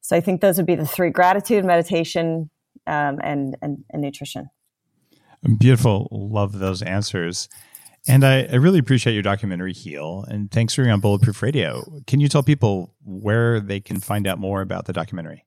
so 0.00 0.16
I 0.16 0.20
think 0.20 0.40
those 0.40 0.56
would 0.56 0.66
be 0.66 0.74
the 0.74 0.86
three: 0.86 1.10
gratitude, 1.10 1.64
meditation, 1.64 2.50
um, 2.86 3.18
and, 3.22 3.56
and 3.62 3.84
and 3.90 4.02
nutrition. 4.02 4.50
Beautiful. 5.58 6.08
Love 6.10 6.58
those 6.58 6.82
answers. 6.82 7.48
And 8.06 8.24
I, 8.24 8.44
I, 8.44 8.54
really 8.56 8.78
appreciate 8.78 9.12
your 9.12 9.22
documentary, 9.22 9.72
Heal. 9.72 10.24
And 10.28 10.50
thanks 10.50 10.74
for 10.74 10.82
being 10.82 10.92
on 10.92 11.00
Bulletproof 11.00 11.42
Radio. 11.42 11.84
Can 12.06 12.20
you 12.20 12.28
tell 12.28 12.42
people 12.42 12.94
where 13.04 13.60
they 13.60 13.80
can 13.80 14.00
find 14.00 14.26
out 14.26 14.38
more 14.38 14.62
about 14.62 14.86
the 14.86 14.92
documentary? 14.92 15.44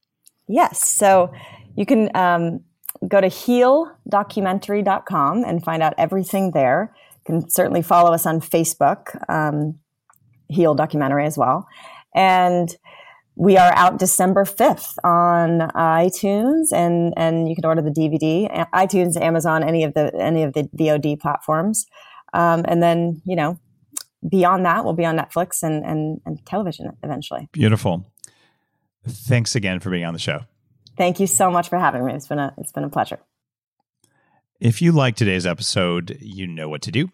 Yes. 0.47 0.87
So 0.87 1.31
you 1.75 1.85
can 1.85 2.09
um, 2.15 2.61
go 3.07 3.21
to 3.21 3.27
healdocumentary.com 3.27 5.43
and 5.43 5.63
find 5.63 5.81
out 5.81 5.93
everything 5.97 6.51
there. 6.51 6.93
You 7.27 7.39
can 7.39 7.49
certainly 7.49 7.81
follow 7.81 8.13
us 8.13 8.25
on 8.25 8.41
Facebook, 8.41 9.17
um, 9.29 9.79
Heal 10.49 10.75
Documentary 10.75 11.25
as 11.25 11.37
well. 11.37 11.65
And 12.13 12.75
we 13.35 13.57
are 13.57 13.73
out 13.75 13.97
December 13.97 14.43
5th 14.43 14.95
on 15.03 15.69
iTunes 15.71 16.67
and, 16.73 17.13
and 17.15 17.49
you 17.49 17.55
can 17.55 17.65
order 17.65 17.81
the 17.81 17.89
DVD, 17.89 18.49
iTunes, 18.73 19.19
Amazon, 19.19 19.63
any 19.63 19.83
of 19.83 19.93
the, 19.93 20.13
any 20.15 20.43
of 20.43 20.53
the 20.53 20.63
VOD 20.77 21.19
platforms. 21.19 21.85
Um, 22.33 22.63
and 22.67 22.83
then, 22.83 23.21
you 23.25 23.35
know, 23.35 23.57
beyond 24.27 24.65
that, 24.65 24.83
we'll 24.83 24.93
be 24.93 25.05
on 25.05 25.17
Netflix 25.17 25.63
and, 25.63 25.83
and, 25.85 26.21
and 26.25 26.45
television 26.45 26.91
eventually. 27.03 27.49
Beautiful. 27.51 28.05
Thanks 29.07 29.55
again 29.55 29.79
for 29.79 29.89
being 29.89 30.05
on 30.05 30.13
the 30.13 30.19
show. 30.19 30.41
Thank 30.97 31.19
you 31.19 31.27
so 31.27 31.49
much 31.49 31.69
for 31.69 31.79
having 31.79 32.05
me. 32.05 32.13
It's 32.13 32.27
been 32.27 32.39
a, 32.39 32.53
it's 32.57 32.71
been 32.71 32.83
a 32.83 32.89
pleasure. 32.89 33.19
If 34.59 34.81
you 34.81 34.91
like 34.91 35.15
today's 35.15 35.45
episode, 35.47 36.17
you 36.19 36.45
know 36.45 36.69
what 36.69 36.83
to 36.83 36.91
do. 36.91 37.09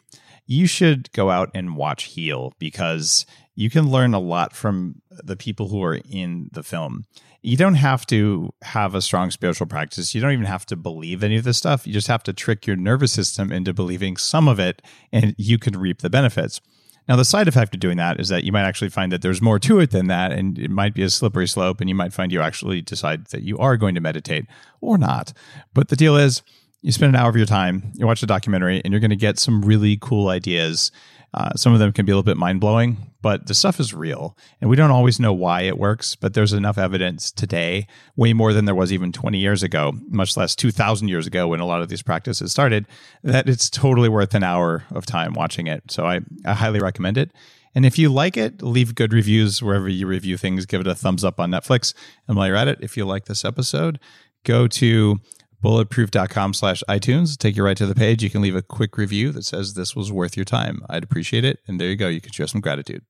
you 0.48 0.66
should 0.66 1.12
go 1.12 1.30
out 1.30 1.52
and 1.54 1.76
watch 1.76 2.06
Heal 2.06 2.54
because 2.58 3.26
you 3.58 3.72
can 3.72 3.90
learn 3.90 4.14
a 4.14 4.20
lot 4.20 4.54
from 4.54 5.02
the 5.10 5.36
people 5.36 5.68
who 5.68 5.84
are 5.84 6.00
in 6.08 6.48
the 6.54 6.62
film. 6.62 7.06
You 7.42 7.58
don't 7.58 7.74
have 7.74 8.06
to 8.06 8.54
have 8.62 8.94
a 8.94 9.02
strong 9.02 9.32
spiritual 9.32 9.66
practice. 9.66 10.14
You 10.14 10.22
don't 10.22 10.34
even 10.34 10.46
have 10.46 10.68
to 10.68 10.76
believe 10.76 11.24
any 11.24 11.38
of 11.38 11.44
this 11.44 11.58
stuff. 11.58 11.88
You 11.88 11.92
just 11.92 12.08
have 12.08 12.22
to 12.24 12.34
trick 12.34 12.68
your 12.68 12.76
nervous 12.76 13.12
system 13.12 13.52
into 13.52 13.74
believing 13.74 14.16
some 14.16 14.48
of 14.48 14.60
it, 14.60 14.84
and 15.12 15.34
you 15.40 15.58
can 15.58 15.76
reap 15.76 16.04
the 16.04 16.10
benefits. 16.10 16.62
Now, 17.08 17.16
the 17.16 17.26
side 17.26 17.48
effect 17.48 17.74
of 17.74 17.80
doing 17.80 17.98
that 17.98 18.20
is 18.20 18.30
that 18.30 18.44
you 18.44 18.52
might 18.52 18.68
actually 18.68 18.90
find 18.90 19.12
that 19.12 19.24
there's 19.24 19.42
more 19.42 19.58
to 19.58 19.80
it 19.80 19.90
than 19.90 20.06
that, 20.06 20.32
and 20.32 20.60
it 20.60 20.70
might 20.70 20.94
be 20.94 21.02
a 21.02 21.10
slippery 21.10 21.48
slope, 21.48 21.82
and 21.82 21.90
you 21.90 21.96
might 21.96 22.14
find 22.14 22.32
you 22.32 22.42
actually 22.42 22.82
decide 22.82 23.26
that 23.28 23.42
you 23.42 23.58
are 23.58 23.76
going 23.76 23.96
to 23.96 24.02
meditate 24.02 24.46
or 24.82 25.00
not. 25.00 25.34
But 25.74 25.88
the 25.88 25.96
deal 25.96 26.16
is, 26.16 26.44
you 26.84 26.92
spend 26.92 27.16
an 27.16 27.20
hour 27.20 27.30
of 27.30 27.36
your 27.36 27.48
time, 27.48 27.92
you 27.96 28.06
watch 28.06 28.22
a 28.22 28.28
documentary, 28.28 28.84
and 28.84 28.94
you're 28.94 29.02
going 29.02 29.10
to 29.10 29.16
get 29.16 29.40
some 29.40 29.64
really 29.64 29.98
cool 30.00 30.30
ideas 30.30 30.92
uh, 31.34 31.54
some 31.56 31.74
of 31.74 31.80
them 31.80 31.92
can 31.92 32.06
be 32.06 32.12
a 32.12 32.16
little 32.16 32.24
bit 32.24 32.38
mind 32.38 32.60
blowing, 32.60 33.12
but 33.22 33.48
the 33.48 33.54
stuff 33.54 33.80
is 33.80 33.94
real. 33.94 34.38
And 34.62 34.70
we 34.70 34.76
don't 34.76 34.92
always 34.92 35.20
know 35.20 35.34
why 35.34 35.62
it 35.62 35.78
works, 35.78 36.16
but 36.16 36.34
there's 36.34 36.54
enough 36.54 36.78
evidence 36.78 37.32
today, 37.32 37.88
way 38.16 38.34
more 38.34 38.54
than 38.54 38.66
there 38.66 38.76
was 38.76 38.94
even 38.94 39.12
20 39.12 39.38
years 39.38 39.62
ago, 39.62 39.94
much 40.08 40.38
less 40.38 40.56
2,000 40.56 41.10
years 41.10 41.28
ago 41.28 41.48
when 41.48 41.60
a 41.60 41.66
lot 41.66 41.82
of 41.82 41.90
these 41.90 42.02
practices 42.02 42.52
started, 42.52 42.88
that 43.24 43.50
it's 43.50 43.70
totally 43.70 44.10
worth 44.10 44.34
an 44.34 44.44
hour 44.44 44.86
of 44.92 45.06
time 45.06 45.34
watching 45.34 45.68
it. 45.68 45.92
So 45.92 46.06
I, 46.06 46.22
I 46.46 46.54
highly 46.54 46.80
recommend 46.80 47.18
it. 47.18 47.32
And 47.76 47.86
if 47.86 48.00
you 48.00 48.10
like 48.10 48.38
it, 48.38 48.64
leave 48.64 48.96
good 48.96 49.14
reviews 49.14 49.62
wherever 49.62 49.88
you 49.88 50.08
review 50.08 50.38
things. 50.38 50.66
Give 50.66 50.82
it 50.82 50.88
a 50.88 50.96
thumbs 50.96 51.24
up 51.24 51.40
on 51.40 51.52
Netflix. 51.52 51.94
And 52.28 52.36
while 52.36 52.48
you're 52.48 52.56
at 52.56 52.68
it, 52.68 52.80
if 52.82 52.98
you 52.98 53.06
like 53.06 53.26
this 53.26 53.46
episode, 53.46 54.00
go 54.44 54.68
to 54.68 55.20
bulletproof.com 55.62 56.54
slash 56.54 56.84
iTunes. 56.88 57.38
Take 57.38 57.56
you 57.56 57.64
right 57.64 57.78
to 57.78 57.86
the 57.86 57.96
page. 57.96 58.24
You 58.24 58.30
can 58.30 58.42
leave 58.42 58.56
a 58.56 58.62
quick 58.62 58.98
review 58.98 59.32
that 59.32 59.44
says 59.44 59.74
this 59.74 59.96
was 59.96 60.12
worth 60.12 60.36
your 60.36 60.46
time. 60.46 60.82
I'd 60.90 61.04
appreciate 61.04 61.46
it. 61.46 61.60
And 61.68 61.80
there 61.80 61.90
you 61.90 61.96
go. 61.96 62.08
You 62.08 62.22
can 62.22 62.32
show 62.32 62.46
some 62.46 62.62
gratitude. 62.62 63.04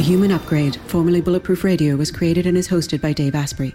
The 0.00 0.06
Human 0.06 0.32
Upgrade, 0.32 0.76
formerly 0.86 1.20
Bulletproof 1.20 1.62
Radio, 1.62 1.94
was 1.94 2.10
created 2.10 2.46
and 2.46 2.56
is 2.56 2.68
hosted 2.68 3.02
by 3.02 3.12
Dave 3.12 3.34
Asprey. 3.34 3.74